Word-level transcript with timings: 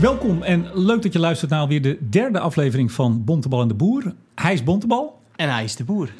Welkom 0.00 0.42
en 0.42 0.66
leuk 0.74 1.02
dat 1.02 1.12
je 1.12 1.18
luistert 1.18 1.50
naar 1.50 1.68
weer 1.68 1.82
de 1.82 1.98
derde 2.10 2.38
aflevering 2.40 2.92
van 2.92 3.24
Bontebal 3.24 3.60
en 3.62 3.68
de 3.68 3.74
Boer. 3.74 4.14
Hij 4.34 4.52
is 4.52 4.64
Bontebal. 4.64 5.20
En 5.36 5.52
hij 5.52 5.64
is 5.64 5.76
de 5.76 5.84
boer. 5.84 6.10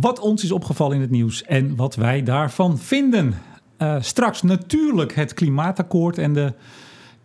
Wat 0.00 0.18
ons 0.18 0.44
is 0.44 0.52
opgevallen 0.52 0.94
in 0.94 1.00
het 1.00 1.10
nieuws 1.10 1.42
en 1.42 1.76
wat 1.76 1.94
wij 1.94 2.22
daarvan 2.22 2.78
vinden. 2.78 3.34
Uh, 3.78 3.96
straks 4.00 4.42
natuurlijk 4.42 5.14
het 5.14 5.34
klimaatakkoord 5.34 6.18
en 6.18 6.32
de, 6.32 6.52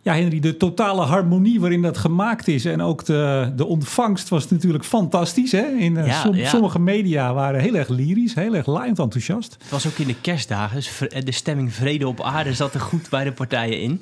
ja 0.01 0.13
Henry, 0.13 0.39
de 0.39 0.57
totale 0.57 1.01
harmonie 1.01 1.59
waarin 1.59 1.81
dat 1.81 1.97
gemaakt 1.97 2.47
is. 2.47 2.65
En 2.65 2.81
ook 2.81 3.05
de, 3.05 3.51
de 3.55 3.65
ontvangst 3.65 4.29
was 4.29 4.49
natuurlijk 4.49 4.85
fantastisch. 4.85 5.51
Hè? 5.51 5.65
In, 5.67 5.95
Ja, 5.95 6.21
som- 6.21 6.35
ja. 6.35 6.49
Sommige 6.49 6.79
media 6.79 7.33
waren 7.33 7.61
heel 7.61 7.75
erg 7.75 7.87
lyrisch, 7.87 8.35
heel 8.35 8.55
erg 8.55 8.65
laaiend 8.65 8.99
enthousiast. 8.99 9.57
Het 9.61 9.69
was 9.71 9.87
ook 9.87 9.97
in 9.97 10.07
de 10.07 10.21
kerstdagen, 10.21 10.75
dus 10.75 10.91
de 11.25 11.31
stemming 11.31 11.73
vrede 11.73 12.07
op 12.07 12.21
aarde 12.21 12.53
zat 12.53 12.73
er 12.73 12.79
goed 12.81 13.09
bij 13.09 13.23
de 13.23 13.31
partijen 13.31 13.81
in. 13.81 14.01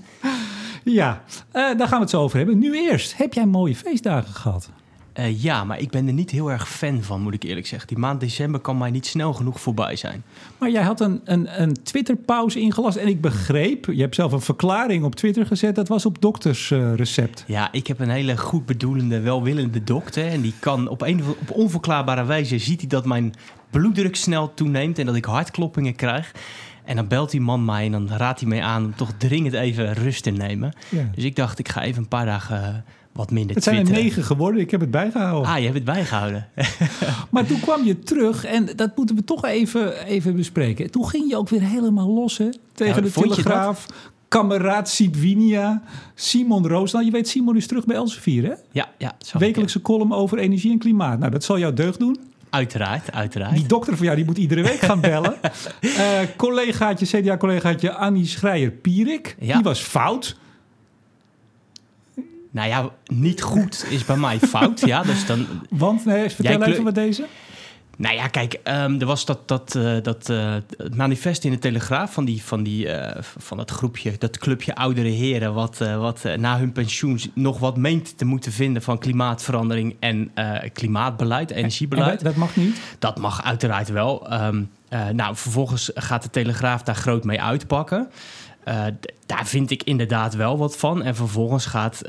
Ja, 0.94 1.24
eh, 1.52 1.78
daar 1.78 1.88
gaan 1.88 1.98
we 1.98 2.04
het 2.04 2.10
zo 2.10 2.22
over 2.22 2.38
hebben. 2.38 2.60
Nu 2.60 2.90
eerst, 2.90 3.18
heb 3.18 3.34
jij 3.34 3.46
mooie 3.46 3.76
feestdagen 3.76 4.34
gehad? 4.34 4.70
Eh, 5.14 5.44
ja, 5.44 5.64
maar 5.64 5.80
ik 5.80 5.90
ben 5.90 6.08
er 6.08 6.14
niet 6.14 6.32
heel 6.32 6.52
erg 6.52 6.70
fan 6.70 7.04
van, 7.04 7.22
moet 7.22 7.34
ik 7.34 7.44
eerlijk 7.44 7.68
zeggen. 7.68 7.88
Die 7.88 7.98
maand 7.98 8.20
december 8.20 8.60
kan 8.60 8.78
mij 8.78 8.92
niet 8.92 9.06
snel 9.06 9.34
genoeg 9.34 9.62
voorbij 9.62 9.96
zijn. 9.96 10.24
Maar 10.58 10.70
jij 10.70 10.84
had 10.84 11.00
een, 11.00 11.22
een, 11.24 11.62
een 11.62 11.84
Twitter-pauze 11.84 12.60
ingelast 12.60 12.98
en 12.98 13.08
ik 13.08 13.22
begreep, 13.22 13.86
je 13.86 14.02
hebt 14.02 14.16
zelf 14.16 14.32
een 14.32 14.42
verklaring 14.42 15.04
op 15.04 15.16
Twitter 15.16 15.46
gezet, 15.46 15.76
dat 15.76 15.88
was 15.88 16.06
op 16.06 16.22
doktersrecept. 16.22 17.44
Ja, 17.48 17.72
ik 17.72 17.88
heb 17.88 18.00
een 18.00 18.10
hele 18.10 18.38
goed 18.38 18.66
bedoelende, 18.66 19.20
welwillende 19.20 19.84
dokter. 19.84 20.28
En 20.28 20.42
die 20.42 20.54
kan 20.60 20.88
op, 20.88 21.02
een, 21.02 21.24
op 21.40 21.52
onverklaarbare 21.52 22.26
wijze 22.26 22.58
ziet 22.60 22.80
hij 22.80 22.90
dat 22.90 23.06
mijn 23.06 23.34
bloeddruk 23.70 24.16
snel 24.16 24.54
toeneemt 24.54 25.00
en 25.00 25.06
dat 25.06 25.16
ik 25.16 25.26
hartkloppingen 25.26 25.96
krijg. 25.96 26.32
En 26.90 26.96
dan 26.96 27.08
belt 27.08 27.32
die 27.32 27.42
man 27.42 27.66
mij 27.66 27.86
en 27.86 27.92
dan 27.92 28.10
raadt 28.10 28.40
hij 28.40 28.50
mij 28.50 28.62
aan 28.62 28.86
om 28.86 28.96
toch 28.96 29.12
dringend 29.18 29.54
even 29.54 29.94
rust 29.94 30.24
te 30.24 30.30
nemen. 30.30 30.74
Ja. 30.90 31.10
Dus 31.16 31.24
ik 31.24 31.36
dacht, 31.36 31.60
ik 31.60 31.70
ga 31.70 31.82
even 31.82 32.02
een 32.02 32.08
paar 32.08 32.26
dagen 32.26 32.64
eh, 32.64 32.74
wat 33.12 33.32
minder 33.32 33.56
Het 33.56 33.64
zijn 33.64 33.76
er 33.76 33.84
twitteren. 33.84 34.10
negen 34.10 34.24
geworden, 34.24 34.62
ik 34.62 34.72
heb 34.72 34.80
het 34.80 34.92
bijgehouden. 34.92 35.52
Ah, 35.52 35.58
je 35.58 35.64
hebt 35.64 35.76
het 35.76 35.84
bijgehouden. 35.84 36.48
Maar 37.32 37.46
toen 37.46 37.60
kwam 37.60 37.84
je 37.86 38.00
terug 38.00 38.46
en 38.46 38.70
dat 38.76 38.98
moeten 38.98 39.16
we 39.16 39.24
toch 39.24 39.46
even, 39.46 40.06
even 40.06 40.36
bespreken. 40.36 40.92
Toen 40.92 41.08
ging 41.08 41.30
je 41.30 41.38
ook 41.38 41.50
weer 41.50 41.62
helemaal 41.62 42.08
los 42.08 42.38
hè, 42.38 42.50
tegen 42.74 43.04
de 43.04 43.12
Telegraaf. 43.12 43.86
Kameraad 44.28 44.90
Sidwinia, 44.90 45.82
Simon 46.16 46.68
Roos. 46.68 46.92
Nou, 46.92 47.06
je 47.06 47.12
weet, 47.12 47.28
Simon 47.28 47.56
is 47.56 47.68
terug 47.68 47.86
bij 47.86 47.96
Elsevier, 47.96 48.44
hè? 48.44 48.54
Ja, 48.72 48.90
ja. 48.98 49.16
Wekelijkse 49.38 49.82
column 49.82 50.14
over 50.14 50.38
energie 50.38 50.72
en 50.72 50.78
klimaat. 50.78 51.20
Nou, 51.20 51.32
dat 51.32 51.44
zal 51.44 51.60
jou 51.60 51.74
deugd 51.74 52.00
doen. 52.00 52.18
Uiteraard, 52.50 53.12
uiteraard. 53.12 53.54
Die 53.56 53.66
dokter 53.66 53.96
van 53.98 54.06
jou, 54.06 54.16
die 54.18 54.26
moet 54.26 54.38
iedere 54.38 54.62
week 54.64 54.80
gaan 54.80 55.02
bellen. 55.02 55.36
Eh 55.82 56.20
collegaatje, 56.38 57.06
CDA-collegaatje 57.06 57.94
Annie 57.94 58.26
Schreier-Pierik, 58.26 59.36
Ja. 59.40 59.54
die 59.54 59.64
was 59.64 59.80
fout. 59.80 60.38
Nou 62.52 62.68
ja, 62.68 62.90
niet 63.06 63.42
goed 63.42 63.86
is 63.90 64.06
bij 64.06 64.18
mij 64.18 64.40
fout. 64.40 64.80
ja, 64.80 65.04
dus 65.04 65.26
dan. 65.26 65.46
Want, 65.70 66.06
nee, 66.06 66.30
vertel 66.30 66.58
Jij 66.60 66.68
even 66.68 66.84
wat 66.84 66.96
deze. 66.96 67.26
Nou 68.00 68.16
ja, 68.16 68.28
kijk, 68.28 68.60
ehm, 68.64 69.00
er 69.00 69.06
was 69.06 69.26
dat, 69.26 69.48
dat, 69.48 69.76
eh, 69.76 69.98
dat 70.02 70.30
eh, 70.30 70.56
manifest 70.96 71.44
in 71.44 71.52
de 71.52 71.60
Telegraaf 71.60 72.14
van, 72.14 72.26
die, 72.26 72.44
van, 72.44 72.64
die, 72.64 72.92
eh, 72.92 73.22
van 73.38 73.58
dat 73.58 73.72
groepje, 73.72 74.14
dat 74.18 74.38
clubje 74.38 74.76
oudere 74.76 75.08
heren, 75.08 75.54
wat, 75.54 75.78
wat 75.78 76.24
na 76.38 76.58
hun 76.58 76.72
pensioen 76.72 77.20
nog 77.34 77.60
wat 77.60 77.78
meent 77.78 78.18
te 78.18 78.26
moeten 78.26 78.52
vinden 78.52 78.82
van 78.82 78.98
klimaatverandering 78.98 79.96
en 80.00 80.32
klimaatbeleid, 80.74 81.52
En 81.52 81.58
energiebeleid. 81.58 82.12
dat, 82.12 82.24
dat 82.24 82.36
mag 82.36 82.56
niet. 82.56 82.82
Dat 83.00 83.18
mag 83.18 83.44
uiteraard 83.44 83.90
wel. 83.90 84.30
Ehm, 84.30 84.64
eh, 84.90 85.08
nou, 85.08 85.36
vervolgens 85.36 85.92
gaat 85.94 86.24
de 86.24 86.30
Telegraaf 86.30 86.84
daar 86.84 86.96
groot 86.96 87.24
mee 87.24 87.42
uitpakken. 87.42 88.10
Daar 89.26 89.46
vind 89.46 89.72
ik 89.72 89.84
inderdaad 89.84 90.36
wel 90.36 90.58
wat 90.58 90.78
van. 90.78 91.04
En 91.04 91.16
vervolgens 91.16 91.66
gaat 91.66 92.02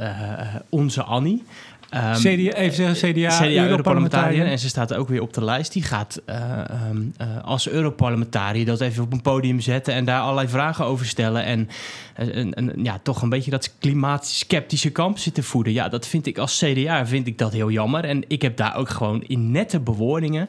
onze 0.68 1.02
Annie... 1.02 1.44
ehm, 1.90 2.14
CDA, 2.14 2.52
even 2.52 2.74
zeggen, 2.74 2.94
CDA, 2.94 3.28
CDA-Europarlementariër. 3.28 3.68
Europarlementariër. 3.68 4.46
En 4.46 4.58
ze 4.58 4.68
staat 4.68 4.94
ook 4.94 5.08
weer 5.08 5.20
op 5.20 5.32
de 5.32 5.44
lijst. 5.44 5.72
Die 5.72 5.82
gaat 5.82 6.20
eh, 6.24 6.36
ehm, 6.36 6.96
eh, 7.16 7.26
als 7.44 7.68
Europarlementariër 7.68 8.66
dat 8.66 8.80
even 8.80 9.02
op 9.02 9.12
een 9.12 9.22
podium 9.22 9.60
zetten... 9.60 9.94
en 9.94 10.04
daar 10.04 10.20
allerlei 10.20 10.48
vragen 10.48 10.84
over 10.84 11.06
stellen. 11.06 11.44
En, 11.44 11.68
eh, 12.14 12.36
en, 12.36 12.54
en, 12.54 12.72
ja, 12.82 12.98
toch 13.02 13.22
een 13.22 13.28
beetje 13.28 13.50
dat 13.50 13.74
klimaatskeptische 13.78 14.90
kamp 14.90 15.18
zitten 15.18 15.44
voeden. 15.44 15.72
Ja, 15.72 15.88
dat 15.88 16.06
vind 16.06 16.26
ik 16.26 16.38
als 16.38 16.58
CDA 16.58 17.06
vind 17.06 17.26
ik 17.26 17.38
dat 17.38 17.52
heel 17.52 17.70
jammer. 17.70 18.04
En 18.04 18.24
ik 18.28 18.42
heb 18.42 18.56
daar 18.56 18.76
ook 18.76 18.88
gewoon 18.88 19.22
in 19.22 19.50
nette 19.50 19.80
bewoordingen 19.80 20.48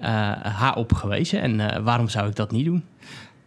eh, 0.00 0.08
haar 0.42 0.76
op 0.76 0.92
gewezen. 0.92 1.40
En 1.40 1.60
eh, 1.60 1.82
waarom 1.82 2.08
zou 2.08 2.28
ik 2.28 2.36
dat 2.36 2.50
niet 2.50 2.64
doen? 2.64 2.84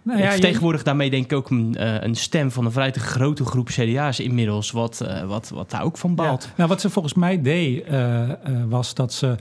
Nou 0.04 0.18
ja, 0.20 0.26
je- 0.26 0.32
vertegenwoordig 0.32 0.84
daarmee 0.84 1.10
denk 1.10 1.24
ik 1.24 1.34
ook 1.34 1.50
een, 1.50 1.76
eh, 1.78 1.96
een 2.02 2.16
stem 2.16 2.52
van 2.52 2.66
een 2.66 2.72
vrij 2.72 2.92
te 2.92 3.00
grote 3.00 3.46
groep 3.46 3.68
CDA's 3.68 4.20
inmiddels... 4.20 4.72
wat, 4.72 5.02
eh, 5.02 5.24
wat, 5.26 5.50
wat 5.50 5.70
daar 5.72 5.84
ook 5.84 5.98
van 5.98 6.16
baalt. 6.16 6.44
Ja. 6.44 6.50
Nou, 6.58 6.70
wat 6.70 6.82
ze 6.82 6.90
volgens 6.90 7.14
mij 7.14 7.42
deed, 7.42 7.84
eh, 7.84 8.30
was 8.68 8.94
dat 8.94 9.14
ze 9.14 9.36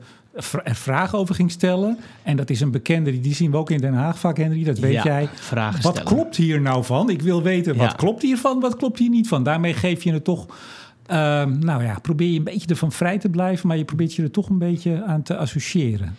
er 0.64 0.74
vragen 0.74 1.18
over 1.18 1.34
ging 1.34 1.50
stellen. 1.50 1.98
En 2.22 2.36
dat 2.36 2.50
is 2.50 2.60
een 2.60 2.70
bekende, 2.70 3.10
die, 3.10 3.20
die 3.20 3.34
zien 3.34 3.50
we 3.50 3.56
ook 3.56 3.70
in 3.70 3.78
Den 3.80 3.94
Haag 3.94 4.18
vaak, 4.18 4.36
Henry, 4.36 4.64
dat 4.64 4.78
weet 4.78 4.92
Ja, 4.92 5.02
jij. 5.04 5.28
vragen 5.34 5.82
Wat 5.82 5.92
stellen. 5.96 6.12
klopt 6.14 6.36
hier 6.36 6.60
nou 6.60 6.84
van? 6.84 7.10
Ik 7.10 7.22
wil 7.22 7.42
weten, 7.42 7.76
wat 7.76 7.96
klopt 7.96 8.22
hiervan, 8.22 8.60
wat 8.60 8.76
klopt 8.76 8.98
hier 8.98 9.10
niet 9.10 9.28
van? 9.28 9.42
Daarmee 9.42 9.74
geef 9.74 10.02
je 10.02 10.12
het 10.12 10.24
toch... 10.24 10.46
ehm, 11.06 11.58
nou 11.58 11.82
ja, 11.84 11.98
probeer 12.02 12.28
je 12.30 12.38
een 12.38 12.44
beetje 12.44 12.68
ervan 12.68 12.92
vrij 12.92 13.18
te 13.18 13.28
blijven... 13.28 13.68
maar 13.68 13.76
je 13.76 13.84
probeert 13.84 14.14
je 14.14 14.22
er 14.22 14.30
toch 14.30 14.48
een 14.48 14.58
beetje 14.58 15.04
aan 15.04 15.22
te 15.22 15.36
associëren. 15.36 16.16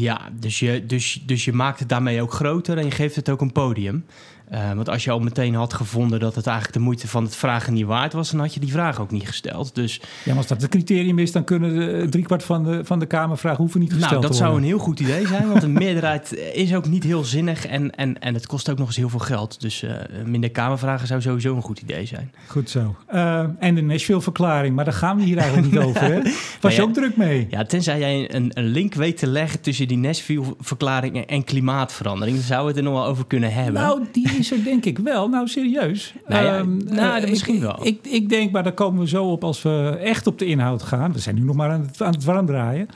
Ja, 0.00 0.30
dus 0.32 0.58
je, 0.58 0.86
dus, 0.86 1.22
dus 1.26 1.44
je 1.44 1.52
maakt 1.52 1.78
het 1.78 1.88
daarmee 1.88 2.22
ook 2.22 2.32
groter 2.32 2.78
en 2.78 2.84
je 2.84 2.90
geeft 2.90 3.16
het 3.16 3.30
ook 3.30 3.40
een 3.40 3.52
podium. 3.52 4.04
Eh, 4.48 4.72
want 4.72 4.88
als 4.88 5.04
je 5.04 5.10
al 5.10 5.18
meteen 5.18 5.54
had 5.54 5.74
gevonden 5.74 6.20
dat 6.20 6.34
het 6.34 6.46
eigenlijk 6.46 6.76
de 6.78 6.84
moeite 6.84 7.08
van 7.08 7.24
het 7.24 7.36
vragen 7.36 7.72
niet 7.72 7.84
waard 7.84 8.12
was, 8.12 8.30
dan 8.30 8.40
had 8.40 8.54
je 8.54 8.60
die 8.60 8.70
vraag 8.70 9.00
ook 9.00 9.10
niet 9.10 9.26
gesteld. 9.26 9.74
Dus 9.74 9.94
Ja, 9.94 10.02
maar 10.24 10.36
als 10.36 10.46
dat 10.46 10.62
het 10.62 10.70
criterium 10.70 11.18
is... 11.18 11.32
dan 11.32 11.44
kunnen 11.44 11.74
de 11.74 12.08
driekwart 12.08 12.44
van 12.44 12.64
de, 12.64 12.84
van 12.84 12.98
de 12.98 13.06
Kamervragen 13.06 13.58
hoeven 13.58 13.80
niet 13.80 13.92
gesteld 13.92 14.10
nou, 14.10 14.22
dat 14.22 14.30
te 14.30 14.36
zou 14.36 14.56
een 14.56 14.62
heel 14.62 14.78
goed 14.78 15.00
idee 15.00 15.26
zijn, 15.26 15.48
want 15.48 15.62
een 15.62 15.72
meerderheid 15.84 16.34
is 16.52 16.74
ook 16.74 16.88
niet 16.88 17.04
heel 17.04 17.24
zinnig 17.24 17.66
en, 17.66 17.94
en, 17.94 18.20
en 18.20 18.34
het 18.34 18.46
kost 18.46 18.70
ook 18.70 18.78
nog 18.78 18.86
eens 18.86 18.96
heel 18.96 19.08
veel 19.08 19.18
geld. 19.18 19.60
Dus 19.60 19.82
eh, 19.82 19.94
minder 20.24 20.50
Kamervragen 20.50 21.06
zou 21.06 21.20
sowieso 21.20 21.56
een 21.56 21.62
goed 21.62 21.80
idee 21.80 22.06
zijn. 22.06 22.32
Goed 22.46 22.70
zo. 22.70 22.96
Eh, 23.06 23.44
en 23.58 23.74
de 23.74 23.82
Nashville-verklaring, 23.82 24.74
maar 24.74 24.84
daar 24.84 24.94
gaan 24.94 25.16
we 25.16 25.22
hier 25.22 25.38
eigenlijk 25.38 25.72
niet 25.72 25.82
over. 25.86 26.02
Hè? 26.02 26.20
Was 26.60 26.74
je 26.74 26.82
ja. 26.82 26.88
ook 26.88 26.94
druk 26.94 27.16
mee? 27.16 27.46
Ja, 27.50 27.64
tenzij 27.64 27.98
jij 27.98 28.34
een, 28.34 28.50
een 28.54 28.66
link 28.66 28.94
weet 28.94 29.16
te 29.16 29.26
leggen 29.26 29.60
tussen 29.60 29.88
die 29.88 29.98
Nashville-verklaring 29.98 31.16
en, 31.16 31.26
en 31.26 31.44
klimaatverandering, 31.44 32.36
dan 32.36 32.46
zou 32.46 32.62
we 32.62 32.68
het 32.68 32.76
er 32.76 32.82
nog 32.82 32.92
wel 32.92 33.06
over 33.06 33.26
kunnen 33.26 33.52
hebben. 33.52 33.82
Nou, 33.82 34.04
die 34.12 34.35
er 34.44 34.64
denk 34.64 34.84
ik 34.84 34.98
wel. 34.98 35.28
Nou, 35.28 35.48
serieus. 35.48 36.14
Nou 36.26 36.44
ja, 36.44 36.56
Ehm, 36.58 36.76
nou, 36.94 37.22
eh, 37.22 37.28
misschien 37.30 37.54
ik, 37.54 37.60
wel. 37.60 37.78
Ik, 37.86 37.98
ik 38.02 38.28
denk, 38.28 38.52
maar 38.52 38.62
daar 38.62 38.72
komen 38.72 39.00
we 39.00 39.08
zo 39.08 39.24
op 39.24 39.44
als 39.44 39.62
we 39.62 39.98
echt 40.02 40.26
op 40.26 40.38
de 40.38 40.44
inhoud 40.46 40.82
gaan. 40.82 41.12
We 41.12 41.18
zijn 41.18 41.34
nu 41.34 41.40
nog 41.42 41.56
maar 41.56 41.70
aan 41.70 41.80
het, 41.86 42.02
aan 42.02 42.12
het 42.12 42.24
warm 42.24 42.46
draaien. 42.46 42.88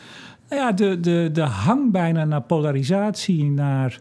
Nou 0.49 0.62
ja, 0.62 0.73
de, 0.73 1.01
de, 1.01 1.31
de 1.33 1.41
hang 1.43 1.93
bijna 1.93 2.25
naar 2.25 2.43
polarisatie, 2.43 3.45
naar 3.45 3.99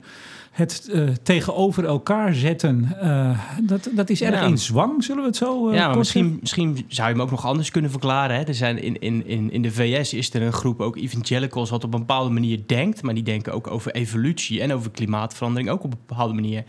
het 0.52 0.90
eh, 0.94 1.08
tegenover 1.24 1.86
elkaar 1.86 2.34
zetten. 2.34 2.96
eh, 3.02 3.40
dat, 3.62 3.90
dat 3.92 4.10
is 4.10 4.22
erg 4.22 4.40
Ja. 4.40 4.46
in 4.48 4.58
zwang, 4.58 5.04
zullen 5.04 5.22
we 5.22 5.28
het 5.28 5.38
zo 5.38 5.74
Ja, 5.74 5.96
misschien, 5.96 6.38
misschien 6.42 6.86
zou 6.88 7.08
je 7.08 7.14
hem 7.14 7.24
ook 7.24 7.32
nog 7.32 7.46
anders 7.46 7.72
kunnen 7.72 7.92
verklaren. 7.92 8.36
Hè? 8.36 8.44
Er 8.44 8.54
zijn 8.54 8.82
in, 8.84 9.00
in, 9.00 9.26
in, 9.28 9.52
in 9.52 9.62
de 9.62 9.72
VS 9.72 10.14
is 10.14 10.34
er 10.34 10.42
een 10.42 10.54
groep 10.54 10.80
ook 10.82 10.98
evangelicals 10.98 11.70
wat 11.70 11.84
op 11.84 11.94
een 11.94 12.00
bepaalde 12.00 12.30
manier 12.30 12.60
denkt. 12.66 13.02
Maar 13.02 13.14
die 13.14 13.24
denken 13.24 13.54
ook 13.54 13.68
over 13.72 13.92
evolutie 13.92 14.62
en 14.62 14.74
over 14.74 14.92
klimaatverandering 14.92 15.70
ook 15.70 15.84
op 15.84 15.92
een 15.94 16.00
bepaalde 16.08 16.34
manier. 16.34 16.64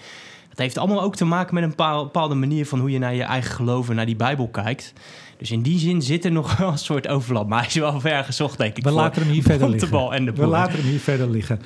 Dat 0.50 0.59
heeft 0.59 0.78
allemaal 0.78 1.03
ook 1.03 1.16
te 1.16 1.25
maken 1.25 1.55
met 1.55 1.62
een 1.62 1.69
bepaal- 1.69 2.05
bepaalde 2.05 2.34
manier 2.34 2.66
van 2.66 2.78
hoe 2.81 2.91
je 2.91 2.99
naar 2.99 3.15
je 3.15 3.22
eigen 3.22 3.50
geloof 3.55 3.88
en 3.88 3.97
naar 3.97 4.06
die 4.06 4.16
Bijbel 4.16 4.49
kijkt. 4.49 4.93
Dus 5.38 5.50
in 5.50 5.62
die 5.62 5.78
zin 5.78 6.03
zit 6.03 6.25
er 6.25 6.33
nog 6.33 6.56
wel 6.56 6.69
een 6.69 6.78
soort 6.78 7.09
overlap. 7.09 7.49
Maar 7.49 7.59
hij 7.59 7.69
is 7.69 7.75
wel 7.75 8.00
ver 8.00 8.25
gezocht, 8.25 8.59
denk 8.59 8.77
ik. 8.77 8.84
We 8.84 8.91
laten 8.91 9.22
hem 9.22 9.31
hier 9.31 9.43
verder 9.43 9.66
de 9.66 9.72
liggen. 9.72 9.91
bal 9.91 10.15
en 10.15 10.25
de 10.25 10.33
We 10.33 10.47
laten 10.47 10.78
hem 10.78 10.88
hier 10.88 11.00
verder 11.00 11.31
liggen. 11.31 11.61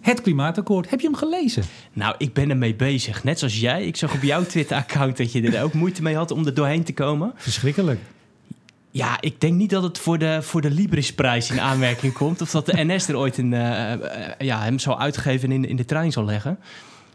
Het 0.00 0.20
klimaatakkoord. 0.20 0.90
Heb 0.90 1.00
je 1.00 1.06
hem 1.06 1.16
gelezen? 1.16 1.62
Nou, 1.92 2.14
ik 2.18 2.32
ben 2.32 2.50
ermee 2.50 2.74
bezig. 2.74 3.24
Net 3.24 3.38
zoals 3.38 3.60
jij. 3.60 3.86
Ik 3.86 3.96
zag 3.96 4.14
op 4.14 4.22
jouw 4.22 4.44
Twitter-account 4.52 5.16
dat 5.16 5.32
je 5.32 5.50
er 5.50 5.62
ook 5.62 5.72
moeite 5.72 6.02
mee 6.02 6.16
had 6.16 6.30
om 6.30 6.46
er 6.46 6.54
doorheen 6.54 6.84
te 6.84 6.92
komen. 6.92 7.32
Verschrikkelijk. 7.36 8.00
Ja, 8.90 9.16
ik 9.20 9.40
denk 9.40 9.54
niet 9.54 9.70
dat 9.70 9.82
het 9.82 9.98
voor 9.98 10.18
de, 10.18 10.42
voor 10.42 10.60
de 10.60 10.70
Librisprijs 10.70 11.50
in 11.50 11.60
aanmerking 11.60 12.12
komt. 12.12 12.40
Of 12.40 12.50
dat 12.50 12.66
de 12.66 12.84
NS 12.84 13.08
er 13.08 13.16
ooit 13.16 13.38
een, 13.38 13.52
eh, 13.52 13.92
eh, 13.92 14.00
ja, 14.38 14.62
hem 14.62 14.78
zal 14.78 15.00
uitgeven 15.00 15.48
en 15.50 15.54
in, 15.54 15.68
in 15.68 15.76
de 15.76 15.84
trein 15.84 16.12
zal 16.12 16.24
leggen. 16.24 16.58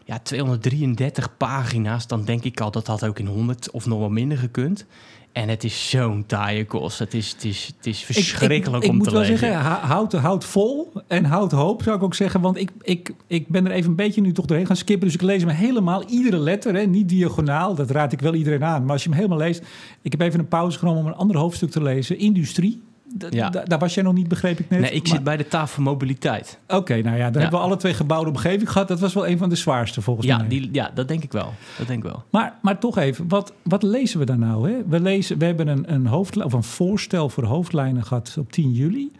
Ja, 0.05 0.19
233 0.19 1.37
pagina's, 1.37 2.07
dan 2.07 2.23
denk 2.25 2.43
ik 2.43 2.61
al 2.61 2.71
dat 2.71 2.87
had 2.87 3.05
ook 3.05 3.19
in 3.19 3.25
100 3.27 3.71
of 3.71 3.85
nog 3.85 3.99
wel 3.99 4.09
minder 4.09 4.37
gekund. 4.37 4.85
En 5.31 5.49
het 5.49 5.63
is 5.63 5.89
zo'n 5.89 6.23
taaie 6.25 6.65
kost. 6.65 6.99
Het 6.99 7.13
is, 7.13 7.31
het 7.31 7.43
is, 7.43 7.71
het 7.77 7.85
is 7.85 7.99
Ik- 7.99 8.05
verschrikkelijk 8.05 8.77
ik, 8.77 8.83
ik, 8.83 8.89
om 8.89 8.95
moet 8.95 9.05
te 9.05 9.11
wel 9.11 9.21
lezen. 9.21 9.37
zeggen, 9.37 9.59
hou- 9.59 9.85
houd, 9.85 10.13
houd 10.13 10.45
vol 10.45 10.91
en 11.07 11.25
houd 11.25 11.51
hoop, 11.51 11.83
zou 11.83 11.95
ik 11.97 12.03
ook 12.03 12.15
zeggen. 12.15 12.41
Want 12.41 12.57
ik, 12.57 12.71
ik, 12.81 13.13
ik 13.27 13.47
ben 13.47 13.65
er 13.65 13.71
even 13.71 13.89
een 13.89 13.95
beetje 13.95 14.21
nu 14.21 14.31
toch 14.31 14.45
doorheen 14.45 14.65
gaan 14.65 14.75
skippen. 14.75 15.05
Dus 15.05 15.15
ik 15.15 15.21
lees 15.21 15.41
hem 15.41 15.49
helemaal, 15.51 16.03
iedere 16.09 16.37
letter, 16.37 16.75
hè, 16.75 16.81
niet 16.85 17.09
diagonaal. 17.09 17.75
Dat 17.75 17.89
raad 17.91 18.11
ik 18.11 18.21
wel 18.21 18.33
iedereen 18.33 18.63
aan. 18.63 18.81
Maar 18.83 18.91
als 18.91 19.03
je 19.03 19.09
hem 19.09 19.17
helemaal 19.17 19.37
leest... 19.37 19.63
Ik 20.01 20.11
heb 20.11 20.21
even 20.21 20.39
een 20.39 20.47
pauze 20.47 20.77
genomen 20.79 21.01
om 21.01 21.07
een 21.07 21.15
ander 21.15 21.37
hoofdstuk 21.37 21.71
te 21.71 21.81
lezen. 21.83 22.17
Industrie. 22.17 22.81
Ja. 23.29 23.49
da- 23.49 23.63
daar 23.63 23.79
was 23.79 23.93
jij 23.93 24.03
nog 24.03 24.13
niet, 24.13 24.27
begreep 24.27 24.59
ik 24.59 24.69
net. 24.69 24.79
Nee, 24.79 24.91
ik 24.91 25.03
Maar- 25.03 25.15
zit 25.15 25.23
bij 25.23 25.37
de 25.37 25.47
tafel 25.47 25.83
mobiliteit. 25.83 26.59
Oké, 26.67 26.93
nou 26.93 27.05
ja, 27.17 27.25
Ja. 27.25 27.31
hebben 27.31 27.49
we 27.49 27.57
alle 27.57 27.77
twee 27.77 27.93
gebouwde 27.93 28.29
omgeving 28.29 28.71
gehad. 28.71 28.87
Dat 28.87 28.99
was 28.99 29.13
wel 29.13 29.27
een 29.27 29.37
van 29.37 29.49
de 29.49 29.55
zwaarste 29.55 30.01
volgens 30.01 30.27
Ja, 30.27 30.37
mij. 30.37 30.47
die, 30.47 30.69
ja, 30.71 30.91
dat 30.93 31.07
denk 31.07 31.23
ik 31.23 31.31
wel. 31.31 31.53
Dat 31.77 31.87
denk 31.87 32.03
ik 32.05 32.09
wel. 32.11 32.23
Maar, 32.31 32.57
maar 32.61 32.79
toch 32.79 32.97
even, 32.97 33.27
wat, 33.27 33.53
wat 33.63 33.83
lezen 33.83 34.19
we 34.19 34.25
daar 34.25 34.37
nou? 34.37 34.69
Hè? 34.71 34.77
We, 34.87 34.99
lezen, 34.99 35.37
we 35.37 35.45
hebben 35.45 35.67
een, 35.67 35.93
een, 35.93 36.05
hoofdlijn, 36.07 36.47
of 36.47 36.53
een 36.53 36.63
voorstel 36.63 37.29
voor 37.29 37.43
hoofdlijnen 37.43 38.03
gehad 38.03 38.35
op 38.39 38.51
10 38.51 38.71
juli. 38.71 39.11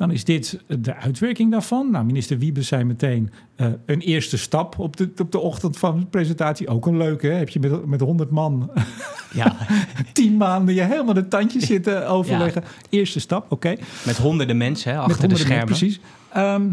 Dan 0.00 0.10
is 0.10 0.24
dit 0.24 0.60
de 0.80 0.94
uitwerking 0.94 1.50
daarvan. 1.50 1.90
Nou, 1.90 2.04
minister 2.04 2.38
Wiebes 2.38 2.66
zei 2.66 2.84
meteen 2.84 3.30
eh, 3.56 3.66
een 3.86 4.00
eerste 4.00 4.38
stap 4.38 4.78
op 4.78 4.96
de, 4.96 5.10
op 5.16 5.32
de 5.32 5.38
ochtend 5.38 5.78
van 5.78 6.00
de 6.00 6.06
presentatie. 6.06 6.68
Ook 6.68 6.86
een 6.86 6.96
leuke, 6.96 7.26
hè? 7.26 7.32
heb 7.32 7.48
je 7.48 7.60
met, 7.60 7.86
met 7.86 8.00
100 8.00 8.30
man 8.30 8.70
Ja, 9.32 9.56
10 10.12 10.36
maanden 10.36 10.74
je 10.74 10.82
helemaal 10.82 11.14
de 11.14 11.28
tandjes 11.28 11.66
zitten 11.66 12.08
overleggen. 12.08 12.64
Eerste 12.88 13.20
stap, 13.20 13.52
oké. 13.52 13.76
met 14.06 14.18
honderden 14.18 14.56
mensen 14.56 14.92
hè, 14.92 14.98
achter 14.98 15.28
de 15.28 15.36
schermen. 15.36 15.66
Precies. 15.66 16.00
Ehm, 16.32 16.70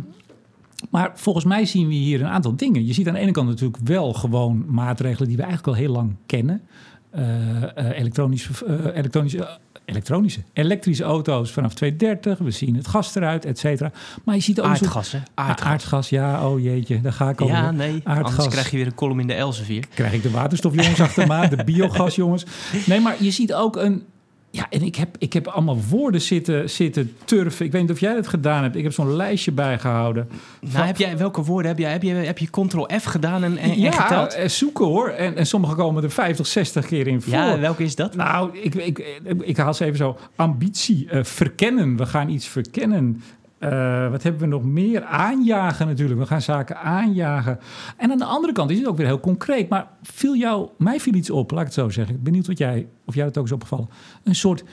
maar 0.90 1.12
volgens 1.16 1.46
mij 1.46 1.66
zien 1.66 1.88
we 1.88 1.94
hier 1.94 2.22
een 2.22 2.28
aantal 2.28 2.56
dingen. 2.56 2.86
Je 2.86 2.94
ziet 2.94 3.08
aan 3.08 3.14
de 3.14 3.20
ene 3.20 3.32
kant 3.32 3.48
natuurlijk 3.48 3.80
wel 3.84 4.14
gewoon 4.14 4.66
maatregelen 4.68 5.28
die 5.28 5.38
we 5.38 5.44
eigenlijk 5.44 5.76
al 5.76 5.84
heel 5.84 5.94
lang 5.94 6.16
kennen. 6.26 6.62
Eh, 7.10 7.78
eh, 7.78 8.00
elektronisch, 8.00 8.50
elektronische, 8.94 9.60
elektronische, 9.88 10.42
elektrische 10.54 11.04
auto's 11.04 11.52
vanaf 11.52 11.74
230. 11.74 12.38
We 12.38 12.52
zien 12.52 12.76
het 12.76 12.88
gas 12.88 13.16
eruit, 13.16 13.46
et 13.46 13.60
cetera. 13.60 13.92
Maar 14.24 14.36
je 14.36 14.42
ziet 14.42 14.60
ook 14.60 14.66
Aardgas, 14.66 15.12
hè? 15.12 15.18
Ah, 15.34 15.48
Aardgas. 15.48 15.68
aardgas, 15.68 16.10
ja, 16.10 16.48
oh 16.48 16.64
jeetje, 16.64 17.02
daar 17.02 17.14
ga 17.14 17.30
ik 17.30 17.42
al. 17.42 17.48
Ja, 17.48 17.72
nee. 17.72 18.02
Aardgas. 18.04 18.30
Anders 18.30 18.48
krijg 18.48 18.72
je 18.72 18.78
weer 18.78 18.86
een 18.86 18.96
column 18.96 19.20
in 19.20 19.28
de 19.28 19.34
Elsevier. 19.34 19.84
Krijg 19.94 20.14
ik 20.14 20.24
de 20.24 20.32
waterstofjongens 20.32 21.02
achter 21.02 21.28
me 21.28 21.48
de 21.48 21.64
biogasjongens. 21.74 22.46
Nee, 22.86 23.00
maar 23.00 23.16
je 23.20 23.32
ziet 23.32 23.54
ook 23.54 23.76
een... 23.76 24.04
Ja, 24.52 24.68
en 24.70 24.82
ik 24.82 24.96
heb, 24.96 25.16
ik 25.20 25.34
heb 25.34 25.48
allemaal 25.48 25.80
woorden 25.90 26.22
zitten, 26.22 26.70
zitten 26.70 27.14
turven. 27.26 27.66
Ik 27.66 27.72
weet 27.72 27.82
niet 27.82 27.92
of 27.92 28.00
jij 28.00 28.14
dat 28.14 28.28
gedaan 28.28 28.64
hebt. 28.64 28.76
Ik 28.76 28.84
heb 28.84 28.94
zo'n 28.94 29.16
lijstje 29.16 29.52
bijgehouden. 29.52 30.30
Nou, 30.74 30.86
heb 30.86 30.98
jij, 30.98 31.18
welke 31.18 31.44
woorden 31.44 31.68
heb 31.72 31.80
jij? 31.80 31.92
Heb 31.92 32.04
je, 32.04 32.14
heb 32.14 32.38
je 32.38 32.48
Ctrl-F 32.50 33.04
gedaan 33.04 33.44
en, 33.44 33.58
en, 33.58 33.70
en 33.72 33.80
ja, 33.80 33.92
geteld? 33.92 34.34
eh, 34.34 34.48
zoeken 34.48 34.86
hoor. 34.86 35.10
En, 35.10 35.36
en 35.36 35.48
sommige 35.48 35.76
komen 35.76 36.04
er 36.04 36.12
50, 36.12 36.48
60 36.48 36.86
keer 36.86 37.08
in 37.08 37.22
voor. 37.22 37.34
Ja, 37.34 37.60
welke 37.60 37.84
is 37.84 37.96
dat? 37.96 38.16
Nou, 38.16 38.58
ik, 38.58 38.76
ik, 38.76 39.00
ik 39.40 39.58
haal 39.58 39.74
ze 39.74 39.86
even 39.86 39.98
zo. 39.98 40.18
Ambitie, 40.36 41.10
eh, 41.10 41.24
verkennen. 41.24 41.98
We 41.98 42.06
gaan 42.06 42.30
iets 42.30 42.48
verkennen. 42.48 43.22
Eh, 43.60 44.10
wat 44.10 44.24
hebben 44.24 44.42
we 44.42 44.48
nog 44.48 44.64
meer? 44.64 45.04
Aanjagen 45.04 45.88
natuurlijk. 45.88 46.20
We 46.20 46.26
gaan 46.26 46.42
zaken 46.42 46.78
aanjagen. 46.78 47.60
En 47.98 48.12
aan 48.12 48.18
de 48.18 48.26
andere 48.26 48.54
kant 48.54 48.72
is 48.72 48.78
het 48.78 48.88
ook 48.88 48.98
weer 48.98 49.06
heel 49.06 49.20
concreet. 49.20 49.70
Maar 49.70 49.88
viel 50.02 50.36
jou, 50.36 50.70
mij 50.78 51.00
viel 51.00 51.14
iets 51.14 51.30
op, 51.30 51.52
laat 51.52 51.60
ik 51.60 51.66
het 51.66 51.76
zo 51.76 51.90
zeggen. 51.90 52.16
Ik 52.16 52.24
ben 52.24 52.32
benieuwd 52.32 52.48
wat 52.48 52.58
jij, 52.58 52.88
of 53.06 53.16
jij 53.16 53.26
dat 53.26 53.38
ook 53.38 53.46
is 53.46 53.52
opgevallen. 53.52 53.90
Een 54.24 54.36
soort 54.36 54.64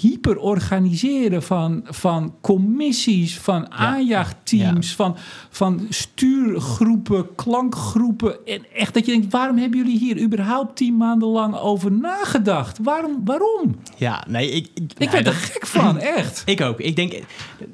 hyperorganiseren 0.00 1.42
van, 1.42 1.80
van 1.84 2.34
commissies, 2.40 3.38
van 3.38 3.72
aanjaagteams, 3.72 4.94
Van, 4.94 5.16
van 5.50 5.86
stuurgroepen, 5.88 7.34
klankgroepen. 7.34 8.46
En 8.46 8.62
echt 8.74 8.94
dat 8.94 9.06
je 9.06 9.12
denkt, 9.12 9.32
waarom 9.32 9.56
hebben 9.58 9.78
jullie 9.78 9.98
hier 9.98 10.20
überhaupt 10.22 10.76
tien 10.76 10.96
maanden 10.96 11.28
lang 11.28 11.56
over 11.56 11.92
nagedacht? 11.92 12.78
Waarom? 12.82 13.20
waarom? 13.24 13.76
Ja, 13.96 14.24
nee, 14.28 14.50
ik... 14.50 14.68
Ik, 14.74 14.92
Ik 14.92 14.98
nou, 14.98 15.10
werd 15.10 15.26
er 15.26 15.32
dat- 15.32 15.34
gek 15.34 15.66
van, 15.66 15.98
echt. 16.16 16.42
Ik 16.46 16.60
ook. 16.60 16.80
Ik 16.80 16.96
denk, 16.96 17.14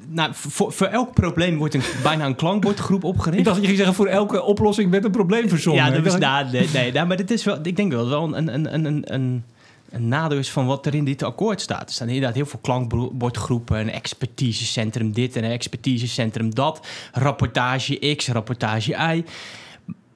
nou, 0.07 0.29
voor, 0.33 0.71
voor 0.71 0.87
elk 0.87 1.13
probleem 1.13 1.57
wordt 1.57 1.73
een, 1.73 1.81
bijna 2.03 2.25
een 2.25 2.35
klankbordgroep 2.35 3.03
opgericht. 3.03 3.37
Ik 3.39 3.43
dacht 3.45 3.55
dat 3.55 3.65
je 3.65 3.71
ging 3.75 3.77
zeggen, 3.77 3.95
voor 3.95 4.07
elke 4.13 4.43
oplossing 4.43 4.91
werd 4.91 5.05
een 5.05 5.11
probleem 5.11 5.49
verzonnen. 5.49 5.85
Ja, 5.85 5.91
dat 5.91 6.05
is, 6.05 6.17
nou, 6.17 6.51
nee, 6.51 6.69
nee, 6.73 6.91
nou, 6.91 7.07
maar 7.07 7.17
dit 7.17 7.31
is 7.31 7.43
wel, 7.43 7.57
ik 7.63 7.75
denk 7.75 7.91
wel, 7.91 8.09
wel 8.09 8.37
een, 8.37 8.53
een, 8.53 8.85
een, 8.85 9.13
een, 9.13 9.43
een, 9.95 10.07
nadeel 10.07 10.37
is 10.37 10.51
van 10.51 10.65
wat 10.65 10.85
er 10.85 10.95
in 10.95 11.05
dit 11.05 11.23
akkoord 11.23 11.61
staat. 11.61 11.87
Er 11.89 11.93
staan 11.95 12.07
inderdaad 12.07 12.35
heel 12.35 12.45
veel 12.45 12.59
klankbordgroepen, 12.61 13.79
een 13.79 13.91
expertisecentrum 13.91 15.11
dit 15.13 15.35
en 15.35 15.43
een 15.43 15.51
expertisecentrum 15.51 16.53
dat, 16.55 16.87
rapportage 17.11 18.15
X, 18.15 18.27
rapportage 18.27 18.91
Y. 19.15 19.23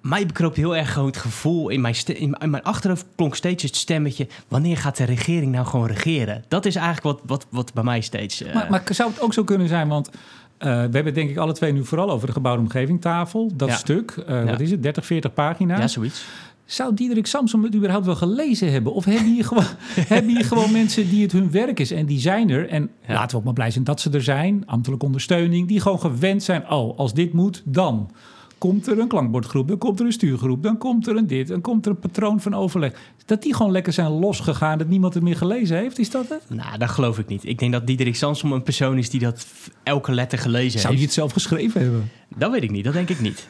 Mij 0.02 0.26
bekroop 0.26 0.56
heel 0.56 0.76
erg 0.76 0.94
gewoon 0.94 1.08
het 1.08 1.18
gevoel 1.18 1.70
in 1.70 1.82
mijn, 1.82 1.96
in, 2.06 2.36
mijn 2.40 2.64
achterhoofd 2.64 3.06
klonk 3.16 3.36
steeds 3.36 3.64
het 3.64 3.76
stemmetje: 3.76 4.28
wanneer 4.48 4.78
gaat 4.78 4.98
de 4.98 5.04
regering 5.04 5.52
nou 5.52 5.66
gewoon 5.66 5.88
regeren? 5.88 6.44
Dat 6.48 6.66
is 6.66 6.76
eigenlijk 6.76 7.06
wat, 7.06 7.22
wat, 7.28 7.46
wat 7.50 7.74
bij 7.74 7.84
mij 7.84 8.02
steeds. 8.02 8.42
eh, 8.42 8.54
Maar, 8.54 8.68
maar 8.70 8.84
zou 8.90 9.10
het 9.10 9.22
ook 9.22 9.34
zo 9.34 9.44
kunnen 9.44 9.68
zijn, 9.68 9.88
want... 9.88 10.10
eh, 10.10 10.68
we 10.68 10.70
hebben 10.72 11.06
het 11.06 11.16
denk 11.16 11.30
ik 11.30 11.38
alle 11.38 11.54
twee 11.54 11.72
nu 11.74 11.86
vooral 11.86 12.10
over 12.12 12.28
de 12.28 12.34
gebouwde 12.34 12.62
omgeving 12.62 13.02
tafel. 13.02 13.52
Dat 13.54 13.70
Ja. 13.70 13.76
stuk, 13.76 14.12
eh, 14.12 14.36
Ja. 14.36 14.44
wat 14.46 14.60
is 14.60 14.72
het, 14.72 14.84
30, 14.84 15.06
40 15.06 15.34
pagina's. 15.34 15.80
ja, 15.80 15.88
zoiets. 15.88 16.26
Zou 16.70 16.94
Diederik 16.94 17.26
Samson 17.28 17.64
het 17.64 17.76
überhaupt 17.76 18.06
wel 18.06 18.16
gelezen 18.16 18.72
hebben? 18.72 18.94
Of 18.94 19.06
hebben 19.06 19.34
hier 19.34 19.46
gewoon, 19.46 19.64
hebben 20.14 20.32
hier 20.36 20.46
gewoon 20.46 20.72
mensen 20.72 21.10
die 21.10 21.22
het 21.22 21.32
hun 21.32 21.52
werk 21.52 21.80
is 21.80 21.92
en 21.92 22.06
die 22.06 22.20
zijn 22.20 22.50
er? 22.50 22.68
En 22.70 22.90
Ja. 23.08 23.14
laten 23.14 23.30
we 23.32 23.38
ook 23.38 23.44
maar 23.44 23.54
blij 23.54 23.72
zijn 23.72 23.84
dat 23.84 24.02
ze 24.02 24.10
er 24.10 24.24
zijn. 24.24 24.64
Ambtelijke 24.66 25.06
ondersteuning, 25.06 25.68
die 25.68 25.80
gewoon 25.80 26.00
gewend 26.00 26.44
zijn. 26.44 26.70
Oh, 26.72 26.98
als 26.98 27.14
dit 27.14 27.34
moet, 27.34 27.62
dan 27.66 28.12
komt 28.58 28.88
er 28.88 29.00
een 29.00 29.08
klankbordgroep, 29.08 29.68
dan 29.68 29.78
komt 29.78 30.00
er 30.00 30.06
een 30.06 30.12
stuurgroep, 30.12 30.64
dan 30.64 30.78
komt 30.78 31.08
er 31.08 31.16
een 31.16 31.28
dit, 31.28 31.48
dan 31.48 31.62
komt 31.62 31.86
er 31.86 31.92
een 31.92 32.00
patroon 32.00 32.42
van 32.42 32.54
overleg. 32.54 32.94
Dat 33.26 33.42
die 33.42 33.56
gewoon 33.56 33.72
lekker 33.72 33.94
zijn 33.94 34.12
losgegaan, 34.12 34.78
dat 34.78 34.88
niemand 34.88 35.14
het 35.14 35.24
meer 35.24 35.36
gelezen 35.36 35.78
heeft, 35.78 36.00
is 36.00 36.10
dat 36.10 36.30
het? 36.30 36.44
Nou, 36.58 36.78
dat 36.78 36.90
geloof 36.90 37.20
ik 37.20 37.28
niet. 37.28 37.46
Ik 37.46 37.60
denk 37.60 37.72
dat 37.72 37.88
Diederik 37.88 38.16
Samsom 38.16 38.52
een 38.52 38.64
persoon 38.64 38.98
is 38.98 39.10
die 39.10 39.20
dat 39.20 39.48
elke 39.84 40.12
letter 40.12 40.40
gelezen 40.40 40.80
Zou 40.80 40.88
heeft. 40.88 41.00
je 41.00 41.06
het 41.06 41.16
zelf 41.16 41.32
geschreven 41.32 41.82
hebben? 41.82 42.10
Dat 42.38 42.52
weet 42.52 42.64
ik 42.64 42.72
niet, 42.72 42.84
dat 42.84 42.94
denk 42.94 43.10
ik 43.10 43.20
niet. 43.22 43.48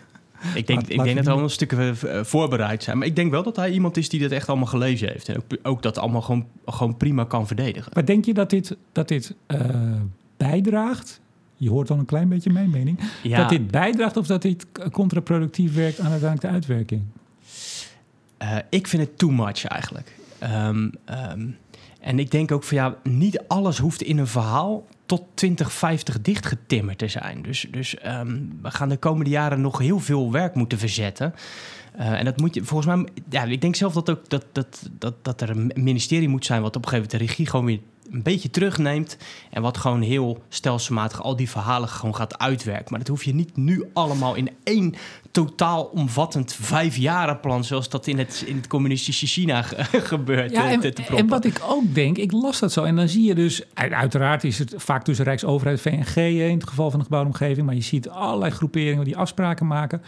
Ik 0.56 0.68
denk, 0.68 0.80
Laat- 0.82 0.90
ik 0.90 0.96
laat 0.96 1.06
denk 1.06 1.18
dat 1.18 1.26
er 1.26 1.32
die- 1.32 1.40
wel 1.42 1.50
stukken 1.50 1.98
voorbereid 2.26 2.84
zijn. 2.84 2.98
Maar 2.98 3.08
ik 3.08 3.16
denk 3.16 3.32
wel 3.32 3.44
dat 3.44 3.56
hij 3.56 3.72
iemand 3.72 3.98
is 3.98 4.10
die 4.10 4.20
dat 4.20 4.32
echt 4.32 4.48
allemaal 4.48 4.68
gelezen 4.68 5.08
heeft. 5.10 5.30
En 5.30 5.38
ook, 5.38 5.44
ook 5.64 5.82
dat 5.82 5.98
allemaal 5.98 6.22
gewoon, 6.22 6.46
gewoon 6.66 6.98
prima 6.98 7.24
kan 7.24 7.48
verdedigen. 7.48 7.92
Maar 7.94 8.06
denk 8.06 8.26
je 8.26 8.34
dat 8.34 8.50
dit, 8.50 8.78
dat 8.92 9.08
dit 9.08 9.36
eh, 9.48 9.60
bijdraagt? 10.38 11.22
Je 11.56 11.70
hoort 11.70 11.90
al 11.92 11.98
een 11.98 12.06
klein 12.06 12.30
beetje 12.30 12.50
mijn 12.52 12.70
mening. 12.70 13.00
Ja, 13.24 13.38
Dat 13.38 13.50
dit 13.50 13.72
bijdraagt 13.72 14.18
of 14.18 14.28
dat 14.28 14.42
dit 14.42 14.66
contraproductief 14.92 15.74
werkt 15.76 16.00
aan 16.00 16.12
uiteindelijk 16.12 16.42
de 16.42 16.48
uitwerking? 16.54 17.02
eh, 18.38 18.56
ik 18.70 18.88
vind 18.88 19.02
het 19.02 19.18
too 19.18 19.30
much 19.32 19.66
eigenlijk. 19.66 20.16
Ehm, 20.40 20.90
ehm, 21.06 21.48
en 22.00 22.20
ik 22.20 22.32
denk 22.32 22.52
ook 22.52 22.64
van 22.64 22.78
ja, 22.78 22.96
niet 23.04 23.44
alles 23.48 23.78
hoeft 23.78 24.02
in 24.02 24.18
een 24.18 24.28
verhaal 24.28 24.86
tot 25.10 25.24
2050 25.34 26.22
dichtgetimmerd 26.22 26.98
te 26.98 27.08
zijn. 27.08 27.42
Dus, 27.42 27.68
dus 27.72 27.98
ehm, 27.98 28.40
we 28.62 28.72
gaan 28.72 28.90
de 28.90 28.98
komende 28.98 29.30
jaren 29.30 29.62
nog 29.62 29.78
heel 29.78 30.00
veel 30.00 30.32
werk 30.32 30.56
moeten 30.56 30.78
verzetten. 30.78 31.34
Eh, 31.94 32.12
en 32.12 32.26
dat 32.26 32.38
moet 32.38 32.56
je 32.56 32.64
volgens 32.64 32.96
mij. 32.96 33.08
Ja, 33.30 33.44
ik 33.44 33.62
denk 33.62 33.76
zelf 33.76 33.94
dat 33.94 34.10
ook 34.10 34.30
dat, 34.30 34.46
dat, 34.52 34.90
dat, 34.92 35.14
dat 35.22 35.42
er 35.42 35.50
een 35.50 35.72
ministerie 35.76 36.28
moet 36.28 36.46
zijn 36.46 36.62
wat 36.62 36.76
op 36.76 36.84
een 36.84 36.90
gegeven 36.90 37.10
moment 37.12 37.28
de 37.28 37.34
regie 37.34 37.50
gewoon 37.50 37.66
weer 37.66 37.80
een 38.12 38.24
beetje 38.24 38.50
terugneemt. 38.50 39.18
En 39.50 39.62
wat 39.62 39.78
gewoon 39.78 40.02
heel 40.02 40.44
stelselmatig 40.50 41.22
al 41.22 41.36
die 41.36 41.50
verhalen 41.50 41.90
gewoon 41.90 42.16
gaat 42.16 42.38
uitwerken. 42.40 42.86
Maar 42.90 43.00
dat 43.00 43.08
hoef 43.08 43.24
je 43.24 43.34
niet 43.34 43.58
nu 43.58 43.84
allemaal 43.94 44.36
in 44.36 44.50
één 44.64 44.96
totaal 45.32 45.84
omvattend 45.84 46.54
vijfjarenplan. 46.54 47.64
zoals 47.64 47.90
dat 47.90 48.08
in 48.08 48.18
het, 48.18 48.44
in 48.46 48.56
het 48.56 48.68
communistische 48.68 49.26
China 49.28 49.62
ge- 49.62 50.02
gebeurt. 50.12 50.52
Ja, 50.52 50.66
eh, 50.66 50.72
en, 50.72 50.80
te, 50.80 50.94
te 50.94 51.04
en 51.16 51.28
wat 51.28 51.46
ik 51.46 51.62
ook 51.68 51.94
denk, 51.96 52.18
ik 52.18 52.32
las 52.32 52.60
dat 52.60 52.72
zo. 52.72 52.84
En 52.84 52.96
dan 52.96 53.08
zie 53.10 53.24
je 53.24 53.36
dus, 53.36 53.64
uit- 53.74 53.92
uiteraard 53.92 54.44
is 54.44 54.60
het 54.60 54.74
vaak 54.78 55.04
tussen 55.04 55.26
Rijksoverheid 55.26 55.82
VNG 55.82 56.16
in 56.50 56.58
het 56.58 56.68
geval 56.68 56.90
van 56.90 57.00
de 57.00 57.06
gebouwde 57.06 57.30
omgeving. 57.30 57.66
Maar 57.66 57.76
je 57.76 57.82
ziet 57.82 58.10
allerlei 58.10 58.52
groeperingen 58.52 59.06
die 59.06 59.18
afspraken 59.18 59.68
maken. 59.68 60.02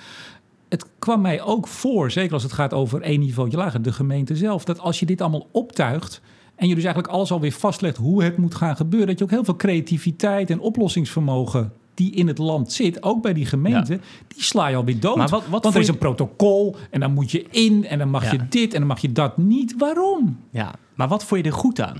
Het 0.70 0.86
kwam 1.00 1.22
mij 1.22 1.42
ook 1.42 1.68
voor, 1.68 2.12
zeker 2.12 2.34
als 2.34 2.44
het 2.44 2.52
gaat 2.54 2.74
over 2.74 3.02
één 3.02 3.20
niveau 3.20 3.52
lager, 3.52 3.82
de 3.82 3.94
gemeente 3.94 4.36
zelf. 4.36 4.64
Dat 4.64 4.80
als 4.80 5.00
je 5.00 5.06
dit 5.06 5.22
allemaal 5.22 5.48
optuigt. 5.52 6.22
En 6.62 6.68
je 6.68 6.76
dus 6.76 6.84
eigenlijk 6.84 7.14
alles 7.14 7.32
alweer 7.32 7.52
vastlegt 7.52 7.98
hoe 7.98 8.24
het 8.24 8.38
moet 8.38 8.56
gaan 8.56 8.76
gebeuren. 8.76 9.08
Dat 9.08 9.18
je 9.18 9.24
ook 9.24 9.30
heel 9.30 9.44
veel 9.44 9.56
creativiteit 9.56 10.50
en 10.50 10.60
oplossingsvermogen 10.60 11.74
die 11.94 12.12
in 12.12 12.28
het 12.28 12.38
land 12.38 12.72
zit, 12.72 13.04
ook 13.04 13.22
bij 13.22 13.34
die 13.34 13.46
gemeente, 13.46 14.00
die 14.28 14.44
sla 14.44 14.68
je 14.68 14.76
alweer 14.76 15.00
dood. 15.00 15.16
Maar 15.16 15.30
wat- 15.30 15.48
wat 15.48 15.64
Want 15.64 15.76
er 15.76 15.82
is 15.82 15.88
een 15.88 15.98
protocol 15.98 16.76
en 16.90 17.00
dan 17.00 17.14
moet 17.14 17.32
je 17.32 17.46
in 17.50 17.86
en 17.86 17.98
dan 17.98 18.10
mag 18.10 18.24
Ja. 18.24 18.32
je 18.32 18.48
dit 18.50 18.74
en 18.74 18.80
dan 18.80 18.88
mag 18.88 19.00
je 19.00 19.12
dat 19.12 19.38
niet. 19.38 19.76
Waarom? 19.78 20.40
Ja, 20.50 20.74
maar 20.96 21.08
wat 21.08 21.24
vond 21.24 21.44
je 21.46 21.50
er 21.52 21.56
goed 21.58 21.82
aan? 21.82 21.98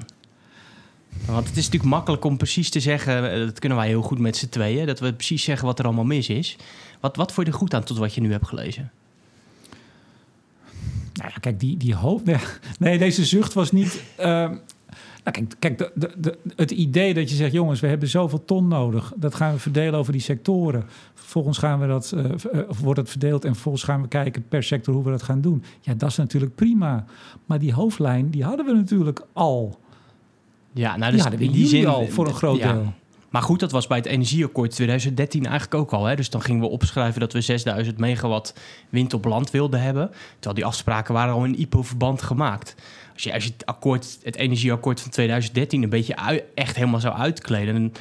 Want 1.26 1.48
het 1.48 1.58
is 1.58 1.64
natuurlijk 1.66 1.92
makkelijk 1.94 2.26
om 2.26 2.38
precies 2.38 2.70
te 2.70 2.80
zeggen, 2.80 3.32
eh, 3.32 3.40
dat 3.40 3.60
kunnen 3.60 3.78
wij 3.78 3.88
heel 3.88 4.02
goed 4.02 4.20
met 4.20 4.38
z'n 4.38 4.50
tweeën, 4.50 4.86
dat 4.86 5.00
we 5.00 5.14
precies 5.14 5.44
zeggen 5.44 5.66
wat 5.68 5.80
er 5.80 5.86
allemaal 5.86 6.04
mis 6.06 6.30
is. 6.30 6.56
Wat, 7.00 7.16
wat 7.16 7.32
vond 7.32 7.48
je 7.48 7.54
er 7.54 7.60
goed 7.60 7.74
aan 7.74 7.84
tot 7.84 7.98
wat 7.98 8.14
je 8.14 8.22
nu 8.22 8.32
hebt 8.32 8.48
gelezen? 8.48 8.92
Nou 11.22 11.34
ja, 11.34 11.40
kijk, 11.40 11.60
die, 11.60 11.78
die 11.78 11.96
hoofd... 11.96 12.26
Nee, 12.26 12.38
nee, 12.80 12.98
deze 12.98 13.26
zucht 13.26 13.54
was 13.54 13.72
niet... 13.72 14.04
ehm, 14.18 14.50
nou, 15.24 15.32
kijk, 15.32 15.56
kijk 15.60 15.78
de, 15.78 15.92
de, 15.96 16.12
de- 16.18 16.38
het 16.56 16.72
idee 16.72 17.14
dat 17.14 17.30
je 17.30 17.36
zegt... 17.36 17.52
jongens, 17.52 17.80
we 17.80 17.88
hebben 17.88 18.08
zoveel 18.10 18.46
ton 18.46 18.68
nodig. 18.68 19.14
Dat 19.16 19.36
gaan 19.36 19.54
we 19.54 19.60
verdelen 19.60 20.00
over 20.00 20.12
die 20.12 20.22
sectoren. 20.22 20.86
Vervolgens 21.14 21.58
gaan 21.58 21.80
we 21.80 21.88
dat, 21.88 22.16
of 22.68 22.80
wordt 22.80 23.00
het 23.00 23.10
verdeeld... 23.10 23.46
en 23.46 23.54
vervolgens 23.54 23.84
gaan 23.84 24.02
we 24.02 24.08
kijken 24.08 24.48
per 24.48 24.64
sector 24.64 24.94
hoe 24.94 25.04
we 25.04 25.10
dat 25.10 25.24
gaan 25.24 25.42
doen. 25.42 25.64
Ja, 25.80 25.94
dat 25.94 26.10
is 26.10 26.18
natuurlijk 26.18 26.56
prima. 26.56 27.06
Maar 27.46 27.60
die 27.60 27.74
hoofdlijn, 27.74 28.30
die 28.30 28.44
hadden 28.44 28.66
we 28.66 28.74
natuurlijk 28.74 29.26
al. 29.34 29.80
Ja, 30.74 30.98
nou, 30.98 31.02
Die 31.02 31.12
dus 31.12 31.22
hadden 31.22 31.40
we 31.40 31.46
in 31.46 31.52
in 31.52 31.58
die 31.58 31.68
juli 31.68 31.82
zin 31.82 31.88
al 31.88 32.08
voor 32.08 32.28
een 32.28 32.34
groot 32.34 32.58
ja, 32.58 32.74
deel. 32.74 32.94
Maar 33.32 33.42
goed, 33.42 33.60
dat 33.60 33.72
was 33.72 33.88
bij 33.88 33.98
het 33.98 34.06
energieakkoord 34.06 34.72
2013 34.72 35.46
eigenlijk 35.46 35.74
ook 35.74 35.92
al. 35.92 36.06
Hè? 36.06 36.16
Dus 36.16 36.30
dan 36.30 36.42
gingen 36.42 36.62
we 36.62 36.68
opschrijven 36.68 37.20
dat 37.20 37.34
we 37.34 37.42
6000 37.42 37.98
megawatt 37.98 38.54
wind 38.90 39.14
op 39.14 39.26
land 39.26 39.52
wilden 39.52 39.82
hebben. 39.82 40.12
Terwijl 40.34 40.56
die 40.56 40.66
afspraken 40.66 41.14
waren 41.14 41.34
al 41.34 41.46
in 41.46 41.60
IPO-verband 41.60 42.22
gemaakt. 42.22 42.76
Als 43.14 43.24
je, 43.24 43.34
als 43.34 43.44
je 43.44 43.50
het, 43.50 43.66
akkoord, 43.66 44.18
het 44.24 44.36
energieakkoord 44.36 45.02
van 45.02 45.12
2013 45.12 45.84
een 45.84 45.90
beetje 45.90 46.44
echt 46.56 46.76
helemaal 46.76 47.00
zou 47.00 47.16
uitkleden... 47.16 47.74
Dan, 47.74 47.92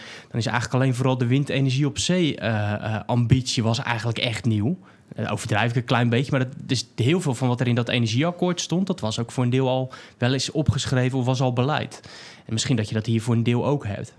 is 0.41 0.47
eigenlijk 0.47 0.75
alleen 0.75 0.95
vooral 0.95 1.19
de 1.19 1.27
windenergie 1.27 1.87
op 1.87 1.99
zee 1.99 2.41
uh, 2.41 2.47
uh, 2.47 3.01
ambitie 3.07 3.63
was 3.63 3.79
eigenlijk 3.79 4.19
echt 4.19 4.45
nieuw. 4.45 4.79
Uh, 5.17 5.33
overdrijf 5.33 5.71
ik 5.71 5.77
een 5.77 5.85
klein 5.85 6.09
beetje, 6.09 6.31
maar 6.31 6.41
dat, 6.41 6.55
dus 6.65 6.89
heel 6.95 7.21
veel 7.21 7.35
van 7.35 7.49
wat 7.49 7.61
er 7.61 7.69
in 7.69 7.75
dat 7.75 7.89
energieakkoord 7.89 8.61
stond... 8.61 8.87
dat 8.87 9.01
was 9.01 9.19
ook 9.19 9.33
voor 9.33 9.45
een 9.45 9.51
deel 9.51 9.69
al 9.69 9.93
wel 10.19 10.33
eens 10.33 10.51
opgeschreven 10.51 11.19
of 11.19 11.25
was 11.25 11.41
al 11.41 11.53
beleid. 11.53 12.01
En 12.47 12.53
misschien 12.53 12.77
dat 12.77 12.89
je 12.89 12.95
dat 12.95 13.07
hier 13.07 13.23
voor 13.23 13.35
een 13.35 13.43
deel 13.43 13.67
ook 13.67 13.87
hebt. 13.87 14.15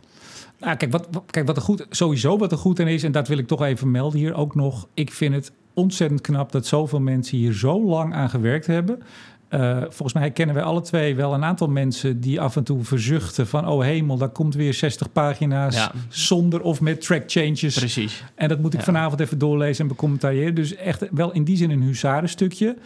Nou, 0.62 0.78
kijk, 0.78 0.92
wat, 0.92 1.08
kijk, 1.26 1.48
wat 1.48 1.56
er 1.56 1.62
goed, 1.62 1.86
sowieso 1.90 2.38
wat 2.38 2.52
er 2.52 2.58
goed 2.58 2.80
in 2.80 2.88
is, 2.88 3.04
en 3.04 3.12
dat 3.12 3.28
wil 3.28 3.38
ik 3.38 3.48
toch 3.48 3.64
even 3.64 3.92
melden 3.92 4.20
hier 4.20 4.34
ook 4.34 4.56
nog. 4.56 4.88
Ik 4.94 5.12
vind 5.12 5.34
het 5.34 5.52
ontzettend 5.74 6.22
knap 6.22 6.52
dat 6.52 6.66
zoveel 6.66 7.00
mensen 7.00 7.38
hier 7.38 7.54
zo 7.54 7.86
lang 7.86 8.14
aan 8.14 8.30
gewerkt 8.30 8.68
hebben. 8.68 9.04
Uh, 9.50 9.78
volgens 9.82 10.14
mij 10.14 10.32
kennen 10.32 10.56
wij 10.56 10.64
alle 10.64 10.82
twee 10.82 11.16
wel 11.16 11.34
een 11.34 11.44
aantal 11.44 11.68
mensen 11.68 12.20
die 12.20 12.42
af 12.42 12.56
en 12.56 12.64
toe 12.64 12.84
verzuchten 12.84 13.48
van... 13.48 13.68
oh 13.68 13.82
hemel, 13.82 14.18
daar 14.18 14.30
komt 14.30 14.56
weer 14.56 14.74
60 14.74 15.12
pagina's 15.12 15.76
ja. 15.76 15.92
zonder 16.08 16.62
of 16.62 16.82
met 16.82 17.02
track 17.02 17.24
changes. 17.26 17.78
Precies. 17.78 18.24
En 18.36 18.48
dat 18.48 18.60
moet 18.60 18.74
ik 18.74 18.80
ja. 18.80 18.86
vanavond 18.86 19.20
even 19.20 19.38
doorlezen 19.38 19.82
en 19.84 19.88
becommentariëren. 19.88 20.56
Dus 20.56 20.76
echt 20.76 21.08
wel 21.12 21.32
in 21.32 21.44
die 21.44 21.58
zin 21.58 21.70
een 21.70 21.82
huzarenstukje. 21.82 22.78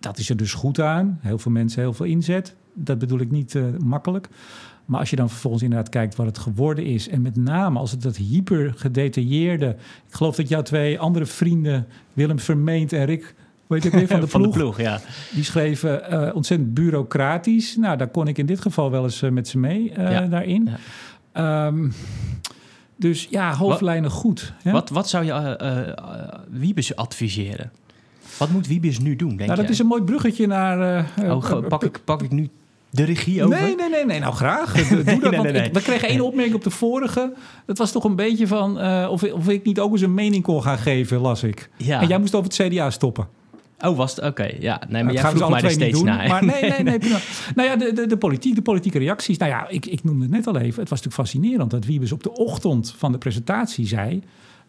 Dat 0.00 0.18
is 0.18 0.30
er 0.30 0.36
dus 0.36 0.54
goed 0.54 0.80
aan. 0.80 1.18
Heel 1.22 1.38
veel 1.38 1.52
mensen, 1.52 1.80
heel 1.80 1.92
veel 1.92 2.06
inzet. 2.06 2.54
Dat 2.74 2.98
bedoel 2.98 3.20
ik 3.20 3.30
niet 3.30 3.54
uh, 3.54 3.64
makkelijk. 3.78 4.28
Maar 4.86 5.00
als 5.00 5.10
je 5.10 5.16
dan 5.16 5.30
vervolgens 5.30 5.62
inderdaad 5.62 5.88
kijkt 5.88 6.16
wat 6.16 6.26
het 6.26 6.38
geworden 6.38 6.84
is... 6.84 7.08
en 7.08 7.22
met 7.22 7.36
name 7.36 7.78
als 7.78 7.90
het 7.90 8.02
dat 8.02 8.16
hyper 8.16 8.74
gedetailleerde... 8.76 9.76
ik 10.08 10.14
geloof 10.14 10.36
dat 10.36 10.48
jouw 10.48 10.62
twee 10.62 10.98
andere 10.98 11.26
vrienden... 11.26 11.86
Willem 12.12 12.38
Vermeend 12.38 12.92
en 12.92 13.04
Rick 13.04 13.34
weet 13.66 13.82
je 13.82 13.90
weer 13.90 14.06
van 14.06 14.20
de 14.20 14.26
van 14.36 14.40
ploeg. 14.40 14.52
De 14.52 14.58
ploeg 14.58 14.80
ja. 14.80 15.00
Die 15.34 15.44
schreven 15.44 16.02
uh, 16.12 16.34
ontzettend 16.34 16.74
bureaucratisch. 16.74 17.76
Nou, 17.76 17.96
daar 17.96 18.08
kon 18.08 18.28
ik 18.28 18.38
in 18.38 18.46
dit 18.46 18.60
geval 18.60 18.90
wel 18.90 19.04
eens 19.04 19.22
uh, 19.22 19.30
met 19.30 19.48
ze 19.48 19.58
mee 19.58 19.90
uh, 19.90 20.10
ja. 20.10 20.26
daarin. 20.26 20.68
Ja. 21.34 21.66
Um, 21.66 21.92
dus 22.96 23.26
ja, 23.30 23.54
hoofdlijnen 23.54 24.10
wat, 24.10 24.18
goed. 24.18 24.52
Ja? 24.62 24.72
Wat, 24.72 24.90
wat 24.90 25.08
zou 25.08 25.24
je 25.24 25.96
Wiebes 26.50 26.96
adviseren? 26.96 27.72
Wat 28.38 28.50
moet 28.50 28.66
Wiebes 28.66 28.98
nu 28.98 29.16
doen, 29.16 29.28
denk 29.28 29.40
nou, 29.40 29.54
dat 29.54 29.60
jij? 29.60 29.68
is 29.68 29.78
een 29.78 29.86
mooi 29.86 30.02
bruggetje 30.02 30.46
naar... 30.46 31.06
oh, 31.22 31.68
pak, 31.68 31.84
ik, 31.84 32.00
pak 32.04 32.22
ik 32.22 32.30
nu 32.30 32.50
de 32.96 33.04
regie 33.04 33.44
over? 33.44 33.60
Nee, 33.60 33.74
nee, 33.76 33.88
nee, 33.88 34.04
nee. 34.04 34.20
Nou, 34.20 34.34
graag. 34.34 34.88
Doe 34.88 35.04
dat, 35.04 35.20
nee, 35.20 35.40
nee, 35.40 35.52
nee. 35.52 35.62
Ik, 35.62 35.72
we 35.72 35.82
kregen 35.82 36.08
één 36.08 36.20
opmerking 36.20 36.56
op 36.56 36.64
de 36.64 36.70
vorige. 36.70 37.32
Dat 37.66 37.78
was 37.78 37.92
toch 37.92 38.04
een 38.04 38.16
beetje 38.16 38.46
van... 38.46 38.80
Uh, 38.80 39.08
of, 39.10 39.22
of 39.22 39.48
ik 39.48 39.64
niet 39.64 39.80
ook 39.80 39.92
eens 39.92 40.00
een 40.00 40.14
mening 40.14 40.42
kon 40.42 40.62
gaan 40.62 40.78
geven, 40.78 41.18
las 41.18 41.42
ik. 41.42 41.70
Ja. 41.76 42.00
En 42.00 42.08
jij 42.08 42.18
moest 42.18 42.34
over 42.34 42.50
het 42.50 42.72
CDA 42.72 42.90
stoppen. 42.90 43.28
Oh, 43.80 43.96
was 43.96 44.10
het? 44.10 44.18
Oké, 44.18 44.28
okay, 44.28 44.56
ja. 44.60 44.80
Nee, 44.88 45.04
maar 45.04 45.12
nou, 45.12 45.24
jij 45.24 45.36
vroeg 45.36 45.50
mij 45.50 45.62
er 45.62 45.70
steeds 45.70 45.98
doen, 45.98 46.04
naar. 46.04 46.28
Maar 46.28 46.44
nee, 46.44 46.70
nee, 46.70 46.82
nee. 46.82 46.98
nou 47.54 47.68
ja, 47.68 47.76
de, 47.76 47.92
de, 47.92 48.06
de, 48.06 48.16
politiek, 48.16 48.54
de 48.54 48.62
politieke 48.62 48.98
reacties. 48.98 49.36
Nou 49.38 49.50
ja, 49.50 49.68
ik, 49.68 49.86
ik 49.86 50.04
noemde 50.04 50.22
het 50.22 50.32
net 50.32 50.46
al 50.46 50.56
even. 50.56 50.80
Het 50.80 50.88
was 50.88 51.02
natuurlijk 51.02 51.14
fascinerend 51.14 51.70
dat 51.70 51.84
Wiebes 51.84 52.12
op 52.12 52.22
de 52.22 52.32
ochtend 52.32 52.94
van 52.96 53.12
de 53.12 53.18
presentatie 53.18 53.86
zei... 53.86 54.22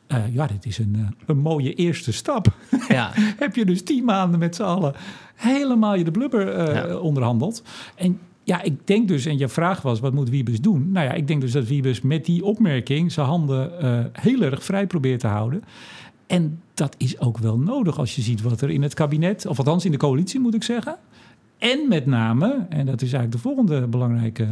Uh, 0.07 0.33
ja, 0.33 0.47
dit 0.47 0.65
is 0.65 0.77
een, 0.77 0.93
uh, 0.97 1.07
een 1.25 1.37
mooie 1.37 1.73
eerste 1.73 2.11
stap. 2.13 2.47
Ja. 2.87 3.11
Heb 3.39 3.55
je 3.55 3.65
dus 3.65 3.83
tien 3.83 4.03
maanden 4.03 4.39
met 4.39 4.55
z'n 4.55 4.63
allen 4.63 4.93
helemaal 5.35 5.95
je 5.95 6.03
de 6.03 6.11
blubber 6.11 6.69
uh, 6.69 6.75
ja. 6.75 6.97
onderhandeld. 6.97 7.63
En 7.95 8.19
ja, 8.43 8.61
ik 8.61 8.87
denk 8.87 9.07
dus, 9.07 9.25
en 9.25 9.37
je 9.37 9.47
vraag 9.47 9.81
was, 9.81 9.99
wat 9.99 10.13
moet 10.13 10.29
Wiebes 10.29 10.61
doen? 10.61 10.91
Nou 10.91 11.05
ja, 11.05 11.13
ik 11.13 11.27
denk 11.27 11.41
dus 11.41 11.51
dat 11.51 11.67
Wiebes 11.67 12.01
met 12.01 12.25
die 12.25 12.43
opmerking 12.43 13.11
zijn 13.11 13.27
handen 13.27 13.71
heel 14.11 14.41
erg 14.41 14.63
vrij 14.63 14.87
probeert 14.87 15.19
te 15.19 15.27
houden. 15.27 15.63
En 16.27 16.61
dat 16.73 16.95
is 16.97 17.19
ook 17.19 17.37
wel 17.37 17.57
nodig 17.57 17.97
als 17.97 18.15
je 18.15 18.21
ziet 18.21 18.41
wat 18.41 18.61
er 18.61 18.69
in 18.69 18.81
het 18.81 18.93
kabinet, 18.93 19.45
of 19.45 19.57
althans 19.57 19.85
in 19.85 19.91
de 19.91 19.97
coalitie 19.97 20.39
moet 20.39 20.55
ik 20.55 20.63
zeggen. 20.63 20.97
En 21.57 21.87
met 21.87 22.05
name, 22.05 22.65
en 22.69 22.85
dat 22.85 23.01
is 23.01 23.13
eigenlijk 23.13 23.31
de 23.31 23.49
volgende 23.49 23.87
belangrijke 23.87 24.47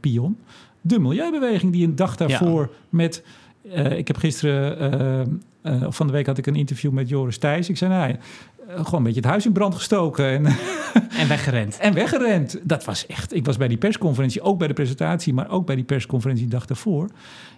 pion, 0.00 0.36
de 0.80 0.98
milieubeweging 0.98 1.72
die 1.72 1.86
een 1.86 1.96
dag 1.96 2.16
daarvoor 2.16 2.60
ja. 2.60 2.76
met. 2.88 3.22
Uh, 3.76 3.98
ik 3.98 4.06
heb 4.06 4.16
gisteren, 4.16 5.28
uh, 5.62 5.86
of 5.86 5.96
van 5.96 6.06
de 6.06 6.12
week 6.12 6.26
had 6.26 6.38
ik 6.38 6.46
een 6.46 6.54
interview 6.54 6.90
met 6.90 7.08
Joris 7.08 7.38
Thijs. 7.38 7.68
Ik 7.68 7.76
zei, 7.76 7.90
nou, 7.90 8.16
gewoon 8.68 9.00
een 9.00 9.02
beetje 9.02 9.20
het 9.20 9.30
huis 9.30 9.46
in 9.46 9.52
brand 9.52 9.74
gestoken. 9.74 10.26
En, 10.26 10.46
en 11.20 11.28
weggerend. 11.28 11.78
en 11.78 11.94
weggerend. 11.94 12.58
Dat 12.62 12.84
was 12.84 13.06
echt. 13.06 13.34
Ik 13.34 13.44
was 13.44 13.56
bij 13.56 13.68
die 13.68 13.78
persconferentie, 13.78 14.42
ook 14.42 14.58
bij 14.58 14.68
de 14.68 14.74
presentatie, 14.74 15.34
maar 15.34 15.50
ook 15.50 15.66
bij 15.66 15.74
die 15.74 15.84
persconferentie 15.84 16.44
de 16.44 16.50
dag 16.50 16.66
daarvoor. 16.66 17.10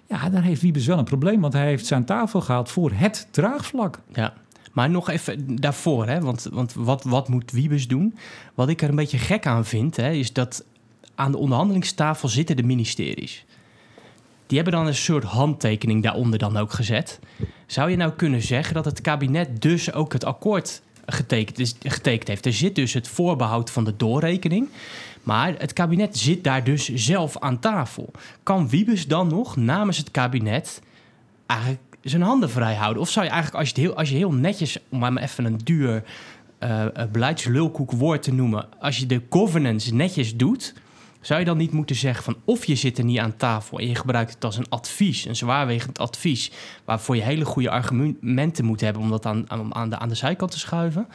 Ja, 0.09 0.31
daar 0.31 0.43
heeft 0.43 0.63
Wiebes 0.63 0.87
wel 0.87 0.99
een 0.99 1.05
probleem, 1.05 1.41
want 1.41 1.53
hij 1.53 1.67
heeft 1.67 1.87
ze 1.87 1.95
aan 1.95 2.05
tafel 2.05 2.41
gehaald 2.41 2.71
voor 2.71 2.91
het 2.95 3.29
draagvlak. 3.31 4.01
Ja. 4.13 4.33
Maar 4.73 4.91
nog 4.91 5.11
even 5.11 5.57
daarvoor, 5.57 6.07
hè? 6.07 6.21
want, 6.21 6.49
want 6.53 6.75
wat, 6.75 7.05
wat 7.05 7.29
moet 7.29 7.51
Wiebes 7.51 7.89
doen? 7.89 8.15
Wat 8.55 8.69
ik 8.69 8.83
er 8.83 8.89
een 8.89 8.95
beetje 8.95 9.19
gek 9.19 9.47
aan 9.47 9.65
vind, 9.65 9.97
hè, 9.97 10.11
is 10.11 10.33
dat 10.33 10.65
aan 11.15 11.33
de 11.33 11.39
onderhandelingstafel 11.39 12.29
zitten 12.29 12.57
de 12.57 12.63
ministeries. 12.63 13.45
Die 14.53 14.61
hebben 14.61 14.81
dan 14.81 14.89
een 14.89 14.99
soort 14.99 15.25
handtekening 15.25 16.03
daaronder 16.03 16.39
dan 16.39 16.57
ook 16.57 16.73
gezet. 16.73 17.19
Zou 17.67 17.91
je 17.91 17.97
nou 17.97 18.13
kunnen 18.13 18.43
zeggen 18.43 18.75
dat 18.75 18.85
het 18.85 19.01
kabinet 19.01 19.63
dus 19.63 19.93
ook 19.93 20.13
het 20.13 20.25
akkoord 20.25 20.83
getekend, 21.07 21.77
getekend 21.83 22.29
heeft? 22.29 22.47
Er 22.47 22.53
zit 22.53 22.75
dus 22.75 22.93
het 22.93 23.09
voorbehoud 23.09 23.71
van 23.71 23.85
de 23.85 23.97
doorrekening. 23.97 24.69
Maar 25.23 25.55
het 25.59 25.73
kabinet 25.73 26.19
zit 26.19 26.45
daar 26.45 26.65
dus 26.65 26.95
zelf 26.95 27.39
aan 27.39 27.59
tafel. 27.59 28.11
Kan 28.43 28.69
Wiebes 28.69 29.07
dan 29.07 29.29
nog 29.29 29.57
namens 29.57 29.99
het 29.99 30.11
kabinet 30.11 30.83
eigenlijk 31.47 31.83
zijn 32.03 32.23
handen 32.23 32.51
vrij 32.51 32.75
houden? 32.75 33.03
Of 33.03 33.11
zou 33.11 33.25
je 33.25 33.31
eigenlijk, 33.31 33.61
als 33.61 33.71
je, 33.71 33.81
heel, 33.81 33.97
als 33.97 34.09
je 34.11 34.17
heel 34.17 34.33
netjes, 34.33 34.79
om 34.89 34.99
maar 34.99 35.17
even 35.17 35.45
een 35.45 35.61
duur 35.65 36.05
uh, 36.61 36.85
beleidslulkoek 37.13 37.93
woord 37.93 38.23
te 38.23 38.33
noemen, 38.33 38.67
als 38.81 38.99
je 38.99 39.07
de 39.07 39.23
governance 39.31 39.95
netjes 39.95 40.37
doet, 40.37 40.75
zou 41.23 41.41
je 41.41 41.47
dan 41.47 41.57
niet 41.57 41.73
moeten 41.73 41.97
zeggen 41.97 42.25
van 42.25 42.37
of 42.45 42.65
je 42.65 42.75
zit 42.75 42.99
er 42.99 43.05
niet 43.05 43.19
aan 43.19 43.37
tafel 43.37 43.79
en 43.79 43.89
je 43.89 43.95
gebruikt 43.95 44.35
het 44.35 44.45
als 44.45 44.57
een 44.57 44.69
advies, 44.69 45.25
een 45.25 45.37
zwaarwegend 45.37 45.99
advies, 45.99 46.51
waarvoor 46.85 47.17
je 47.17 47.23
hele 47.23 47.45
goede 47.45 47.71
argumenten 47.71 48.65
moet 48.65 48.81
hebben 48.81 49.03
om 49.03 49.11
dat 49.11 49.27
aan, 49.27 49.45
aan, 49.75 49.91
de, 49.91 49.99
aan 49.99 50.09
de 50.09 50.15
zijkant 50.15 50.51
te 50.51 50.59
schuiven? 50.59 51.09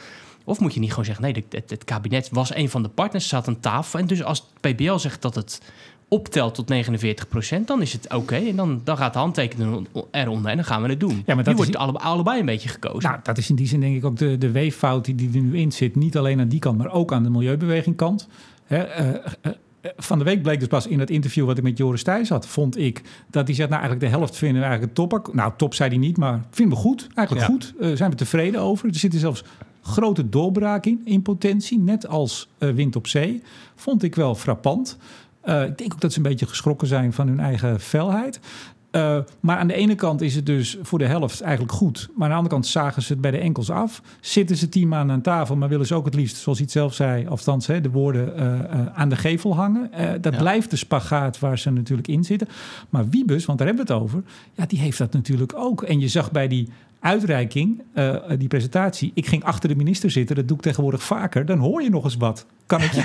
Of 0.44 0.60
moet 0.60 0.74
je 0.74 0.80
niet 0.80 0.90
gewoon 0.90 1.04
zeggen, 1.04 1.24
nee, 1.24 1.44
het, 1.50 1.70
het, 1.70 1.84
kabinet 1.84 2.28
was 2.30 2.54
een 2.54 2.70
van 2.70 2.82
de 2.82 2.88
partners, 2.88 3.28
zat 3.28 3.48
aan 3.48 3.60
tafel. 3.60 3.98
En 3.98 4.06
dus 4.06 4.22
als 4.22 4.38
het 4.38 4.76
PBL 4.76 4.96
zegt 4.96 5.22
dat 5.22 5.34
het 5.34 5.60
optelt 6.08 6.54
tot 6.54 6.72
49% 7.58 7.64
dan 7.64 7.82
is 7.82 7.92
het 7.92 8.04
oké. 8.06 8.16
Okay. 8.16 8.48
En 8.48 8.56
dan, 8.56 8.80
dan 8.84 8.96
gaat 8.96 9.12
de 9.12 9.18
handtekening 9.18 9.88
eronder 10.10 10.50
en 10.50 10.56
dan 10.56 10.64
gaan 10.64 10.82
we 10.82 10.88
het 10.88 11.00
doen. 11.00 11.22
Ja, 11.26 11.34
maar 11.34 11.44
dat 11.44 11.54
wordt 11.54 11.74
in... 11.74 11.76
allebei, 11.76 12.40
een 12.40 12.46
beetje 12.46 12.68
gekozen. 12.68 13.10
Nou, 13.10 13.22
dat 13.22 13.38
is 13.38 13.50
in 13.50 13.56
die 13.56 13.66
zin 13.66 13.80
denk 13.80 13.96
ik 13.96 14.04
ook 14.04 14.16
de, 14.16 14.38
de 14.38 14.50
weeffout 14.50 15.04
die, 15.04 15.14
die 15.14 15.32
er 15.32 15.40
nu 15.40 15.58
in 15.58 15.72
zit. 15.72 15.96
Niet 15.96 16.16
alleen 16.16 16.40
aan 16.40 16.48
die 16.48 16.58
kant, 16.58 16.78
maar 16.78 16.92
ook 16.92 17.12
aan 17.12 17.22
de 17.22 17.30
milieubeweging 17.30 17.96
kant. 17.96 18.28
Uh, 18.68 18.78
uh, 18.78 19.52
van 19.96 20.18
de 20.18 20.24
week 20.24 20.42
bleek 20.42 20.58
dus 20.58 20.68
pas 20.68 20.86
in 20.86 21.00
het 21.00 21.10
interview 21.10 21.46
wat 21.46 21.58
ik 21.58 21.62
met 21.62 21.78
Joris 21.78 22.02
Thijs 22.02 22.28
had, 22.28 22.46
vond 22.46 22.78
ik 22.78 23.02
dat 23.30 23.46
hij 23.46 23.54
zegt, 23.54 23.68
nou 23.68 23.80
eigenlijk 23.82 24.12
de 24.12 24.18
helft 24.18 24.36
vinden 24.36 24.58
we 24.58 24.66
eigenlijk 24.66 24.94
top. 24.94 25.30
Nou, 25.32 25.52
top 25.56 25.74
zei 25.74 25.88
hij 25.88 25.98
niet, 25.98 26.16
maar 26.16 26.44
vinden 26.50 26.76
we 26.76 26.82
goed. 26.82 27.06
Eigenlijk 27.14 27.46
ja. 27.46 27.52
goed. 27.52 27.74
Uh, 27.80 27.96
zijn 27.96 28.10
we 28.10 28.16
tevreden 28.16 28.60
over. 28.60 28.88
Er 28.88 28.94
zitten 28.94 29.20
zelfs 29.20 29.44
grote 29.82 30.28
doorbraak 30.28 30.86
in, 30.86 31.00
in 31.04 31.22
potentie, 31.22 31.78
net 31.78 32.06
als 32.08 32.48
uh, 32.58 32.70
wind 32.70 32.96
op 32.96 33.06
zee. 33.06 33.42
Vond 33.74 34.02
ik 34.02 34.14
wel 34.14 34.34
frappant. 34.34 34.96
Uh, 35.44 35.64
ik 35.64 35.78
denk 35.78 35.92
ook 35.92 36.00
dat 36.00 36.12
ze 36.12 36.18
een 36.18 36.24
beetje 36.24 36.46
geschrokken 36.46 36.88
zijn 36.88 37.12
van 37.12 37.28
hun 37.28 37.40
eigen 37.40 37.80
felheid. 37.80 38.40
Uh, 38.98 39.18
maar 39.40 39.56
aan 39.56 39.66
de 39.66 39.74
ene 39.74 39.94
kant 39.94 40.20
is 40.20 40.34
het 40.34 40.46
dus 40.46 40.78
voor 40.82 40.98
de 40.98 41.06
helft 41.06 41.40
eigenlijk 41.40 41.72
goed. 41.72 42.08
Maar 42.14 42.24
aan 42.24 42.30
de 42.30 42.36
andere 42.36 42.54
kant 42.54 42.66
zagen 42.66 43.02
ze 43.02 43.12
het 43.12 43.20
bij 43.20 43.30
de 43.30 43.38
enkels 43.38 43.70
af. 43.70 44.02
Zitten 44.20 44.56
ze 44.56 44.68
tien 44.68 44.88
maanden 44.88 45.16
aan 45.16 45.22
tafel, 45.22 45.56
maar 45.56 45.68
willen 45.68 45.86
ze 45.86 45.94
ook 45.94 46.04
het 46.04 46.14
liefst, 46.14 46.36
zoals 46.36 46.58
hij 46.58 46.66
het 46.66 46.76
zelf 46.76 46.94
zei, 46.94 47.26
althans 47.26 47.66
hè, 47.66 47.80
de 47.80 47.90
woorden 47.90 48.32
uh, 48.36 48.44
uh, 48.44 48.86
aan 48.94 49.08
de 49.08 49.16
gevel 49.16 49.54
hangen. 49.54 49.90
dat 50.20 50.32
ja. 50.32 50.38
blijft 50.38 50.70
de 50.70 50.76
spagaat 50.76 51.38
waar 51.38 51.58
ze 51.58 51.70
natuurlijk 51.70 52.08
in 52.08 52.24
zitten. 52.24 52.48
Maar 52.88 53.08
Wiebus, 53.08 53.44
want 53.44 53.58
daar 53.58 53.66
hebben 53.66 53.86
we 53.86 53.92
het 53.92 54.02
over, 54.02 54.22
ja, 54.54 54.66
die 54.66 54.78
heeft 54.78 54.98
dat 54.98 55.12
natuurlijk 55.12 55.52
ook. 55.56 55.82
En 55.82 56.00
je 56.00 56.08
zag 56.08 56.30
bij 56.30 56.48
die 56.48 56.68
uitreiking, 57.00 57.82
uh, 57.94 58.16
die 58.38 58.48
presentatie. 58.48 59.10
Ik 59.14 59.26
ging 59.26 59.44
achter 59.44 59.68
de 59.68 59.76
minister 59.76 60.10
zitten. 60.10 60.36
Dat 60.36 60.48
doe 60.48 60.56
ik 60.56 60.62
tegenwoordig 60.62 61.02
vaker. 61.02 61.46
Dan 61.46 61.58
hoor 61.58 61.82
je 61.82 61.90
nog 61.90 62.04
eens 62.04 62.16
wat. 62.16 62.46
Kan 62.66 62.82
ik 62.82 62.92
je? 62.92 63.02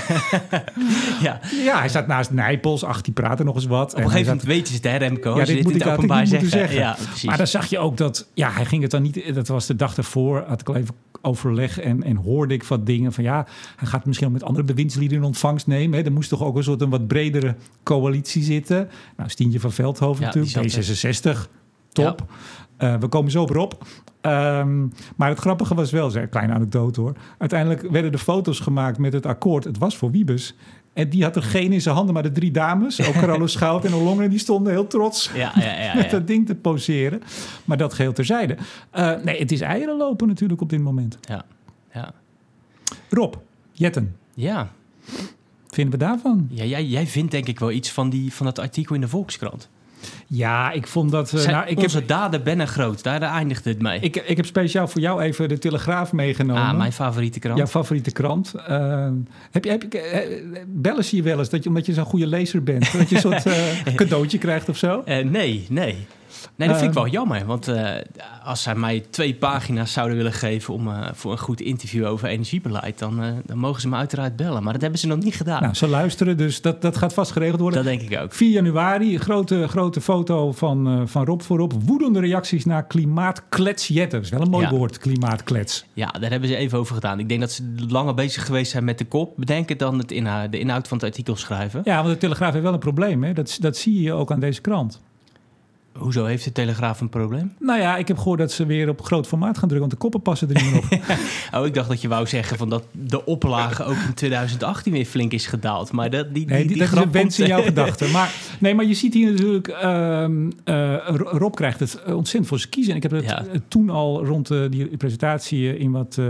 ja. 1.26 1.40
ja, 1.64 1.80
hij 1.80 1.90
staat 1.90 2.08
naast 2.08 2.32
Nijpels. 2.32 2.84
Ach, 2.84 3.02
die 3.02 3.14
praten 3.14 3.46
nog 3.46 3.56
eens 3.56 3.66
wat. 3.66 3.92
Op 3.92 3.98
een 3.98 4.04
gegeven 4.04 4.28
moment 4.28 4.44
weet 4.44 4.68
je 4.68 4.74
het, 4.74 4.84
hè, 4.84 4.96
Remco? 4.98 5.38
Ja, 5.38 5.46
dit 5.46 5.64
moet 5.64 5.76
ik 5.76 5.88
openbaar 5.88 6.28
zeggen. 6.28 6.50
zeggen. 6.50 6.78
Ja, 6.78 6.98
maar 7.24 7.38
dan 7.38 7.48
zag 7.48 7.66
je 7.66 7.80
ook 7.80 7.98
dat... 7.98 8.28
Ja, 8.34 8.52
hij 8.52 8.66
ging 8.66 8.82
het 8.82 8.92
dan 8.92 9.02
niet... 9.02 9.36
Dat 9.36 9.48
was 9.48 9.66
de 9.66 9.76
dag 9.76 9.98
ervoor. 9.98 10.44
Had 10.48 10.62
ik 10.62 10.70
al 10.70 10.76
even 10.76 10.96
overleg 11.22 11.80
en, 11.80 12.04
en 12.04 12.16
hoorde 12.16 12.54
ik 12.54 12.64
wat 12.64 12.86
dingen 12.86 13.14
van... 13.14 13.24
Ja, 13.24 13.46
hij 13.76 13.88
gaat 13.88 14.06
misschien 14.06 14.32
met 14.32 14.44
andere 14.44 14.66
bewindslieden 14.66 15.18
in 15.18 15.24
ontvangst 15.24 15.68
nemen. 15.68 16.00
Hè. 16.00 16.06
Er 16.06 16.12
moest 16.12 16.30
toch 16.30 16.44
ook 16.44 16.56
een 16.56 16.64
soort 16.64 16.82
een 16.82 16.90
wat 16.90 17.08
bredere 17.08 17.56
coalitie 17.84 18.44
zitten. 18.44 18.90
Nou, 19.18 19.30
Stientje 19.30 19.60
van 19.60 19.72
Veldhoven 19.72 20.26
ja, 20.26 20.34
natuurlijk. 20.34 20.74
D66, 20.76 21.50
top. 21.92 22.24
Ja. 22.28 22.36
Uh, 22.84 22.96
we 22.96 23.08
komen 23.08 23.32
zo 23.32 23.42
op 23.44 23.56
op. 23.56 23.86
Um, 24.22 24.92
maar 25.16 25.30
het 25.30 25.40
grappige 25.40 25.76
was 25.76 25.92
wel, 25.92 26.16
een 26.16 26.30
kleine 26.30 26.54
anekdote 26.54 27.02
hoor. 27.02 27.14
Uiteindelijk 27.38 27.82
werden 27.82 28.12
de 28.12 28.18
foto's 28.18 28.60
gemaakt 28.60 28.98
met 28.98 29.14
het 29.14 29.26
akkoord. 29.26 29.64
Het 29.64 29.78
was 29.78 29.98
voor 29.98 30.12
Wiebes. 30.12 30.56
En 30.94 31.10
die 31.10 31.24
had 31.24 31.36
er 31.36 31.44
geen 31.44 31.72
in 31.72 31.82
zijn 31.82 31.96
handen, 31.96 32.14
maar 32.14 32.24
de 32.24 32.32
drie 32.32 32.52
dames, 32.52 33.08
ook 33.08 33.14
Carolo 33.22 33.48
Schout 33.48 33.86
en 33.86 33.94
Olongen, 33.94 34.30
die 34.30 34.40
stonden 34.40 34.74
heel 34.74 34.88
trots 34.88 35.32
Ja, 35.34 35.52
ja, 35.56 35.80
ja. 35.82 35.96
met 36.02 36.10
dat 36.10 36.28
ding 36.28 36.46
te 36.46 36.56
poseren. 36.56 37.22
Maar 37.66 37.78
dat 37.78 37.94
geheel 37.94 38.14
terzijde. 38.14 38.58
Eh, 38.90 39.16
nee, 39.24 39.40
het 39.40 39.52
is 39.52 39.62
eieren 39.62 39.98
lopen 39.98 40.28
natuurlijk 40.28 40.62
op 40.62 40.70
dit 40.70 40.82
moment. 40.82 41.18
ja. 41.22 41.46
ja. 41.94 42.14
Rob, 43.10 43.36
Jetten, 43.72 44.16
ja. 44.34 44.72
vinden 45.68 46.00
we 46.00 46.06
daarvan? 46.06 46.48
ja 46.50 46.64
jij, 46.64 46.86
jij 46.86 47.08
vindt 47.08 47.32
denk 47.32 47.48
ik 47.48 47.60
wel 47.60 47.72
iets 47.72 47.92
van, 47.92 48.10
die, 48.10 48.34
van 48.34 48.46
dat 48.46 48.60
artikel 48.60 48.96
in 48.96 49.02
de 49.02 49.08
Volkskrant. 49.08 49.70
Ja, 50.28 50.72
ik 50.72 50.88
vond 50.88 51.12
dat... 51.12 51.34
eh, 51.34 51.46
nou, 51.46 51.68
ik, 51.68 51.80
onze 51.80 51.98
heb, 51.98 52.08
daden 52.08 52.44
ben 52.44 52.60
en 52.60 52.68
groot, 52.68 53.04
daar 53.04 53.22
eindigt 53.22 53.66
het 53.66 53.82
mee. 53.82 54.00
ik, 54.00 54.16
ik 54.16 54.38
heb 54.38 54.46
speciaal 54.46 54.88
voor 54.88 55.02
jou 55.02 55.22
even 55.22 55.50
de 55.50 55.58
Telegraaf 55.58 56.12
meegenomen. 56.12 56.64
ah, 56.64 56.78
mijn 56.78 56.94
favoriete 56.94 57.40
krant. 57.40 57.58
Jouw 57.58 57.68
favoriete 57.68 58.12
krant. 58.12 58.54
Eh, 58.68 59.08
heb 59.52 59.64
je, 59.64 59.70
heb 59.70 59.86
je, 59.92 60.00
eh, 60.00 60.62
bellen 60.68 61.04
ze 61.06 61.16
je 61.16 61.22
wel 61.22 61.40
eens 61.40 61.50
dat 61.50 61.64
je, 61.64 61.70
omdat 61.70 61.86
je 61.86 61.94
zo'n 61.94 62.06
goede 62.06 62.28
lezer 62.28 62.64
bent, 62.64 62.92
dat 62.92 63.10
je 63.10 63.16
een 63.16 63.22
soort 63.22 63.46
eh, 63.86 63.96
cadeautje 63.96 64.38
krijgt 64.38 64.70
of 64.70 64.78
zo? 64.78 65.02
Nee, 65.06 65.66
nee. 65.70 66.08
Nee, 66.56 66.68
dat 66.68 66.78
vind 66.78 66.90
ik 66.92 66.96
Eh. 66.98 67.04
wel 67.04 67.12
jammer. 67.12 67.46
Want 67.46 67.68
eh, 67.68 67.92
als 68.44 68.62
zij 68.62 68.76
mij 68.76 69.00
twee 69.10 69.36
pagina's 69.36 69.94
zouden 69.94 70.18
willen 70.18 70.34
geven 70.34 70.74
om, 70.74 70.88
eh, 70.88 71.08
voor 71.14 71.32
een 71.32 71.38
goed 71.38 71.62
interview 71.62 72.06
over 72.06 72.28
energiebeleid, 72.28 73.00
dan, 73.00 73.22
eh, 73.24 73.30
dan 73.46 73.58
mogen 73.58 73.82
ze 73.82 73.88
me 73.90 73.96
uiteraard 73.96 74.36
bellen. 74.36 74.64
Maar 74.64 74.74
dat 74.74 74.82
hebben 74.82 75.00
ze 75.00 75.08
nog 75.08 75.20
niet 75.20 75.36
gedaan. 75.36 75.62
Nou, 75.62 75.74
ze 75.74 75.88
luisteren, 75.88 76.38
dus 76.38 76.62
dat, 76.62 76.82
dat 76.82 76.98
gaat 76.98 77.14
vast 77.14 77.32
geregeld 77.32 77.60
worden. 77.62 77.84
dat 77.84 77.98
denk 77.98 78.12
ik 78.12 78.20
ook. 78.20 78.34
4 78.34 78.50
januari, 78.52 79.18
grote, 79.18 79.68
grote 79.68 80.02
foto 80.02 80.52
van, 80.52 81.08
van 81.08 81.26
Rob 81.26 81.42
voorop. 81.42 81.74
Woedende 81.86 82.20
reacties 82.20 82.66
naar 82.66 82.86
klimaatkletsjetten. 82.88 84.12
Dat 84.18 84.22
is 84.24 84.30
wel 84.30 84.42
een 84.42 84.50
mooi 84.50 84.66
Ja. 84.66 84.72
woord, 84.72 84.98
klimaatklets. 84.98 85.86
Ja, 85.94 86.08
daar 86.20 86.30
hebben 86.32 86.50
ze 86.50 86.56
even 86.56 86.78
over 86.80 86.94
gedaan. 86.96 87.20
Ik 87.20 87.28
denk 87.30 87.40
dat 87.42 87.52
ze 87.52 87.74
langer 87.88 88.14
bezig 88.14 88.46
geweest 88.46 88.72
zijn 88.72 88.84
met 88.84 88.98
de 88.98 89.06
kop 89.06 89.34
bedenken 89.38 89.78
dan 89.78 89.98
het 89.98 90.12
inhoud, 90.12 90.52
de 90.52 90.60
inhoud 90.60 90.88
van 90.88 90.98
het 90.98 91.06
artikel 91.06 91.36
schrijven. 91.36 91.82
Ja, 91.84 91.96
want 91.96 92.08
de 92.08 92.18
Telegraaf 92.18 92.52
heeft 92.52 92.64
wel 92.64 92.74
een 92.74 92.80
probleem. 92.80 93.24
Hè? 93.24 93.34
Dat, 93.34 93.58
dat 93.60 93.78
zie 93.78 94.02
je 94.02 94.14
ook 94.14 94.32
aan 94.32 94.40
deze 94.40 94.62
krant. 94.62 95.02
Hoezo 95.98 96.26
heeft 96.26 96.44
de 96.44 96.52
Telegraaf 96.52 97.02
een 97.02 97.10
probleem? 97.10 97.54
Nou 97.60 97.80
ja, 97.80 97.98
ik 97.98 98.08
heb 98.08 98.18
gehoord 98.18 98.40
dat 98.40 98.52
ze 98.52 98.66
weer 98.66 98.90
op 98.90 99.02
groot 99.02 99.28
formaat 99.28 99.58
gaan 99.58 99.70
drukken, 99.70 99.80
want 99.80 99.92
de 99.92 99.98
koppen 99.98 100.22
passen 100.22 100.50
er 100.50 100.64
niet 100.64 100.72
meer 100.72 100.82
op. 100.82 101.18
Oh, 101.60 101.66
ik 101.66 101.74
dacht 101.74 101.90
dat 101.90 102.02
je 102.02 102.08
wou 102.08 102.28
zeggen 102.28 102.58
van 102.58 102.70
dat 102.70 102.84
de 102.92 103.26
oplage 103.26 103.84
ook 103.84 103.96
in 104.08 104.14
2018 104.14 104.92
weer 104.94 105.06
flink 105.06 105.32
is 105.32 105.46
gedaald. 105.48 105.92
Maar 105.92 106.10
dat, 106.10 106.34
die, 106.34 106.46
Nee, 106.46 106.58
die, 106.58 106.68
die, 106.68 106.68
die 106.68 106.78
dat 106.78 106.86
is 106.88 106.94
grap 106.94 107.06
een 107.06 107.12
wens 107.12 107.40
in 107.40 107.48
jouw 107.48 107.62
gedachten. 107.62 108.12
Maar, 108.12 108.34
nee, 108.60 108.76
maar 108.76 108.86
je 108.86 108.94
ziet 108.94 109.14
hier 109.14 109.32
natuurlijk... 109.32 109.68
ehm, 109.68 110.50
eh, 110.64 110.96
Rob 111.16 111.54
krijgt 111.56 111.80
het 111.80 112.04
ontzettend 112.06 112.48
voor 112.48 112.58
zijn 112.60 112.70
kiezen. 112.70 112.92
En 112.92 112.98
ik 112.98 113.04
heb 113.04 113.12
het 113.12 113.24
Ja. 113.24 113.46
eh, 113.46 113.60
toen 113.68 113.90
al 113.90 114.26
rond 114.26 114.52
eh, 114.52 114.60
die 114.70 114.98
presentatie 114.98 115.74
eh, 115.74 115.80
in 115.80 115.92
wat, 115.92 116.16
eh, 116.20 116.26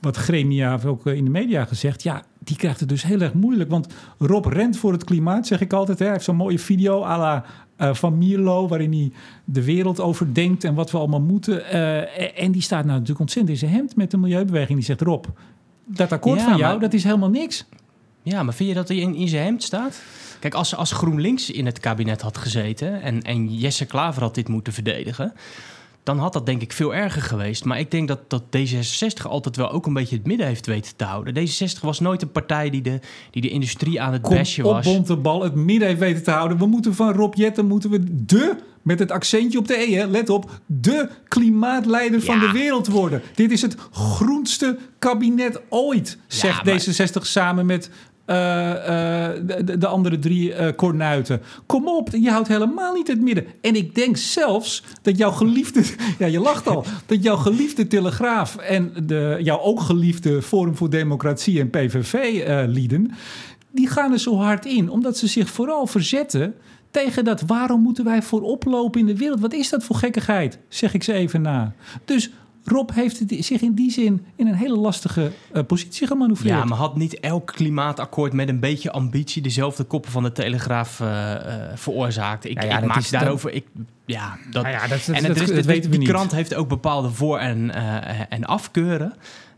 wat 0.00 0.16
gremia... 0.16 0.74
of 0.74 0.84
ook 0.84 1.06
eh, 1.06 1.14
in 1.14 1.24
de 1.24 1.30
media 1.30 1.64
gezegd. 1.64 2.02
Ja, 2.02 2.22
die 2.44 2.56
krijgt 2.56 2.80
het 2.80 2.88
dus 2.88 3.02
heel 3.02 3.20
erg 3.20 3.32
moeilijk. 3.34 3.70
Want 3.70 3.86
Rob 4.18 4.46
rent 4.46 4.76
voor 4.76 4.92
het 4.92 5.04
klimaat, 5.04 5.46
zeg 5.46 5.60
ik 5.60 5.72
altijd. 5.72 5.98
Hè. 5.98 6.04
Hij 6.04 6.14
heeft 6.14 6.24
zo'n 6.26 6.36
mooie 6.36 6.58
video 6.58 7.02
à 7.04 7.18
la... 7.18 7.44
eh, 7.76 7.94
van 7.94 8.18
Mierlo, 8.18 8.68
waarin 8.68 8.92
hij 8.92 9.12
de 9.44 9.64
wereld 9.64 10.00
overdenkt 10.00 10.64
en 10.64 10.74
wat 10.74 10.90
we 10.90 10.98
allemaal 10.98 11.20
moeten. 11.20 11.64
Eh, 11.66 12.42
en 12.44 12.52
die 12.52 12.62
staat 12.62 12.80
nou 12.84 12.92
natuurlijk 12.92 13.20
ontzettend 13.20 13.54
in 13.54 13.68
zijn 13.68 13.72
hemd 13.78 13.96
met 13.96 14.10
de 14.10 14.16
milieubeweging. 14.16 14.78
Die 14.78 14.86
zegt, 14.86 15.00
Rob, 15.00 15.24
dat 15.84 16.12
akkoord 16.12 16.38
Ja, 16.38 16.44
van 16.48 16.56
jou, 16.56 16.70
maar- 16.72 16.80
dat 16.80 16.92
is 16.92 17.04
helemaal 17.04 17.30
niks. 17.30 17.64
Ja, 18.22 18.42
maar 18.42 18.54
vind 18.54 18.68
je 18.68 18.74
dat 18.74 18.88
hij 18.88 18.96
in, 18.96 19.14
in 19.14 19.28
zijn 19.28 19.44
hemd 19.44 19.62
staat? 19.62 20.02
Kijk, 20.40 20.54
als, 20.54 20.76
als 20.76 20.92
GroenLinks 20.92 21.50
in 21.50 21.66
het 21.66 21.80
kabinet 21.80 22.20
had 22.22 22.36
gezeten 22.38 23.02
en, 23.02 23.22
en 23.22 23.54
Jesse 23.54 23.84
Klaver 23.86 24.22
had 24.22 24.34
dit 24.34 24.48
moeten 24.48 24.72
verdedigen, 24.72 25.32
dan 26.02 26.18
had 26.18 26.32
dat 26.32 26.46
denk 26.46 26.62
ik 26.62 26.72
veel 26.72 26.94
erger 26.94 27.22
geweest. 27.22 27.64
Maar 27.64 27.78
ik 27.78 27.90
denk 27.90 28.08
dat, 28.08 28.30
dat 28.30 28.42
D66 28.56 29.22
altijd 29.22 29.56
wel 29.56 29.70
ook 29.70 29.86
een 29.86 29.92
beetje 29.92 30.16
het 30.16 30.26
midden 30.26 30.46
heeft 30.46 30.66
weten 30.66 30.96
te 30.96 31.04
houden. 31.04 31.34
D66 31.48 31.80
was 31.80 32.00
nooit 32.00 32.22
een 32.22 32.30
partij 32.32 32.70
die 32.70 32.82
de, 32.82 32.98
die 33.30 33.42
de 33.42 33.48
industrie 33.50 34.00
aan 34.00 34.12
het 34.12 34.22
Kom 34.22 34.36
bashen 34.36 34.64
op, 34.64 34.72
was. 34.72 34.84
Bontebal, 34.84 35.42
het 35.42 35.54
midden 35.54 35.88
heeft 35.88 36.00
weten 36.00 36.22
te 36.22 36.30
houden. 36.30 36.58
We 36.58 36.66
moeten 36.66 36.94
van 36.94 37.12
Rob 37.12 37.34
Jetten, 37.34 37.66
moeten 37.66 37.90
we 37.90 38.24
de, 38.24 38.56
met 38.82 38.98
het 38.98 39.10
accentje 39.10 39.58
op 39.58 39.68
de 39.68 39.76
E, 39.78 39.94
hè, 39.94 40.06
let 40.06 40.30
op, 40.30 40.50
de 40.66 41.08
klimaatleider 41.28 42.22
van 42.22 42.34
Ja. 42.40 42.46
de 42.46 42.52
wereld 42.58 42.86
worden. 42.86 43.22
Dit 43.34 43.50
is 43.50 43.62
het 43.62 43.76
groenste 43.92 44.78
kabinet 44.98 45.60
ooit, 45.68 46.18
zegt 46.26 46.64
maar- 46.64 46.80
D66 46.80 47.22
samen 47.22 47.66
met 47.66 47.90
eh, 48.24 48.70
eh, 48.70 49.46
de, 49.46 49.64
de- 49.64 49.78
de 49.78 49.86
andere 49.86 50.18
drie 50.18 50.52
eh 50.54 50.76
kornuiten. 50.76 51.40
Kom 51.66 51.88
op, 51.88 52.08
je 52.12 52.30
houdt 52.30 52.48
helemaal 52.48 52.94
niet 52.94 53.08
het 53.08 53.20
midden. 53.20 53.44
En 53.60 53.74
ik 53.76 53.94
denk 53.94 54.16
zelfs 54.16 54.82
dat 55.02 55.16
jouw 55.18 55.30
geliefde, 55.30 55.82
ja 56.18 56.26
je 56.26 56.40
lacht 56.40 56.68
al, 56.68 56.84
dat 57.06 57.22
jouw 57.22 57.36
geliefde 57.36 57.86
Telegraaf 57.86 58.56
en 58.56 58.92
de, 59.06 59.38
jouw 59.42 59.60
ook 59.60 59.80
geliefde 59.80 60.42
Forum 60.42 60.76
voor 60.76 60.90
Democratie 60.90 61.60
en 61.60 61.70
PVV-lieden, 61.70 63.10
die 63.70 63.86
gaan 63.88 64.12
er 64.12 64.18
zo 64.20 64.36
hard 64.36 64.66
in, 64.66 64.90
omdat 64.90 65.16
ze 65.18 65.26
zich 65.26 65.50
vooral 65.50 65.86
verzetten 65.86 66.54
tegen 66.90 67.24
dat 67.24 67.40
waarom 67.46 67.80
moeten 67.82 68.04
wij 68.04 68.22
voorop 68.22 68.64
lopen 68.64 69.00
in 69.00 69.06
de 69.06 69.16
wereld? 69.16 69.40
Wat 69.40 69.52
is 69.52 69.68
dat 69.68 69.84
voor 69.84 69.96
gekkigheid? 69.96 70.58
Zeg 70.68 70.94
ik 70.94 71.02
ze 71.02 71.12
even 71.12 71.42
na. 71.42 71.74
Dus 72.04 72.30
Rob 72.64 72.90
heeft 72.94 73.18
het 73.18 73.34
zich 73.38 73.60
in 73.60 73.74
die 73.74 73.90
zin 73.90 74.26
in 74.36 74.46
een 74.46 74.54
hele 74.54 74.76
lastige 74.76 75.32
eh, 75.52 75.62
positie 75.66 76.06
gemanoeuvreerd. 76.06 76.58
Ja, 76.58 76.64
maar 76.64 76.78
had 76.78 76.96
niet 76.96 77.20
elk 77.20 77.46
klimaatakkoord 77.46 78.32
met 78.32 78.48
een 78.48 78.60
beetje 78.60 78.90
ambitie 78.92 79.42
dezelfde 79.42 79.84
koppen 79.84 80.10
van 80.10 80.22
de 80.22 80.32
Telegraaf 80.32 81.00
eh, 81.00 81.34
eh, 81.34 81.76
veroorzaakt? 81.76 82.44
Ik, 82.44 82.62
Ja, 82.62 82.68
ja, 82.68 82.78
ik 82.78 82.84
maak 82.84 83.10
daarover. 83.10 83.52
Ik, 83.52 83.66
ja, 84.06 84.36
dat, 84.50 84.62
Nou 84.62 84.74
ja, 84.74 84.80
dat, 84.86 85.04
dat, 85.06 85.16
en 85.16 85.22
dat, 85.22 85.22
het 85.22 85.40
is, 85.40 85.46
dat 85.46 85.56
het- 85.56 85.66
weten 85.66 85.82
we 85.84 85.88
die 85.90 85.98
niet. 85.98 86.08
krant 86.08 86.32
heeft 86.32 86.54
ook 86.54 86.68
bepaalde 86.68 87.10
voor- 87.10 87.38
en, 87.38 87.74
eh, 87.74 88.20
en 88.28 88.44
afkeuren. 88.44 89.14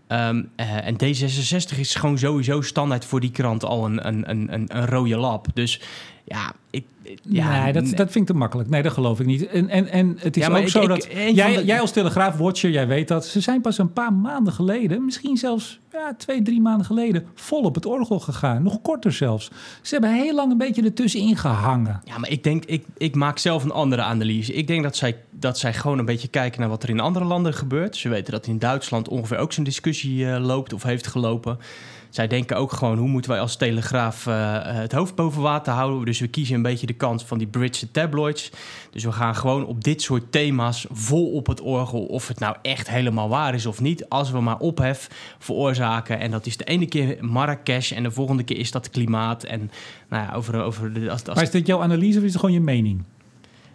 Ehm, 0.06 0.42
eh, 0.56 0.86
en 0.86 0.94
D66 0.96 1.78
is 1.78 1.94
gewoon 1.94 2.18
sowieso 2.18 2.60
standaard 2.60 3.04
voor 3.04 3.20
die 3.20 3.30
krant 3.30 3.64
al 3.64 3.84
een, 3.84 4.06
een, 4.06 4.30
een, 4.30 4.52
een, 4.54 4.76
een 4.76 4.86
rode 4.86 5.16
lap. 5.16 5.46
Dus 5.54 5.80
ja, 6.24 6.52
ik, 6.74 6.84
ja 7.28 7.62
nee, 7.62 7.72
dat, 7.72 7.84
dat 7.84 8.10
vind 8.10 8.16
ik 8.16 8.26
te 8.26 8.34
makkelijk. 8.34 8.68
Nee, 8.68 8.82
dat 8.82 8.92
geloof 8.92 9.20
ik 9.20 9.26
niet. 9.26 9.46
En, 9.46 9.68
en, 9.68 9.88
en 9.88 10.16
het 10.18 10.36
is 10.36 10.46
Ja, 10.46 10.50
ook 10.50 10.56
ik- 10.56 10.68
zo 10.68 10.82
ik- 10.82 10.88
dat... 10.88 11.06
jij, 11.34 11.54
de- 11.56 11.64
jij 11.64 11.80
als 11.80 11.90
Telegraaf-watcher, 11.92 12.70
jij 12.70 12.86
weet 12.86 13.08
dat... 13.08 13.26
ze 13.26 13.40
zijn 13.40 13.60
pas 13.60 13.78
een 13.78 13.92
paar 13.92 14.12
maanden 14.12 14.52
geleden... 14.52 15.04
misschien 15.04 15.36
zelfs 15.36 15.78
ja, 15.92 16.14
twee, 16.18 16.42
drie 16.42 16.60
maanden 16.60 16.86
geleden... 16.86 17.24
vol 17.34 17.62
op 17.62 17.74
het 17.74 17.86
orgel 17.86 18.20
gegaan. 18.20 18.62
Nog 18.62 18.82
korter 18.82 19.12
zelfs. 19.12 19.50
Ze 19.82 19.92
hebben 19.94 20.14
heel 20.14 20.34
lang 20.34 20.50
een 20.52 20.58
beetje 20.58 20.82
ertussenin 20.82 21.36
gehangen. 21.36 22.00
Ja, 22.04 22.18
maar 22.18 22.30
ik 22.30 22.44
denk, 22.44 22.64
ik, 22.64 22.84
ik 22.96 23.14
maak 23.14 23.38
zelf 23.38 23.64
een 23.64 23.72
andere 23.72 24.02
analyse. 24.02 24.52
Ik 24.54 24.66
denk 24.66 24.82
dat 24.82 24.96
zij, 24.96 25.16
dat 25.30 25.58
zij 25.58 25.74
gewoon 25.74 25.98
een 25.98 26.04
beetje 26.04 26.28
kijken 26.28 26.60
naar 26.60 26.68
wat 26.68 26.82
er 26.82 26.88
in 26.88 27.00
andere 27.00 27.24
landen 27.24 27.54
gebeurt. 27.54 27.96
Ze 27.96 28.08
weten 28.08 28.32
dat 28.32 28.46
in 28.46 28.58
Duitsland 28.58 29.08
ongeveer 29.08 29.38
ook 29.38 29.52
zo'n 29.52 29.64
discussie 29.64 30.30
eh, 30.30 30.44
loopt 30.44 30.72
of 30.72 30.82
heeft 30.82 31.06
gelopen. 31.06 31.58
Zij 32.10 32.26
denken 32.26 32.56
ook 32.56 32.72
gewoon, 32.72 32.98
hoe 32.98 33.08
moeten 33.08 33.30
wij 33.30 33.40
als 33.40 33.56
Telegraaf 33.56 34.26
eh, 34.26 34.34
het 34.62 34.92
hoofd 34.92 35.14
boven 35.14 35.42
water 35.42 35.72
houden? 35.72 36.04
Dus 36.04 36.20
we 36.20 36.26
kiezen 36.28 36.54
een 36.54 36.62
beetje 36.64 36.86
de 36.86 36.92
kant 36.92 37.22
van 37.24 37.38
die 37.38 37.46
Britse 37.46 37.90
tabloids. 37.90 38.50
Dus 38.90 39.04
we 39.04 39.12
gaan 39.12 39.36
gewoon 39.36 39.66
op 39.66 39.84
dit 39.84 40.02
soort 40.02 40.32
thema's 40.32 40.86
vol 40.90 41.32
op 41.32 41.46
het 41.46 41.60
orgel. 41.60 42.04
Of 42.04 42.28
het 42.28 42.38
nou 42.38 42.56
echt 42.62 42.88
helemaal 42.88 43.28
waar 43.28 43.54
is 43.54 43.66
of 43.66 43.80
niet. 43.80 44.08
Als 44.08 44.30
we 44.30 44.40
maar 44.40 44.58
ophef 44.58 45.08
veroorzaken. 45.38 46.18
En 46.20 46.30
dat 46.30 46.46
is 46.46 46.56
de 46.56 46.64
ene 46.64 46.86
keer 46.86 47.16
Marrakesh 47.20 47.92
en 47.92 48.02
de 48.02 48.10
volgende 48.10 48.42
keer 48.42 48.58
is 48.58 48.70
dat 48.70 48.90
klimaat. 48.90 49.44
En 49.44 49.70
nou 50.08 50.26
ja, 50.26 50.34
over, 50.34 50.62
over 50.62 50.92
de, 50.92 51.10
als, 51.10 51.26
als 51.26 51.34
Maar 51.34 51.44
is 51.44 51.50
dit 51.50 51.66
jouw 51.66 51.82
analyse 51.82 52.18
of 52.18 52.24
is 52.24 52.30
het 52.30 52.40
gewoon 52.40 52.54
je 52.54 52.60
mening? 52.60 53.04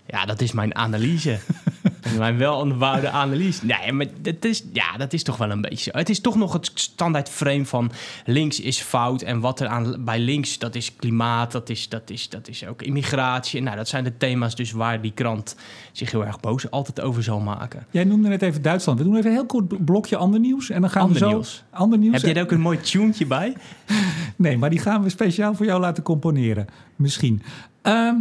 ja, 0.09 0.25
dat 0.25 0.41
is 0.41 0.51
mijn 0.51 0.75
analyse. 0.75 1.39
Mijn 2.17 2.37
wel 2.37 2.57
onderbouwde 2.57 3.09
analyse. 3.09 3.65
Nee, 3.65 3.91
maar 3.91 4.05
dat 4.21 4.45
is, 4.45 4.63
ja, 4.73 4.97
dat 4.97 5.13
is 5.13 5.23
toch 5.23 5.37
wel 5.37 5.51
een 5.51 5.61
beetje 5.61 5.91
zo. 5.91 5.97
Het 5.97 6.09
is 6.09 6.21
toch 6.21 6.35
nog 6.35 6.53
het 6.53 6.71
standaard 6.73 7.29
frame 7.29 7.65
van 7.65 7.91
links 8.25 8.59
is 8.59 8.81
fout. 8.81 9.21
En 9.21 9.39
wat 9.39 9.59
er 9.59 9.67
aan, 9.67 10.03
bij 10.03 10.19
links, 10.19 10.57
dat 10.57 10.75
is 10.75 10.95
klimaat, 10.95 11.51
dat 11.51 11.69
is, 11.69 11.89
dat, 11.89 12.09
is, 12.09 12.29
dat 12.29 12.47
is 12.47 12.65
ook 12.65 12.81
immigratie. 12.81 13.61
Nou, 13.61 13.75
dat 13.75 13.87
zijn 13.87 14.03
de 14.03 14.17
thema's 14.17 14.55
dus 14.55 14.71
waar 14.71 15.01
die 15.01 15.11
krant 15.11 15.55
zich 15.91 16.11
heel 16.11 16.25
erg 16.25 16.39
boos 16.39 16.71
altijd 16.71 17.01
over 17.01 17.23
zal 17.23 17.39
maken. 17.39 17.85
Jij 17.89 18.03
noemde 18.03 18.29
net 18.29 18.41
even 18.41 18.61
Duitsland. 18.61 18.97
We 18.97 19.03
doen 19.03 19.15
even 19.15 19.29
een 19.29 19.35
heel 19.35 19.45
kort 19.45 19.85
blokje 19.85 20.17
ander 20.17 20.39
nieuws. 20.39 20.69
En 20.69 20.81
dan 20.81 20.89
gaan 20.89 21.01
Ander 21.01 21.19
we 21.19 21.25
zo... 21.25 21.31
nieuws. 21.31 21.63
Ander 21.69 21.99
nieuws. 21.99 22.13
Heb 22.13 22.21
jij 22.21 22.33
er 22.33 22.43
ook 22.43 22.51
een 22.51 22.61
mooi 22.61 22.79
tunetje 22.79 23.25
bij? 23.25 23.55
Nee, 24.35 24.57
maar 24.57 24.69
die 24.69 24.79
gaan 24.79 25.03
we 25.03 25.09
speciaal 25.09 25.55
voor 25.55 25.65
jou 25.65 25.79
laten 25.79 26.03
componeren. 26.03 26.67
Misschien. 26.95 27.41
Ehm, 27.81 28.15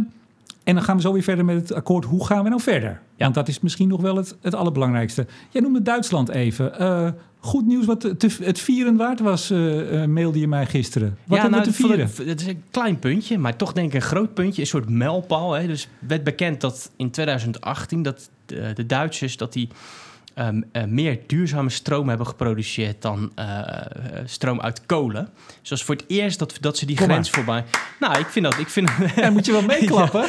en 0.69 0.75
dan 0.75 0.83
gaan 0.83 0.95
we 0.95 1.01
zo 1.01 1.13
weer 1.13 1.23
verder 1.23 1.45
met 1.45 1.55
het 1.55 1.73
akkoord. 1.73 2.05
Hoe 2.05 2.25
gaan 2.25 2.43
we 2.43 2.49
nou 2.49 2.61
verder? 2.61 3.01
Want 3.17 3.33
dat 3.33 3.47
is 3.47 3.59
misschien 3.59 3.87
nog 3.87 4.01
wel 4.01 4.15
het, 4.15 4.37
het 4.41 4.55
allerbelangrijkste. 4.55 5.25
Jij 5.49 5.61
noemde 5.61 5.81
Duitsland 5.81 6.29
even. 6.29 6.79
Eh, 6.79 7.07
goed 7.39 7.65
nieuws 7.65 7.85
wat 7.85 7.99
te- 8.19 8.37
het 8.43 8.59
vieren 8.59 8.95
waard 8.95 9.19
was, 9.19 9.49
eh, 9.51 10.03
eh, 10.03 10.09
mailde 10.09 10.39
je 10.39 10.47
mij 10.47 10.65
gisteren. 10.65 11.17
Wat 11.23 11.39
hebben 11.39 11.59
we 11.59 11.71
te 11.71 11.81
nou, 11.81 11.93
vieren? 11.93 12.29
Het 12.29 12.41
is 12.41 12.47
een 12.47 12.63
klein 12.71 12.99
puntje, 12.99 13.37
maar 13.37 13.55
toch 13.55 13.73
denk 13.73 13.87
ik 13.87 13.93
een 13.93 14.01
groot 14.01 14.33
puntje. 14.33 14.61
Een 14.61 14.67
soort 14.67 14.89
mijlpaal. 14.89 15.53
Hè. 15.53 15.67
Dus 15.67 15.87
werd 15.99 16.23
bekend 16.23 16.61
dat 16.61 16.91
in 16.95 17.11
2018 17.11 18.01
dat 18.03 18.29
de, 18.45 18.71
de 18.73 18.85
Duitsers 18.85 19.37
dat 19.37 19.53
die 19.53 19.69
ehm, 20.33 20.61
eh, 20.71 20.83
meer 20.83 21.19
duurzame 21.27 21.69
stroom 21.69 22.09
hebben 22.09 22.27
geproduceerd 22.27 23.01
dan 23.01 23.31
stroom 24.25 24.61
uit 24.61 24.85
kolen. 24.85 25.29
Dus 25.61 25.69
dat 25.69 25.77
is 25.77 25.83
voor 25.83 25.95
het 25.95 26.05
eerst 26.07 26.39
dat, 26.39 26.57
dat 26.59 26.77
ze 26.77 26.85
die 26.85 26.95
Kom 26.95 27.05
grens 27.05 27.29
voorbij. 27.29 27.63
Nou, 27.99 28.19
ik 28.19 28.25
vind 28.27 28.45
dat. 28.45 28.57
Ik 28.57 28.67
vind, 28.67 28.89
Ja, 29.15 29.29
moet 29.29 29.45
je 29.45 29.51
wel 29.51 29.61
meeklappen. 29.77 30.25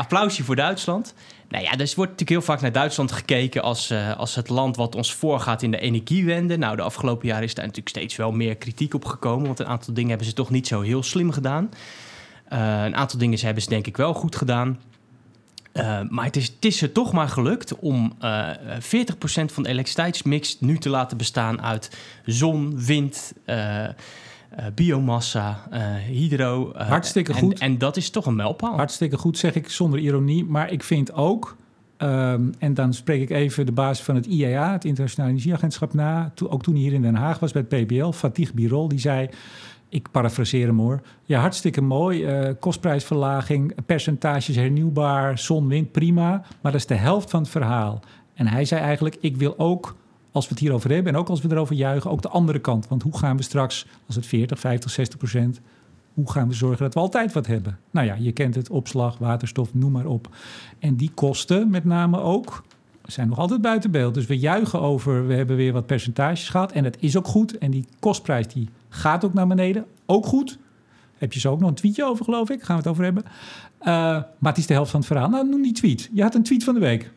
Applausje 0.00 0.44
voor 0.44 0.56
Duitsland. 0.56 1.14
Nou 1.48 1.64
ja, 1.64 1.76
dus 1.76 1.94
wordt 1.94 2.10
natuurlijk 2.10 2.38
heel 2.40 2.54
vaak 2.54 2.60
naar 2.60 2.72
Duitsland 2.72 3.12
gekeken 3.12 3.62
als, 3.62 3.90
uh, 3.90 4.16
als 4.16 4.34
het 4.34 4.48
land 4.48 4.76
wat 4.76 4.94
ons 4.94 5.14
voorgaat 5.14 5.62
in 5.62 5.70
de 5.70 5.80
energiewende. 5.80 6.56
Nou, 6.56 6.76
de 6.76 6.82
afgelopen 6.82 7.28
jaren 7.28 7.44
is 7.44 7.54
daar 7.54 7.64
natuurlijk 7.64 7.96
steeds 7.96 8.16
wel 8.16 8.32
meer 8.32 8.56
kritiek 8.56 8.94
op 8.94 9.04
gekomen, 9.04 9.46
want 9.46 9.58
een 9.58 9.66
aantal 9.66 9.94
dingen 9.94 10.08
hebben 10.08 10.26
ze 10.26 10.32
toch 10.32 10.50
niet 10.50 10.66
zo 10.66 10.80
heel 10.80 11.02
slim 11.02 11.30
gedaan. 11.30 11.70
Uh, 12.52 12.84
een 12.84 12.96
aantal 12.96 13.18
dingen 13.18 13.38
hebben 13.40 13.62
ze 13.62 13.68
denk 13.68 13.86
ik 13.86 13.96
wel 13.96 14.14
goed 14.14 14.36
gedaan. 14.36 14.78
Uh, 15.72 16.00
maar 16.08 16.24
het 16.24 16.36
is, 16.36 16.46
het 16.46 16.64
is 16.64 16.82
er 16.82 16.92
toch 16.92 17.12
maar 17.12 17.28
gelukt 17.28 17.78
om 17.78 18.12
uh, 18.22 18.50
40% 18.50 18.80
van 19.24 19.62
de 19.62 19.68
elektriciteitsmix 19.68 20.56
nu 20.60 20.78
te 20.78 20.88
laten 20.88 21.16
bestaan 21.16 21.62
uit 21.62 21.96
zon, 22.24 22.84
wind, 22.84 23.32
uh, 24.58 24.64
biomassa, 24.74 25.58
hydro. 26.06 26.72
Hartstikke 26.74 27.32
en, 27.32 27.38
goed. 27.38 27.58
En 27.58 27.78
dat 27.78 27.96
is 27.96 28.10
toch 28.10 28.26
een 28.26 28.36
mijlpaal. 28.36 28.76
Hartstikke 28.76 29.16
goed, 29.16 29.38
zeg 29.38 29.54
ik 29.54 29.68
zonder 29.68 29.98
ironie. 29.98 30.44
Maar 30.44 30.72
ik 30.72 30.82
vind 30.82 31.12
ook, 31.12 31.56
um, 31.98 32.52
en 32.58 32.74
dan 32.74 32.94
spreek 32.94 33.20
ik 33.20 33.30
even 33.30 33.66
de 33.66 33.72
basis 33.72 34.04
van 34.04 34.14
het 34.14 34.26
IEA, 34.26 34.72
het 34.72 34.84
Internationaal 34.84 35.28
Energieagentschap, 35.28 35.94
na. 35.94 36.32
To, 36.34 36.48
ook 36.48 36.62
toen 36.62 36.74
hij 36.74 36.82
hier 36.82 36.92
in 36.92 37.02
Den 37.02 37.14
Haag 37.14 37.38
was 37.38 37.52
bij 37.52 37.64
het 37.68 37.86
PBL, 37.86 38.10
Fatih 38.10 38.52
Birol, 38.52 38.88
die 38.88 38.98
zei 38.98 39.28
ik 39.88 40.10
parafraseer 40.10 40.66
hem 40.66 40.78
hoor. 40.78 41.00
Ja, 41.24 41.40
hartstikke 41.40 41.80
mooi. 41.80 42.26
Kostprijsverlaging, 42.60 43.74
percentages 43.86 44.56
hernieuwbaar, 44.56 45.38
zon, 45.38 45.68
wind, 45.68 45.92
prima. 45.92 46.28
Maar 46.60 46.72
dat 46.72 46.80
is 46.80 46.86
de 46.86 46.94
helft 46.94 47.30
van 47.30 47.40
het 47.40 47.50
verhaal. 47.50 48.00
En 48.34 48.46
hij 48.46 48.64
zei 48.64 48.80
eigenlijk, 48.80 49.16
ik 49.20 49.36
wil 49.36 49.58
ook, 49.58 49.96
als 50.32 50.44
we 50.44 50.50
het 50.50 50.60
hierover 50.60 50.90
hebben... 50.90 51.12
en 51.12 51.18
ook 51.18 51.28
als 51.28 51.40
we 51.40 51.50
erover 51.50 51.74
juichen, 51.74 52.10
ook 52.10 52.22
de 52.22 52.28
andere 52.28 52.58
kant. 52.58 52.88
Want 52.88 53.02
hoe 53.02 53.18
gaan 53.18 53.36
we 53.36 53.42
straks, 53.42 53.86
als 54.06 54.16
het 54.16 54.26
40, 54.26 54.58
50, 54.58 54.90
60 54.90 55.18
procent... 55.18 55.60
hoe 56.14 56.30
gaan 56.30 56.48
we 56.48 56.54
zorgen 56.54 56.82
dat 56.82 56.94
we 56.94 57.00
altijd 57.00 57.32
wat 57.32 57.46
hebben? 57.46 57.78
Nou 57.90 58.06
ja, 58.06 58.14
je 58.18 58.32
kent 58.32 58.54
het, 58.54 58.70
opslag, 58.70 59.18
waterstof, 59.18 59.74
noem 59.74 59.92
maar 59.92 60.06
op. 60.06 60.28
En 60.78 60.96
die 60.96 61.10
kosten 61.14 61.70
met 61.70 61.84
name 61.84 62.20
ook 62.20 62.62
zijn 63.12 63.28
nog 63.28 63.38
altijd 63.38 63.60
buiten 63.60 63.90
beeld. 63.90 64.14
Dus 64.14 64.26
we 64.26 64.38
juichen 64.38 64.80
over, 64.80 65.26
we 65.26 65.34
hebben 65.34 65.56
weer 65.56 65.72
wat 65.72 65.86
percentages 65.86 66.48
gehad. 66.48 66.72
En 66.72 66.82
dat 66.82 66.96
is 67.00 67.16
ook 67.16 67.26
goed. 67.26 67.58
En 67.58 67.70
die 67.70 67.84
kostprijs 67.98 68.48
die 68.48 68.68
gaat 68.88 69.24
ook 69.24 69.34
naar 69.34 69.46
beneden. 69.46 69.84
Ook 70.06 70.26
goed. 70.26 70.58
Heb 71.18 71.32
je 71.32 71.40
zo 71.40 71.52
ook 71.52 71.60
nog 71.60 71.68
een 71.68 71.74
tweetje 71.74 72.04
over, 72.04 72.24
geloof 72.24 72.50
ik? 72.50 72.62
Gaan 72.62 72.76
we 72.76 72.82
het 72.82 72.90
over 72.90 73.04
hebben. 73.04 73.24
Uh, 73.80 73.86
maar 74.38 74.52
het 74.52 74.58
is 74.58 74.66
de 74.66 74.72
helft 74.72 74.90
van 74.90 75.00
het 75.00 75.08
verhaal. 75.08 75.28
Nou, 75.28 75.48
noem 75.48 75.62
die 75.62 75.72
tweet. 75.72 76.10
Je 76.12 76.22
had 76.22 76.34
een 76.34 76.42
tweet 76.42 76.64
van 76.64 76.74
de 76.74 76.80
week. 76.80 77.10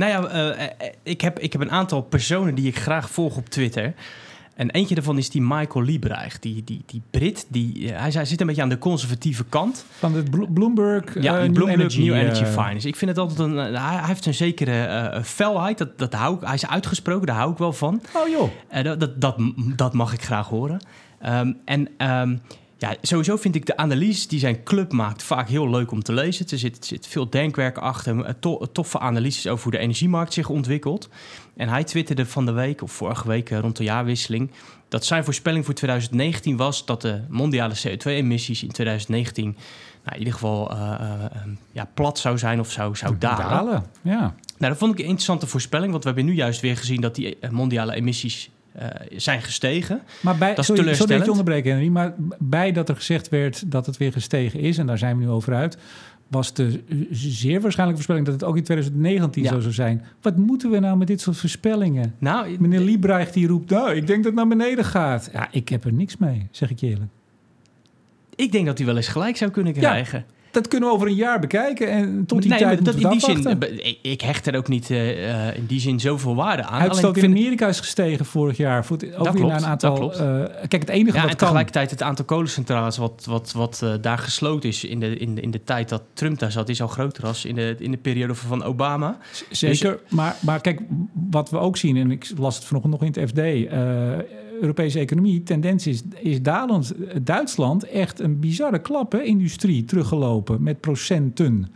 Nou 0.00 0.12
ja, 0.12 0.52
uh, 0.52 0.66
ik, 1.02 1.20
heb, 1.20 1.38
ik 1.38 1.52
heb 1.52 1.60
een 1.60 1.70
aantal 1.70 2.02
personen 2.02 2.54
die 2.54 2.66
ik 2.66 2.78
graag 2.78 3.10
volg 3.10 3.36
op 3.36 3.48
Twitter. 3.48 3.94
En 4.54 4.70
eentje 4.70 4.94
daarvan 4.94 5.18
is 5.18 5.30
die 5.30 5.42
Michael 5.42 5.84
Liebreich, 5.84 6.38
die, 6.38 6.64
die, 6.64 6.82
die 6.86 7.02
Brit. 7.10 7.46
Die, 7.48 7.92
hij, 7.92 8.10
hij 8.10 8.24
zit 8.24 8.40
een 8.40 8.46
beetje 8.46 8.62
aan 8.62 8.68
de 8.68 8.78
conservatieve 8.78 9.44
kant. 9.44 9.84
Van 9.98 10.12
de 10.12 10.46
Bloomberg, 10.52 11.22
ja, 11.22 11.44
uh, 11.44 11.52
Bloomberg 11.52 11.66
New 11.66 11.68
Energy, 11.68 12.00
New 12.00 12.14
Energy 12.14 12.44
Finance. 12.44 12.88
Ik 12.88 12.96
vind 12.96 13.10
het 13.10 13.20
altijd 13.20 13.38
een... 13.38 13.56
hij 13.56 14.06
heeft 14.06 14.26
een 14.26 14.34
zekere 14.34 15.20
felheid. 15.24 15.78
Dat, 15.78 15.98
dat 15.98 16.14
hou 16.14 16.34
ik, 16.34 16.40
hij 16.44 16.54
is 16.54 16.66
uitgesproken, 16.66 17.26
daar 17.26 17.36
hou 17.36 17.52
ik 17.52 17.58
wel 17.58 17.72
van. 17.72 18.02
Oh 18.14 18.28
joh. 18.28 18.82
Dat, 18.82 19.00
dat, 19.00 19.20
dat, 19.20 19.36
dat 19.76 19.92
mag 19.92 20.12
ik 20.12 20.22
graag 20.22 20.48
horen. 20.48 20.80
Um, 21.26 21.56
en 21.64 21.88
um, 22.10 22.40
ja, 22.80 22.96
sowieso 23.02 23.36
vind 23.36 23.54
ik 23.54 23.66
de 23.66 23.76
analyse 23.76 24.28
die 24.28 24.38
zijn 24.38 24.62
club 24.62 24.92
maakt 24.92 25.22
vaak 25.22 25.48
heel 25.48 25.70
leuk 25.70 25.90
om 25.90 26.02
te 26.02 26.12
lezen. 26.12 26.46
Er 26.48 26.58
zit, 26.58 26.86
zit 26.86 27.06
veel 27.06 27.30
denkwerk 27.30 27.78
achter, 27.78 28.38
to, 28.38 28.66
toffe 28.72 28.98
analyses 28.98 29.46
over 29.46 29.62
hoe 29.62 29.72
de 29.72 29.78
energiemarkt 29.78 30.32
zich 30.32 30.48
ontwikkelt. 30.48 31.08
En 31.56 31.68
hij 31.68 31.84
twitterde 31.84 32.26
van 32.26 32.46
de 32.46 32.52
week, 32.52 32.82
of 32.82 32.92
vorige 32.92 33.28
week 33.28 33.50
rond 33.50 33.76
de 33.76 33.84
jaarwisseling, 33.84 34.50
dat 34.88 35.04
zijn 35.04 35.24
voorspelling 35.24 35.64
voor 35.64 35.74
2019 35.74 36.56
was 36.56 36.86
dat 36.86 37.02
de 37.02 37.20
mondiale 37.28 37.74
CO2-emissies 37.74 38.62
in 38.62 38.72
2019 38.72 39.56
nou, 40.04 40.12
in 40.12 40.18
ieder 40.18 40.32
geval 40.32 40.72
uh, 40.72 40.94
uh, 41.00 41.24
ja, 41.72 41.88
plat 41.94 42.18
zou 42.18 42.38
zijn 42.38 42.60
of 42.60 42.70
zou, 42.70 42.96
zou 42.96 43.18
dalen. 43.18 43.48
dalen. 43.48 43.84
Ja. 44.02 44.18
Nou, 44.58 44.72
dat 44.72 44.76
vond 44.76 44.92
ik 44.92 44.98
een 44.98 45.04
interessante 45.04 45.46
voorspelling, 45.46 45.90
want 45.90 46.04
we 46.04 46.08
hebben 46.08 46.28
nu 46.28 46.34
juist 46.34 46.60
weer 46.60 46.76
gezien 46.76 47.00
dat 47.00 47.14
die 47.14 47.38
mondiale 47.50 47.94
emissies 47.94 48.50
uh, 48.78 48.86
zijn 49.16 49.42
gestegen. 49.42 50.00
Maar 50.20 50.36
bij, 50.36 50.48
dat 50.48 50.58
is 50.58 50.66
sorry, 50.66 50.94
sorry 50.94 51.16
dat 51.16 51.24
je 51.24 51.30
onderbreken, 51.30 51.70
Henry, 51.72 51.88
maar 51.88 52.14
bij 52.38 52.72
dat 52.72 52.88
er 52.88 52.96
gezegd 52.96 53.28
werd 53.28 53.70
dat 53.70 53.86
het 53.86 53.96
weer 53.96 54.12
gestegen 54.12 54.60
is, 54.60 54.78
en 54.78 54.86
daar 54.86 54.98
zijn 54.98 55.16
we 55.16 55.22
nu 55.24 55.28
over 55.30 55.54
uit, 55.54 55.78
was 56.28 56.54
de 56.54 56.82
zeer 57.10 57.60
waarschijnlijke 57.60 58.02
voorspelling 58.02 58.24
dat 58.24 58.34
het 58.34 58.44
ook 58.44 58.56
in 58.56 58.62
2019 58.62 59.42
Ja. 59.42 59.48
zo 59.48 59.60
zou 59.60 59.72
zijn. 59.72 60.04
Wat 60.20 60.36
moeten 60.36 60.70
we 60.70 60.78
nou 60.78 60.96
met 60.96 61.06
dit 61.06 61.20
soort 61.20 61.36
voorspellingen? 61.36 62.14
Nou, 62.18 62.56
Meneer 62.58 62.80
Liebrecht 62.80 63.34
die 63.34 63.46
roept, 63.46 63.70
nou, 63.70 63.94
ik 63.94 64.06
denk 64.06 64.22
dat 64.22 64.32
het 64.32 64.34
naar 64.34 64.48
beneden 64.48 64.84
gaat. 64.84 65.30
Ja, 65.32 65.48
ik 65.50 65.68
heb 65.68 65.84
er 65.84 65.92
niks 65.92 66.16
mee, 66.16 66.48
zeg 66.50 66.70
ik 66.70 66.78
je 66.80 66.86
eerlijk. 66.86 67.10
ik 68.34 68.52
denk 68.52 68.66
dat 68.66 68.78
hij 68.78 68.86
wel 68.86 68.96
eens 68.96 69.08
gelijk 69.08 69.36
zou 69.36 69.50
kunnen 69.50 69.72
krijgen. 69.72 70.24
Dat 70.50 70.68
kunnen 70.68 70.88
we 70.88 70.94
over 70.94 71.06
een 71.06 71.14
jaar 71.14 71.40
bekijken 71.40 71.90
en 71.90 72.24
tot 72.26 72.42
die 72.42 72.50
nee, 72.50 72.58
tijd 72.58 72.84
dat, 72.84 72.94
in 72.94 73.08
die 73.08 73.20
zin, 73.20 73.36
afwachten. 73.36 73.78
eh, 73.78 73.94
ik, 74.02 74.20
hecht 74.20 74.46
er 74.46 74.56
ook 74.56 74.68
niet 74.68 74.90
uh, 74.90 75.56
in 75.56 75.66
die 75.66 75.80
zin 75.80 76.00
zoveel 76.00 76.34
waarde 76.34 76.62
aan. 76.62 76.80
Uitstoot 76.80 77.04
Alleen 77.04 77.16
ik 77.16 77.22
in 77.22 77.36
Amerika 77.36 77.68
is 77.68 77.80
gestegen 77.80 78.24
vorig 78.24 78.56
jaar. 78.56 78.84
Voor 78.84 78.96
het, 78.96 79.16
ook 79.16 79.24
Dat 79.24 79.34
weer 79.34 79.42
klopt, 79.42 79.62
een 79.62 79.68
aantal. 79.68 80.12
Uh, 80.12 80.44
kijk, 80.68 80.82
het 80.82 80.88
enige 80.88 81.16
ja, 81.16 81.22
wat 81.22 81.30
en 81.30 81.36
kan. 81.36 81.36
tegelijkertijd 81.36 81.90
het 81.90 82.02
aantal 82.02 82.24
kolencentrales 82.24 82.96
wat, 82.96 83.24
wat, 83.28 83.52
wat 83.52 83.80
uh, 83.84 83.94
daar 84.00 84.18
gesloten 84.18 84.68
is 84.68 84.84
in 84.84 85.00
de, 85.00 85.16
in, 85.16 85.34
de, 85.34 85.40
in 85.40 85.50
de 85.50 85.64
tijd 85.64 85.88
dat 85.88 86.02
Trump 86.12 86.38
daar 86.38 86.52
zat, 86.52 86.68
is 86.68 86.82
al 86.82 86.88
groter 86.88 87.26
als 87.26 87.44
in 87.44 87.54
de, 87.54 87.76
in 87.78 87.90
de 87.90 87.96
periode 87.96 88.34
van 88.34 88.64
Obama. 88.64 89.18
Zeker, 89.50 89.98
dus, 90.02 90.10
maar, 90.10 90.36
maar 90.40 90.60
kijk, 90.60 90.80
wat 91.30 91.50
we 91.50 91.58
ook 91.58 91.76
zien, 91.76 91.96
en 91.96 92.10
ik 92.10 92.30
las 92.36 92.54
het 92.54 92.64
vanochtend 92.64 92.92
nog 92.92 93.02
in 93.02 93.20
het 93.20 93.30
FD, 93.30 93.38
Europese 94.60 94.98
economie, 94.98 95.42
tendens 95.42 95.86
is, 95.86 96.02
is 96.20 96.42
dalend. 96.42 96.92
Duitsland 97.22 97.84
echt 97.84 98.20
een 98.20 98.40
bizarre 98.40 98.78
klap, 98.78 99.12
hè? 99.12 99.22
industrie 99.22 99.84
teruggelopen 99.84 100.62
met 100.62 100.80
procenten. 100.80 101.66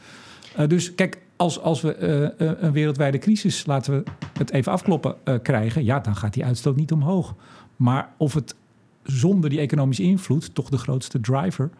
Uh, 0.59 0.69
dus 0.69 0.95
kijk, 0.95 1.19
als, 1.37 1.61
als 1.61 1.81
we 1.81 1.97
uh, 2.39 2.51
een 2.61 2.73
wereldwijde 2.73 3.19
crisis, 3.19 3.67
laten 3.67 3.93
we 3.93 4.11
het 4.39 4.51
even 4.51 4.73
afkloppen, 4.73 5.17
krijgen, 5.43 5.85
ja, 5.85 6.01
dan 6.01 6.17
gaat 6.17 6.35
die 6.35 6.45
uitstoot 6.45 6.77
niet 6.77 6.93
omhoog. 6.93 7.35
Maar 7.77 8.13
of 8.17 8.35
het 8.35 8.55
zonder 9.03 9.51
die 9.51 9.61
economische 9.61 10.03
invloed, 10.03 10.55
toch 10.55 10.69
de 10.69 10.79
grootste 10.79 11.21
driver, 11.21 11.71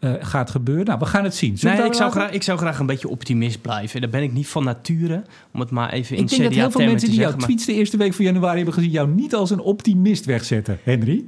uh, 0.00 0.12
gaat 0.20 0.50
gebeuren. 0.50 0.84
Nou, 0.84 0.98
we 0.98 1.06
gaan 1.06 1.24
het 1.24 1.34
zien. 1.34 1.56
Nee, 1.60 1.82
ik 1.82 1.94
zou, 1.94 2.10
graag, 2.10 2.30
ik 2.30 2.42
zou 2.42 2.58
graag 2.58 2.78
een 2.78 2.86
beetje 2.86 3.08
optimist 3.08 3.60
blijven. 3.60 4.00
Daar 4.00 4.10
ben 4.10 4.22
ik 4.22 4.32
niet 4.32 4.48
van 4.48 4.64
nature, 4.64 5.22
om 5.52 5.60
het 5.60 5.70
maar 5.70 5.92
even 5.92 6.16
in 6.16 6.22
Ik 6.22 6.28
denk 6.28 6.42
dat 6.42 6.52
heel 6.52 6.70
veel 6.70 6.84
mensen 6.84 7.08
die 7.08 7.18
jouw 7.18 7.30
zeggen, 7.30 7.46
tweets 7.48 7.66
de 7.66 7.72
eerste 7.72 7.96
week 7.96 8.14
van 8.14 8.24
januari 8.24 8.56
hebben 8.56 8.74
gezien... 8.74 8.90
jou 8.90 9.08
niet 9.08 9.34
als 9.34 9.50
een 9.50 9.60
optimist 9.60 10.24
wegzetten, 10.24 10.78
Henry. 10.82 11.24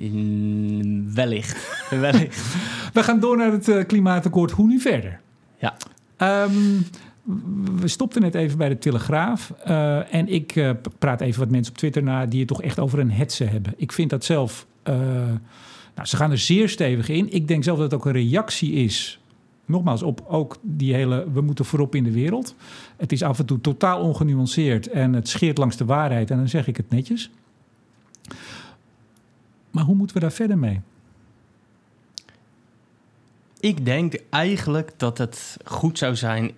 Wellicht. 1.14 1.68
wellicht. 1.90 2.42
we 2.92 3.02
gaan 3.02 3.20
door 3.20 3.37
naar 3.37 3.52
het 3.52 3.68
uh, 3.68 3.85
klimaatakkoord. 3.85 4.50
Hoe 4.50 4.66
nu 4.66 4.80
verder? 4.80 5.20
Ja. 5.59 5.76
Um, 6.44 6.87
we 7.80 7.88
stopten 7.88 8.22
net 8.22 8.35
even 8.35 8.59
bij 8.59 8.68
de 8.68 8.78
Telegraaf. 8.78 9.52
Uh, 9.68 10.14
en 10.14 10.28
ik 10.28 10.74
praat 10.98 11.20
even 11.20 11.40
wat 11.40 11.50
mensen 11.50 11.72
op 11.72 11.78
Twitter 11.78 12.02
na... 12.02 12.26
die 12.26 12.38
het 12.38 12.48
toch 12.48 12.62
echt 12.62 12.78
over 12.78 12.98
een 12.98 13.11
hetze 13.11 13.44
hebben. 13.44 13.74
Ik 13.76 13.92
vind 13.92 14.11
dat 14.11 14.24
zelf... 14.24 14.66
Nou, 16.00 16.12
ze 16.12 16.18
gaan 16.18 16.30
er 16.30 16.38
zeer 16.38 16.68
stevig 16.68 17.08
in. 17.08 17.32
Ik 17.32 17.48
denk 17.48 17.64
zelf 17.64 17.78
dat 17.78 17.90
het 17.90 18.00
ook 18.00 18.06
een 18.06 18.12
reactie 18.12 18.72
is. 18.72 19.20
Nogmaals, 19.64 20.02
op 20.02 20.24
ook 20.28 20.58
die 20.62 20.94
hele. 20.94 21.30
We 21.32 21.40
moeten 21.40 21.64
voorop 21.64 21.94
in 21.94 22.04
de 22.04 22.10
wereld. 22.10 22.54
Het 22.96 23.12
is 23.12 23.22
af 23.22 23.38
en 23.38 23.46
toe 23.46 23.60
totaal 23.60 24.00
ongenuanceerd 24.00 24.86
en 24.86 25.12
het 25.12 25.28
scheert 25.28 25.58
langs 25.58 25.76
de 25.76 25.84
waarheid. 25.84 26.30
En 26.30 26.36
dan 26.36 26.48
zeg 26.48 26.66
ik 26.66 26.76
het 26.76 26.90
netjes. 26.90 27.30
Maar 29.70 29.84
hoe 29.84 29.94
moeten 29.94 30.16
we 30.16 30.22
daar 30.22 30.32
verder 30.32 30.58
mee? 30.58 30.80
Ik 33.60 33.84
denk 33.84 34.14
eigenlijk 34.30 34.92
dat 34.96 35.18
het 35.18 35.56
goed 35.64 35.98
zou 35.98 36.16
zijn 36.16 36.52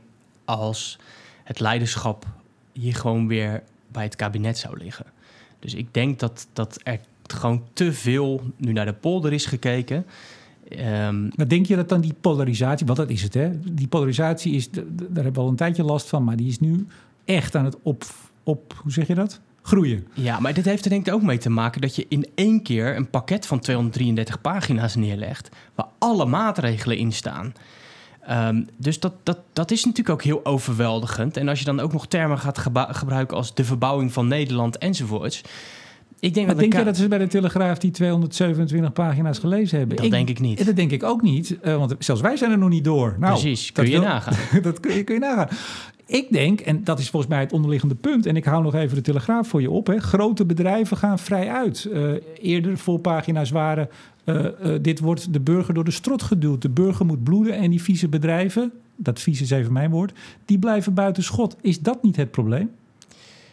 als 0.45 0.99
het 1.45 1.61
leiderschap 1.61 2.27
hier 2.73 2.95
gewoon 2.95 3.27
weer 3.29 3.63
bij 3.89 4.05
het 4.05 4.17
kabinet 4.17 4.59
zou 4.59 4.79
liggen. 4.79 5.07
Dus 5.59 5.75
ik 5.75 5.95
denk 5.95 6.19
dat, 6.19 6.47
dat 6.53 6.81
er 6.83 7.01
gewoon 7.33 7.63
te 7.73 7.93
veel 7.93 8.41
nu 8.57 8.73
naar 8.73 8.87
de 8.87 8.93
polder 8.93 9.33
is 9.33 9.47
gekeken. 9.47 10.07
Um, 10.79 11.31
maar 11.35 11.49
denk 11.49 11.67
je 11.67 11.77
dat 11.77 11.89
dan 11.89 12.01
die 12.01 12.15
polarisatie, 12.21 12.87
want 12.87 12.99
dat 12.99 13.11
is 13.11 13.23
het 13.23 13.35
hè, 13.35 13.51
die 13.73 13.89
polarisatie 13.89 14.55
is, 14.55 14.71
daar 14.71 14.85
hebben 15.15 15.33
we 15.33 15.41
al 15.41 15.49
een 15.49 15.57
tijdje 15.57 15.85
last 15.85 16.09
van, 16.09 16.25
maar 16.25 16.37
die 16.37 16.49
is 16.49 16.59
nu 16.59 16.87
echt 17.25 17.57
aan 17.57 17.65
het 17.65 17.77
op, 17.83 18.05
op 18.43 18.75
hoe 18.83 18.93
zeg 18.93 19.07
je 19.07 19.15
dat? 19.15 19.41
Groeien. 19.63 20.07
Ja, 20.15 20.41
maar 20.41 20.55
dit 20.55 20.65
heeft 20.65 20.85
er 20.85 20.91
denk 20.91 21.07
ik 21.07 21.15
ook 21.15 21.23
mee 21.23 21.39
te 21.39 21.51
maken 21.51 21.81
dat 21.81 21.97
je 21.97 22.07
in 22.09 22.27
één 22.35 22.63
keer 22.63 22.97
een 22.97 23.11
pakket 23.11 23.47
van 23.47 23.61
233 23.61 24.41
pagina's 24.41 24.95
neerlegt, 24.95 25.49
waar 25.75 25.89
alle 25.99 26.27
maatregelen 26.27 26.97
in 26.97 27.13
staan. 27.13 27.53
Um, 28.31 28.69
dus 28.77 29.01
dat, 29.01 29.13
dat, 29.23 29.39
dat 29.53 29.71
is 29.71 29.85
natuurlijk 29.85 30.15
ook 30.15 30.23
heel 30.23 30.45
overweldigend. 30.45 31.37
En 31.37 31.49
als 31.49 31.59
je 31.59 31.65
dan 31.65 31.81
ook 31.81 31.93
nog 31.93 32.07
termen 32.07 32.39
gaat 32.39 32.59
gebruiken 32.91 33.37
als 33.37 33.55
de 33.55 33.65
verbouwing 33.65 34.13
van 34.13 34.29
Nederland 34.29 34.79
enzovoorts. 34.79 35.43
Ik 36.23 36.35
denk 36.35 36.47
maar 36.47 36.55
dat 36.55 36.65
denk 36.65 36.77
je 36.77 36.85
dat 36.85 36.97
ze 36.97 37.09
bij 37.09 37.19
de 37.19 37.27
Telegraaf 37.27 37.79
die 37.79 37.91
227 37.91 38.93
pagina's 38.93 39.39
gelezen 39.39 39.79
hebben? 39.79 39.97
Dat 39.97 40.05
ik, 40.05 40.11
denk 40.11 40.29
ik 40.29 40.41
niet. 40.41 40.67
Dat 40.67 40.77
denk 40.77 40.91
ik 40.91 41.03
ook 41.03 41.23
niet, 41.23 41.57
uh, 41.65 41.77
want 41.77 41.95
zelfs 41.99 42.21
wij 42.21 42.37
zijn 42.37 42.51
er 42.51 42.59
nog 42.59 42.69
niet 42.69 42.85
door. 42.85 43.17
Nou, 43.19 43.33
Precies, 43.33 43.73
kun 43.73 43.85
je 43.85 43.91
wil, 43.91 44.01
nagaan. 44.01 44.35
dat 44.63 44.81
kun 44.81 44.95
je, 44.95 45.05
kun 45.05 45.15
je 45.15 45.21
nagaan. 45.21 45.49
Ik 46.07 46.33
denk, 46.33 46.61
en 46.61 46.85
dat 46.85 46.99
is 46.99 47.11
volgens 47.11 47.33
mij 47.33 47.41
het 47.41 47.53
onderliggende 47.53 47.95
punt... 47.95 48.27
en 48.27 48.37
ik 48.37 48.45
hou 48.45 48.63
nog 48.63 48.75
even 48.75 48.97
de 48.97 49.03
Telegraaf 49.03 49.49
voor 49.49 49.61
je 49.61 49.71
op... 49.71 49.87
Hè, 49.87 50.01
grote 50.01 50.45
bedrijven 50.45 50.97
gaan 50.97 51.19
vrij 51.19 51.51
uit. 51.51 51.89
Uh, 51.93 52.13
eerder 52.41 52.79
voorpagina's 52.79 53.51
waren 53.51 53.89
Uh, 54.25 54.45
uh, 54.65 54.75
dit 54.83 55.01
wordt 55.01 55.33
de 55.33 55.41
burger 55.41 55.75
door 55.75 55.85
de 55.85 55.91
strot 55.91 56.23
geduwd. 56.23 56.63
De 56.63 56.69
burger 56.69 57.07
moet 57.07 57.25
bloeden 57.25 57.57
en 57.57 57.71
die 57.71 57.83
vieze 57.83 58.09
bedrijven, 58.09 58.73
dat 58.97 59.21
vieze 59.21 59.43
is 59.43 59.51
even 59.51 59.73
mijn 59.73 59.91
woord, 59.91 60.13
die 60.45 60.59
blijven 60.59 60.95
buiten 60.95 61.23
schot. 61.23 61.57
Is 61.61 61.81
dat 61.81 62.03
niet 62.03 62.17
het 62.17 62.31
probleem? 62.31 62.71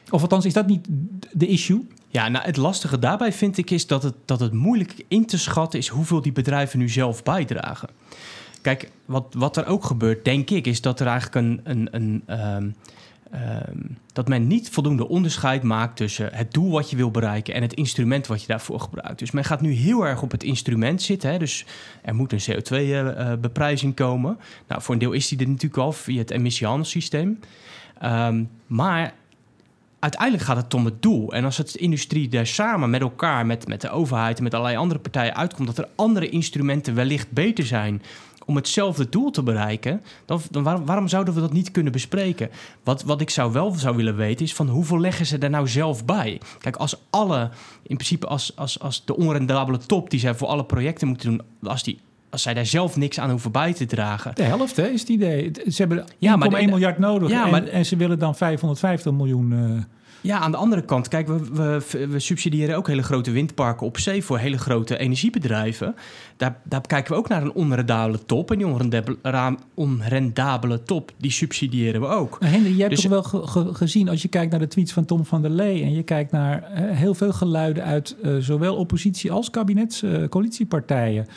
Of 0.09 0.21
althans, 0.21 0.45
is 0.45 0.53
dat 0.53 0.67
niet 0.67 0.87
de 1.31 1.47
issue? 1.47 1.87
Ja, 2.11 2.27
nou 2.27 2.45
het 2.45 2.57
lastige 2.57 2.99
daarbij 2.99 3.33
vind 3.33 3.57
ik 3.57 3.69
is 3.71 3.87
dat 3.87 4.03
het, 4.03 4.15
dat 4.25 4.39
het 4.39 4.53
moeilijk 4.53 5.03
in 5.07 5.25
te 5.25 5.37
schatten 5.37 5.79
is 5.79 5.87
hoeveel 5.87 6.21
die 6.21 6.31
bedrijven 6.31 6.79
nu 6.79 6.89
zelf 6.89 7.23
bijdragen. 7.23 7.89
Kijk, 8.61 8.91
wat, 9.05 9.33
wat 9.37 9.57
er 9.57 9.65
ook 9.65 9.83
gebeurt, 9.83 10.25
denk 10.25 10.49
ik, 10.49 10.67
is 10.67 10.81
dat 10.81 10.99
er 10.99 11.07
eigenlijk 11.07 11.35
een. 11.35 11.61
een, 11.63 11.87
een 11.91 12.23
um, 12.39 12.75
um, 13.33 13.97
dat 14.13 14.27
men 14.27 14.47
niet 14.47 14.69
voldoende 14.69 15.07
onderscheid 15.07 15.63
maakt 15.63 15.97
tussen 15.97 16.29
het 16.33 16.53
doel 16.53 16.71
wat 16.71 16.89
je 16.89 16.95
wil 16.95 17.11
bereiken 17.11 17.53
en 17.53 17.61
het 17.61 17.73
instrument 17.73 18.27
wat 18.27 18.41
je 18.41 18.47
daarvoor 18.47 18.79
gebruikt. 18.79 19.19
Dus 19.19 19.31
men 19.31 19.43
gaat 19.43 19.61
nu 19.61 19.71
heel 19.71 20.05
erg 20.05 20.21
op 20.21 20.31
het 20.31 20.43
instrument 20.43 21.01
zitten. 21.01 21.31
Hè? 21.31 21.37
Dus 21.37 21.65
er 22.01 22.15
moet 22.15 22.33
een 22.33 22.41
CO2-beprijzing 22.41 23.91
uh, 23.91 24.05
komen. 24.05 24.37
Nou, 24.67 24.81
voor 24.81 24.93
een 24.93 24.99
deel 24.99 25.11
is 25.11 25.27
die 25.27 25.39
er 25.39 25.47
natuurlijk 25.47 25.81
al 25.81 25.91
via 25.91 26.17
het 26.17 26.31
emissiehandelssysteem. 26.31 27.39
Um, 28.03 28.49
maar 28.67 29.13
uiteindelijk 29.99 30.43
gaat 30.43 30.57
het 30.57 30.73
om 30.73 30.85
het 30.85 31.01
doel. 31.01 31.33
En 31.33 31.45
als 31.45 31.57
het 31.57 31.75
industrie 31.75 32.29
daar 32.29 32.47
samen 32.47 32.89
met 32.89 33.01
elkaar, 33.01 33.45
met, 33.45 33.67
met 33.67 33.81
de 33.81 33.89
overheid 33.89 34.37
en 34.37 34.43
met 34.43 34.53
allerlei 34.53 34.77
andere 34.77 34.99
partijen 34.99 35.35
uitkomt, 35.35 35.67
dat 35.67 35.77
er 35.77 35.89
andere 35.95 36.29
instrumenten 36.29 36.95
wellicht 36.95 37.31
beter 37.31 37.65
zijn 37.65 38.01
om 38.45 38.55
hetzelfde 38.55 39.09
doel 39.09 39.31
te 39.31 39.43
bereiken, 39.43 40.01
dan, 40.25 40.41
dan 40.51 40.63
waarom, 40.63 40.85
waarom, 40.85 41.07
zouden 41.07 41.33
we 41.33 41.39
dat 41.39 41.53
niet 41.53 41.71
kunnen 41.71 41.91
bespreken? 41.91 42.49
Wat, 42.83 43.03
wat 43.03 43.21
ik 43.21 43.29
zou 43.29 43.51
wel 43.51 43.71
zou 43.71 43.95
willen 43.95 44.15
weten 44.15 44.45
is 44.45 44.53
van 44.53 44.69
hoeveel 44.69 44.99
leggen 44.99 45.25
ze 45.25 45.37
er 45.37 45.49
nou 45.49 45.67
zelf 45.67 46.05
bij? 46.05 46.41
Kijk, 46.59 46.75
als 46.75 46.95
alle, 47.09 47.49
in 47.81 47.95
principe 47.95 48.27
als, 48.27 48.55
als, 48.55 48.79
als 48.79 49.05
de 49.05 49.15
onrendabele 49.15 49.77
top 49.77 50.09
die 50.09 50.19
zij 50.19 50.35
voor 50.35 50.47
alle 50.47 50.65
projecten 50.65 51.07
moeten 51.07 51.29
doen, 51.29 51.41
als 51.63 51.83
die 51.83 51.99
als 52.29 52.41
zij 52.41 52.53
daar 52.53 52.65
zelf 52.65 52.97
niks 52.97 53.19
aan 53.19 53.29
hoeven 53.29 53.51
bij 53.51 53.73
te 53.73 53.85
dragen. 53.85 54.35
De 54.35 54.43
helft 54.43 54.75
hè, 54.75 54.87
is 54.87 54.99
het 54.99 55.09
idee. 55.09 55.51
Ze 55.67 55.75
hebben 55.75 56.05
ja, 56.17 56.35
maar 56.35 56.53
1 56.53 56.69
miljard 56.69 56.97
nodig 56.97 57.29
ja, 57.29 57.45
en, 57.45 57.51
maar, 57.51 57.67
en 57.67 57.85
ze 57.85 57.95
willen 57.95 58.19
dan 58.19 58.35
550 58.35 59.11
miljoen... 59.11 59.51
Uh... 59.51 59.81
Ja, 60.21 60.39
aan 60.39 60.51
de 60.51 60.57
andere 60.57 60.81
kant, 60.81 61.07
kijk, 61.07 61.27
we, 61.27 61.39
we, 61.53 62.07
we, 62.07 62.19
subsidiëren 62.19 62.75
ook 62.75 62.87
hele 62.87 63.03
grote 63.03 63.31
windparken 63.31 63.87
op 63.87 63.97
zee 63.97 64.23
voor 64.23 64.37
hele 64.37 64.57
grote 64.57 64.97
energiebedrijven. 64.97 65.95
Daar, 66.37 66.59
daar 66.63 66.81
kijken 66.81 67.11
we 67.11 67.17
ook 67.17 67.27
naar 67.27 67.41
een 67.41 67.53
onrendabele 67.53 68.25
top. 68.25 68.51
En 68.51 68.57
die 68.57 68.67
onrendabele, 68.67 69.57
onrendabele 69.73 70.83
top, 70.83 71.11
die 71.17 71.31
subsidiëren 71.31 72.01
we 72.01 72.07
ook. 72.07 72.39
Maar 72.39 72.49
Henry, 72.49 72.75
je 72.75 72.81
hebt 72.81 72.89
dus, 72.89 73.01
toch 73.01 73.11
wel 73.11 73.23
ge, 73.23 73.47
ge, 73.47 73.73
gezien, 73.73 74.09
als 74.09 74.21
je 74.21 74.27
kijkt 74.27 74.51
naar 74.51 74.59
de 74.59 74.67
tweets 74.67 74.93
van 74.93 75.05
Tom 75.05 75.25
van 75.25 75.41
der 75.41 75.51
Lee... 75.51 75.83
en 75.83 75.93
je 75.93 76.03
kijkt 76.03 76.31
naar 76.31 76.71
uh, 76.71 76.97
heel 76.97 77.13
veel 77.13 77.33
geluiden 77.33 77.83
uit 77.83 78.15
uh, 78.23 78.37
zowel 78.39 78.75
oppositie 78.75 79.31
als 79.31 79.49
kabinets, 79.49 80.03
uh, 80.03 80.27
coalitiepartijen 80.27 81.27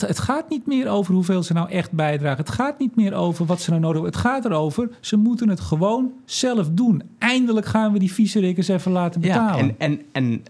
het, 0.00 0.08
het, 0.08 0.18
gaat 0.18 0.48
niet 0.48 0.66
meer 0.66 0.88
over 0.88 1.14
hoeveel 1.14 1.42
ze 1.42 1.52
nou 1.52 1.70
echt 1.70 1.92
bijdragen. 1.92 2.38
Het 2.38 2.50
gaat 2.54 2.78
niet 2.78 2.96
meer 2.96 3.14
over 3.14 3.46
wat 3.46 3.60
ze 3.60 3.70
nou 3.70 3.82
nodig 3.82 4.02
hebben. 4.02 4.20
Het 4.20 4.30
gaat 4.30 4.44
erover, 4.44 4.88
ze 5.00 5.16
moeten 5.16 5.48
het 5.48 5.60
gewoon 5.60 6.12
zelf 6.24 6.68
doen. 6.70 7.02
Eindelijk 7.18 7.66
gaan 7.66 7.92
we 7.92 7.98
die 7.98 8.12
viezerikkers 8.12 8.68
even 8.68 8.92
laten 8.92 9.20
betalen. 9.20 9.66
Ja, 9.66 9.72
en, 9.78 9.78
en, 9.78 10.00
en 10.12 10.42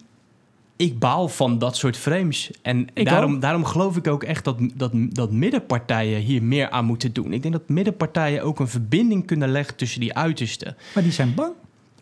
ik 0.77 0.99
baal 0.99 1.29
van 1.29 1.59
dat 1.59 1.77
soort 1.77 1.97
frames. 1.97 2.51
En 2.63 2.87
daarom, 2.95 3.41
daarom 3.41 3.65
geloof 3.65 3.97
ik 3.97 4.07
ook 4.07 4.23
echt 4.23 4.45
dat, 4.45 4.59
dat, 4.75 4.93
dat 4.95 5.33
middenpartijen 5.33 6.21
hier 6.21 6.43
meer 6.43 6.71
aan 6.71 6.85
moeten 6.85 7.13
doen. 7.13 7.33
Ik 7.33 7.43
denk 7.43 7.55
dat 7.55 7.69
middenpartijen 7.69 8.43
ook 8.43 8.61
een 8.61 8.69
verbinding 8.69 9.27
kunnen 9.27 9.49
leggen 9.49 9.77
tussen 9.77 10.01
die 10.01 10.15
uitersten. 10.15 10.77
Maar 10.95 11.03
die 11.03 11.13
zijn 11.13 11.35
bang. 11.35 11.53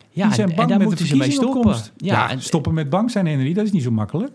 Ja, 0.09 0.25
die 0.25 0.35
zijn 0.35 0.47
bang 0.47 0.61
en, 0.61 0.67
daar 0.67 0.77
met 0.77 0.87
moeten 0.87 1.05
ze 1.05 1.15
mee 1.15 1.31
stoppen. 1.31 1.75
Ja, 1.97 2.31
ja, 2.31 2.39
stoppen 2.39 2.73
met 2.73 2.89
bang 2.89 3.11
zijn, 3.11 3.27
Henry, 3.27 3.53
dat 3.53 3.65
is 3.65 3.71
niet 3.71 3.83
zo 3.83 3.91
makkelijk. 3.91 4.31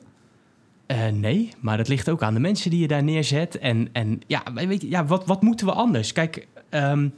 Uh, 0.93 1.09
nee, 1.09 1.51
maar 1.61 1.77
dat 1.77 1.89
ligt 1.89 2.09
ook 2.09 2.23
aan 2.23 2.35
de 2.35 2.41
mensen 2.41 2.71
die 2.71 2.81
je 2.81 2.89
daar 2.89 3.03
neerzet. 3.03 3.59
En, 3.59 3.89
en 3.93 4.21
ja, 4.27 4.43
weet 4.55 4.83
je, 4.83 4.89
ja 4.89 5.05
wat, 5.05 5.27
wat 5.27 5.43
moeten 5.43 5.67
we 5.67 5.73
anders? 5.73 6.13
Kijk, 6.13 6.47
um, 6.71 7.13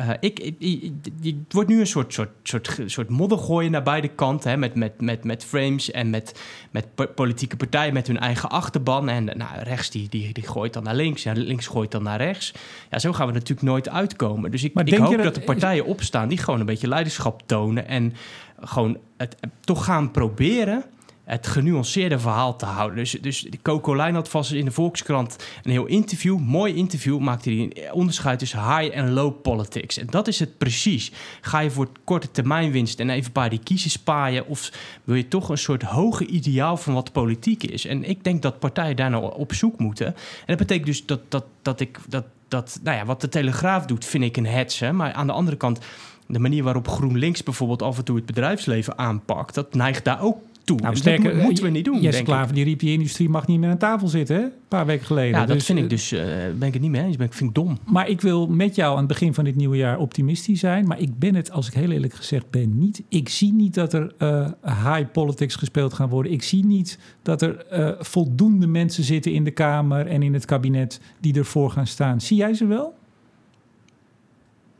uh, 0.00 0.10
ik, 0.20 0.38
ik, 0.58 0.92
het 1.22 1.52
wordt 1.52 1.68
nu 1.68 1.80
een 1.80 1.86
soort, 1.86 2.12
soort, 2.12 2.30
soort, 2.42 2.80
soort 2.86 3.08
moddergooien 3.08 3.70
naar 3.70 3.82
beide 3.82 4.08
kanten. 4.08 4.50
Hè, 4.50 4.56
met, 4.56 4.74
met, 4.74 5.00
met, 5.00 5.24
met 5.24 5.44
frames 5.44 5.90
en 5.90 6.10
met, 6.10 6.40
met 6.70 7.14
politieke 7.14 7.56
partijen 7.56 7.92
met 7.92 8.06
hun 8.06 8.18
eigen 8.18 8.50
achterban. 8.50 9.08
En 9.08 9.24
nou, 9.24 9.62
rechts 9.62 9.90
die, 9.90 10.08
die, 10.08 10.32
die 10.32 10.46
gooit 10.46 10.72
dan 10.72 10.82
naar 10.82 10.94
links 10.94 11.24
en 11.24 11.38
links 11.38 11.66
gooit 11.66 11.90
dan 11.90 12.02
naar 12.02 12.18
rechts. 12.18 12.54
Ja, 12.90 12.98
zo 12.98 13.12
gaan 13.12 13.26
we 13.26 13.32
natuurlijk 13.32 13.66
nooit 13.66 13.88
uitkomen. 13.88 14.50
Dus 14.50 14.64
ik, 14.64 14.80
ik 14.80 14.96
hoop 14.96 15.14
dat, 15.14 15.22
dat 15.22 15.34
de 15.34 15.40
partijen 15.40 15.84
opstaan 15.84 16.28
die 16.28 16.38
gewoon 16.38 16.60
een 16.60 16.66
beetje 16.66 16.88
leiderschap 16.88 17.42
tonen. 17.46 17.88
En 17.88 18.14
gewoon 18.60 18.98
het, 19.16 19.36
toch 19.60 19.84
gaan 19.84 20.10
proberen 20.10 20.84
het 21.26 21.46
genuanceerde 21.46 22.18
verhaal 22.18 22.56
te 22.56 22.64
houden. 22.64 22.98
Dus, 22.98 23.10
dus 23.10 23.46
Coco 23.62 23.96
Lijn 23.96 24.14
had 24.14 24.28
vast 24.28 24.52
in 24.52 24.64
de 24.64 24.70
Volkskrant 24.70 25.36
een 25.62 25.70
heel 25.70 25.86
interview, 25.86 26.38
mooi 26.38 26.74
interview, 26.74 27.18
maakte 27.18 27.50
hij 27.50 27.58
een 27.58 27.92
onderscheid 27.92 28.38
tussen 28.38 28.58
high 28.58 28.96
en 28.96 29.12
low 29.12 29.42
politics. 29.42 29.98
En 29.98 30.06
dat 30.10 30.28
is 30.28 30.38
het 30.38 30.58
precies. 30.58 31.12
Ga 31.40 31.58
je 31.58 31.70
voor 31.70 31.88
korte 32.04 32.30
termijn 32.30 32.70
winst 32.70 33.00
en 33.00 33.10
even 33.10 33.32
paar 33.32 33.50
die 33.50 33.58
kiezers 33.58 33.98
paaien, 33.98 34.46
of 34.46 34.72
wil 35.04 35.14
je 35.14 35.28
toch 35.28 35.48
een 35.48 35.58
soort 35.58 35.82
hoge 35.82 36.26
ideaal 36.26 36.76
van 36.76 36.94
wat 36.94 37.12
politiek 37.12 37.62
is? 37.62 37.84
En 37.86 38.04
ik 38.04 38.24
denk 38.24 38.42
dat 38.42 38.58
partijen 38.58 38.96
daar 38.96 39.10
nou 39.10 39.34
op 39.34 39.54
zoek 39.54 39.78
moeten. 39.78 40.06
En 40.06 40.14
dat 40.46 40.56
betekent 40.56 40.86
dus 40.86 41.06
dat, 41.06 41.20
dat, 41.28 41.44
dat 41.62 41.80
ik 41.80 41.98
dat, 42.08 42.24
dat, 42.48 42.80
nou 42.82 42.96
ja, 42.96 43.04
wat 43.04 43.20
de 43.20 43.28
Telegraaf 43.28 43.86
doet, 43.86 44.04
vind 44.04 44.24
ik 44.24 44.36
een 44.36 44.46
hetsen. 44.46 44.96
Maar 44.96 45.12
aan 45.12 45.26
de 45.26 45.32
andere 45.32 45.56
kant 45.56 45.78
de 46.26 46.38
manier 46.38 46.62
waarop 46.62 46.88
GroenLinks 46.88 47.42
bijvoorbeeld 47.42 47.82
af 47.82 47.98
en 47.98 48.04
toe 48.04 48.16
het 48.16 48.26
bedrijfsleven 48.26 48.98
aanpakt, 48.98 49.54
dat 49.54 49.74
neigt 49.74 50.04
daar 50.04 50.22
ook 50.22 50.38
toe. 50.66 50.76
Nou, 50.76 50.90
dus 50.90 51.00
sterker, 51.00 51.34
dat 51.34 51.42
moeten 51.42 51.64
we 51.64 51.70
niet 51.70 51.84
doen. 51.84 52.00
Jesse 52.00 52.22
Klaver 52.22 52.54
die 52.54 52.64
riep, 52.64 52.78
die 52.78 52.92
industrie 52.92 53.28
mag 53.28 53.46
niet 53.46 53.60
meer 53.60 53.70
aan 53.70 53.78
tafel 53.78 54.08
zitten, 54.08 54.36
hè? 54.36 54.42
een 54.42 54.52
paar 54.68 54.86
weken 54.86 55.06
geleden. 55.06 55.40
Ja, 55.40 55.46
dat 55.46 55.56
dus, 55.56 55.64
vind 55.64 55.78
ik 55.78 55.84
eh, 55.84 55.90
dus, 55.90 56.12
uh, 56.12 56.20
ben 56.58 56.68
ik 56.68 56.72
het 56.72 56.82
niet 56.82 56.90
mee 56.90 57.02
eens. 57.02 57.16
Ben 57.16 57.26
ik 57.26 57.32
vind 57.32 57.48
ik 57.48 57.54
dom. 57.54 57.78
Maar 57.84 58.08
ik 58.08 58.20
wil 58.20 58.46
met 58.46 58.74
jou 58.74 58.92
aan 58.92 58.98
het 58.98 59.06
begin 59.06 59.34
van 59.34 59.44
dit 59.44 59.56
nieuwe 59.56 59.76
jaar 59.76 59.98
optimistisch 59.98 60.60
zijn. 60.60 60.86
Maar 60.86 61.00
ik 61.00 61.18
ben 61.18 61.34
het, 61.34 61.50
als 61.50 61.66
ik 61.66 61.74
heel 61.74 61.90
eerlijk 61.90 62.14
gezegd 62.14 62.50
ben, 62.50 62.78
niet. 62.78 63.02
Ik 63.08 63.28
zie 63.28 63.52
niet 63.52 63.74
dat 63.74 63.92
er 63.92 64.14
uh, 64.18 64.48
high 64.62 65.10
politics 65.12 65.54
gespeeld 65.54 65.92
gaan 65.92 66.08
worden. 66.08 66.32
Ik 66.32 66.42
zie 66.42 66.64
niet 66.64 66.98
dat 67.22 67.42
er 67.42 67.66
uh, 67.72 67.90
voldoende 67.98 68.66
mensen 68.66 69.04
zitten 69.04 69.32
in 69.32 69.44
de 69.44 69.50
Kamer 69.50 70.06
en 70.06 70.22
in 70.22 70.34
het 70.34 70.44
kabinet 70.44 71.00
die 71.20 71.34
ervoor 71.34 71.70
gaan 71.70 71.86
staan. 71.86 72.20
Zie 72.20 72.36
jij 72.36 72.54
ze 72.54 72.66
wel? 72.66 72.94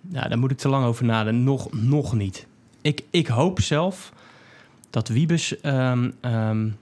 Ja, 0.08 0.28
daar 0.28 0.38
moet 0.38 0.50
ik 0.50 0.58
te 0.58 0.68
lang 0.68 0.84
over 0.84 1.04
nadenken. 1.04 1.44
Nog, 1.44 1.68
nog 1.72 2.14
niet. 2.14 2.46
Ik, 2.80 3.04
ik 3.10 3.26
hoop 3.26 3.60
zelf 3.60 4.12
dat 4.96 5.08
Wiebes 5.08 5.54
um, 5.62 6.14
um, 6.20 6.76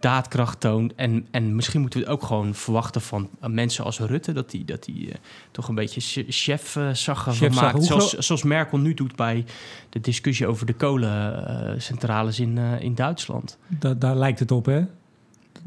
daadkracht 0.00 0.60
toont. 0.60 0.94
En, 0.94 1.26
en 1.30 1.54
misschien 1.54 1.80
moeten 1.80 2.00
we 2.00 2.04
het 2.04 2.14
ook 2.14 2.22
gewoon 2.22 2.54
verwachten 2.54 3.00
van 3.00 3.28
uh, 3.42 3.48
mensen 3.48 3.84
als 3.84 3.98
Rutte. 3.98 4.32
Dat 4.32 4.50
die, 4.50 4.64
dat 4.64 4.84
die 4.84 5.06
uh, 5.06 5.14
toch 5.50 5.68
een 5.68 5.74
beetje 5.74 6.24
chef 6.28 6.76
uh, 6.76 6.90
zag 6.92 7.40
maakt. 7.50 7.84
Zoals, 7.84 8.12
zoals 8.12 8.42
Merkel 8.42 8.78
nu 8.78 8.94
doet 8.94 9.16
bij 9.16 9.44
de 9.88 10.00
discussie 10.00 10.46
over 10.46 10.66
de 10.66 10.72
kolencentrales 10.72 12.40
in, 12.40 12.58
in 12.58 12.94
Duitsland. 12.94 13.58
Da 13.68 13.94
daar 13.94 14.16
lijkt 14.16 14.38
het 14.38 14.50
op, 14.50 14.66
hè? 14.66 14.84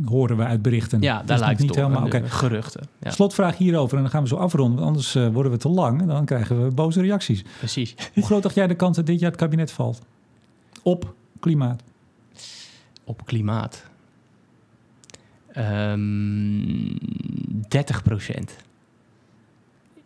horen 0.05 0.37
we 0.37 0.43
uit 0.43 0.61
berichten. 0.61 1.01
Ja, 1.01 1.23
daar 1.23 1.39
lijkt 1.39 1.59
het 1.59 1.67
niet 1.67 1.75
helemaal. 1.75 2.05
Okay. 2.05 2.29
Geruchten. 2.29 2.87
Ja. 2.99 3.11
Slotvraag 3.11 3.57
hierover 3.57 3.95
en 3.95 4.03
dan 4.03 4.11
gaan 4.11 4.21
we 4.21 4.27
zo 4.27 4.35
afronden, 4.35 4.75
want 4.75 4.87
anders 4.87 5.15
uh, 5.15 5.27
worden 5.27 5.51
we 5.51 5.57
te 5.57 5.69
lang 5.69 6.01
en 6.01 6.07
dan 6.07 6.25
krijgen 6.25 6.63
we 6.63 6.71
boze 6.71 7.01
reacties. 7.01 7.43
Precies. 7.57 7.95
Hoe 8.13 8.23
groot 8.23 8.43
dacht 8.43 8.55
jij 8.55 8.67
de 8.67 8.75
kans 8.75 8.95
dat 8.95 9.05
dit 9.05 9.19
jaar 9.19 9.31
het 9.31 9.39
kabinet 9.39 9.71
valt? 9.71 10.01
Op 10.83 11.15
klimaat? 11.39 11.83
Op 13.03 13.25
klimaat. 13.25 13.85
Um, 15.57 15.63
ehm, 15.63 16.97
30 17.67 18.03
procent. 18.03 18.55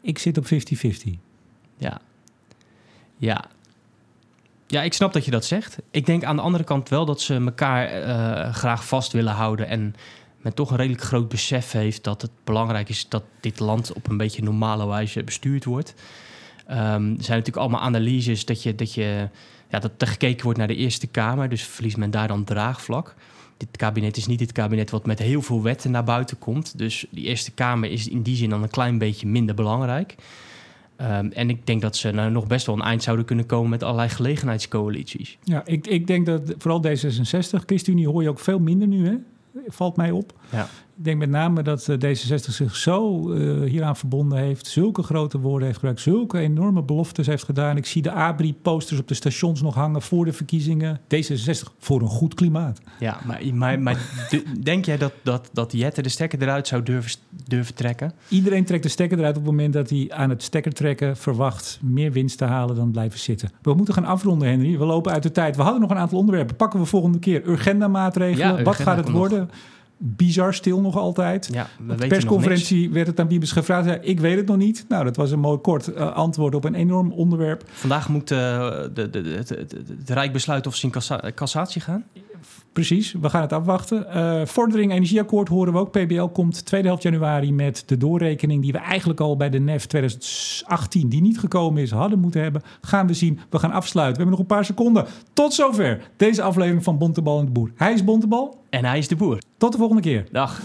Ik 0.02 0.20
zit 0.20 0.38
op 0.38 0.46
50-50. 0.46 1.18
Ja. 1.78 2.02
Ja. 3.18 3.46
Ja, 4.68 4.82
ik 4.82 4.94
snap 4.94 5.14
dat 5.14 5.26
je 5.26 5.32
dat 5.32 5.46
zegt. 5.46 5.78
Ik 5.92 6.06
denk 6.06 6.24
aan 6.24 6.36
de 6.36 6.42
andere 6.42 6.64
kant 6.64 6.90
wel 6.90 7.06
dat 7.06 7.22
ze 7.22 7.36
elkaar 7.36 8.02
uh, 8.02 8.54
graag 8.54 8.86
vast 8.88 9.12
willen 9.12 9.34
houden. 9.34 9.68
En 9.68 9.96
men 10.38 10.54
toch 10.54 10.72
een 10.72 10.78
redelijk 10.78 11.04
groot 11.04 11.30
besef 11.30 11.72
heeft 11.72 12.04
dat 12.04 12.22
het 12.22 12.32
belangrijk 12.44 12.90
is 12.90 13.10
dat 13.10 13.24
dit 13.40 13.60
land 13.60 13.94
op 13.94 14.10
een 14.10 14.18
beetje 14.18 14.44
normale 14.44 14.88
wijze 14.88 15.24
bestuurd 15.24 15.66
wordt. 15.66 15.94
Um, 16.70 16.78
er 16.78 16.98
zijn 17.00 17.18
natuurlijk 17.18 17.58
allemaal 17.58 17.82
analyses 17.82 18.46
dat 18.46 18.64
je, 18.64 18.76
dat 18.76 18.94
je 18.94 19.30
ja, 19.72 19.80
dat 19.80 19.92
er 19.98 20.08
gekeken 20.08 20.44
wordt 20.44 20.58
naar 20.60 20.68
de 20.68 20.76
Eerste 20.76 21.08
Kamer. 21.08 21.50
Dus 21.50 21.64
verliest 21.64 21.98
men 21.98 22.12
daar 22.12 22.28
dan 22.28 22.44
draagvlak. 22.44 23.16
Dit 23.58 23.78
kabinet 23.78 24.18
is 24.18 24.28
niet 24.28 24.40
het 24.40 24.52
kabinet 24.52 24.90
wat 24.90 25.06
met 25.06 25.20
heel 25.20 25.42
veel 25.42 25.62
wetten 25.62 25.92
naar 25.92 26.04
buiten 26.04 26.40
komt. 26.40 26.78
Dus 26.78 27.06
die 27.10 27.26
Eerste 27.26 27.52
Kamer 27.52 27.92
is 27.92 28.08
in 28.08 28.22
die 28.22 28.36
zin 28.36 28.50
dan 28.50 28.64
een 28.64 28.70
klein 28.70 28.98
beetje 28.98 29.28
minder 29.28 29.56
belangrijk. 29.56 30.16
Um, 31.02 31.32
en 31.32 31.50
ik 31.50 31.68
denk 31.68 31.82
dat 31.82 31.96
ze 31.96 32.12
nou 32.12 32.32
nog 32.32 32.48
best 32.48 32.66
wel 32.66 32.76
een 32.76 32.82
eind 32.82 33.04
zouden 33.04 33.26
kunnen 33.26 33.46
komen 33.46 33.70
met 33.70 33.84
allerlei 33.84 34.10
gelegenheidscoalities. 34.10 35.38
Ja, 35.44 35.62
ik, 35.66 35.88
ik 35.88 36.08
denk 36.08 36.26
dat 36.26 36.54
vooral 36.58 36.84
D66, 36.88 37.66
ChristenUnie 37.66 38.08
hoor 38.08 38.22
je 38.22 38.30
ook 38.30 38.40
veel 38.40 38.60
minder 38.60 38.88
nu, 38.88 39.08
hè? 39.08 39.16
valt 39.68 39.96
mij 39.96 40.12
op. 40.12 40.34
Ja. 40.50 40.70
Ik 41.02 41.08
denk 41.08 41.20
met 41.20 41.30
name 41.30 41.64
dat 41.64 41.88
eh, 41.88 41.96
D66 41.96 42.36
zich 42.36 42.76
zo 42.76 43.30
uh, 43.34 43.70
hieraan 43.70 43.96
verbonden 43.96 44.38
heeft, 44.38 44.68
zulke 44.68 45.04
grote 45.04 45.40
woorden 45.40 45.64
heeft 45.64 45.78
gebruikt, 45.78 46.02
zulke 46.02 46.40
enorme 46.40 46.84
beloftes 46.84 47.28
heeft 47.28 47.44
gedaan. 47.44 47.78
Ik 47.78 47.86
zie 47.86 48.02
de 48.02 48.12
ABRI-posters 48.12 49.00
op 49.00 49.08
de 49.08 49.14
stations 49.14 49.62
nog 49.62 49.76
hangen 49.76 50.02
voor 50.02 50.26
de 50.26 50.34
verkiezingen. 50.34 51.00
D66 51.00 51.76
voor 51.80 52.02
een 52.02 52.08
goed 52.08 52.34
klimaat. 52.34 52.82
Ja, 53.00 53.20
maar, 53.26 53.42
maar, 53.54 53.80
maar 53.80 53.98
denk 54.64 54.86
jij 54.86 54.98
dat, 54.98 55.14
dat, 55.24 55.50
dat 55.54 55.72
Jette 55.72 56.02
de 56.02 56.10
stekker 56.10 56.42
eruit 56.42 56.68
zou 56.68 56.84
durven, 56.84 57.20
durven 57.48 57.76
trekken? 57.76 58.14
Iedereen 58.28 58.66
trekt 58.66 58.84
de 58.84 58.90
stekker 58.90 59.18
eruit 59.18 59.38
op 59.38 59.44
het 59.44 59.52
moment 59.52 59.74
dat 59.74 59.90
hij 59.90 60.08
aan 60.10 60.30
het 60.30 60.44
stekker 60.44 60.74
trekken 60.74 61.18
verwacht 61.18 61.80
meer 61.82 62.12
winst 62.12 62.38
te 62.38 62.46
halen 62.46 62.76
dan 62.76 62.92
blijven 62.92 63.20
zitten. 63.20 63.50
We 63.62 63.74
moeten 63.74 63.94
gaan 63.94 64.06
afronden, 64.06 64.48
Henry. 64.48 64.78
We 64.78 64.86
lopen 64.86 65.12
uit 65.12 65.24
de 65.24 65.32
tijd. 65.32 65.56
We 65.56 65.62
hadden 65.62 65.82
nog 65.82 65.90
een 65.90 65.98
aantal 65.98 66.18
onderwerpen. 66.18 66.56
Pakken 66.56 66.80
we 66.80 66.86
volgende 66.86 67.20
keer. 67.20 67.48
Urgenda-maatregelen. 67.48 68.58
Ja, 68.58 68.64
Wat 68.64 68.76
gaat 68.76 68.98
het 68.98 69.10
worden? 69.10 69.50
Bizar 70.04 70.54
stil 70.54 70.82
nog 70.82 70.98
altijd. 70.98 71.50
Ja, 71.52 71.68
Op 71.90 71.98
de 71.98 72.08
persconferentie 72.08 72.90
werd 72.90 73.08
het 73.08 73.20
aan 73.20 73.28
Biebes 73.28 73.52
gevraagd. 73.52 73.98
ik 74.02 74.20
weet 74.20 74.38
het 74.38 74.48
nog 74.48 74.58
niet. 74.58 74.86
Nou, 74.88 75.04
dat 75.04 75.16
was 75.16 75.32
een 75.32 75.40
mooi 75.40 75.58
kort 75.58 75.88
uh, 75.88 76.14
antwoord 76.14 76.56
op 76.56 76.64
een 76.64 76.76
enorm 76.76 77.12
onderwerp. 77.12 77.64
Vandaag 77.72 78.10
moet 78.10 78.32
uh, 78.32 78.38
de, 78.94 79.10
de, 79.10 79.20
het, 79.20 79.50
het 79.50 80.10
Rijk 80.10 80.34
besluiten 80.34 80.72
of 80.72 80.78
ze 80.78 80.86
in 80.86 81.34
cassatie 81.34 81.82
gaan. 81.82 82.04
Precies, 82.74 83.16
we 83.22 83.30
gaan 83.30 83.42
het 83.42 83.54
afwachten. 83.54 84.06
Uh, 84.16 84.46
vordering 84.46 84.92
energieakkoord 84.92 85.48
horen 85.48 85.74
we 85.74 85.80
ook. 85.80 85.92
PBL 85.92 86.24
komt 86.24 86.66
tweede 86.66 86.88
helft 86.88 87.04
januari 87.04 87.54
met 87.54 87.84
de 87.86 87.98
doorrekening 87.98 88.62
die 88.62 88.72
we 88.72 88.78
eigenlijk 88.78 89.20
al 89.20 89.38
bij 89.38 89.50
de 89.50 89.60
NEF 89.60 89.86
2018, 89.86 91.10
die 91.10 91.22
niet 91.22 91.40
gekomen 91.40 91.82
is, 91.82 91.92
hadden 91.92 92.20
moeten 92.20 92.42
hebben. 92.42 92.62
Gaan 92.82 93.08
we 93.08 93.14
zien. 93.14 93.40
We 93.50 93.60
gaan 93.60 93.72
afsluiten. 93.72 94.16
We 94.16 94.22
hebben 94.22 94.40
nog 94.40 94.50
een 94.50 94.56
paar 94.56 94.66
seconden. 94.66 95.06
Tot 95.34 95.54
zover 95.54 96.10
deze 96.18 96.42
aflevering 96.42 96.84
van 96.84 96.98
Bontebal 96.98 97.40
en 97.40 97.46
de 97.46 97.52
Boer. 97.52 97.72
Hij 97.76 97.94
is 97.94 98.04
Bontebal. 98.04 98.64
En 98.70 98.86
hij 98.86 98.98
is 98.98 99.08
de 99.08 99.16
Boer. 99.16 99.38
Tot 99.58 99.72
de 99.72 99.78
volgende 99.78 100.02
keer. 100.02 100.26
Dag. 100.32 100.62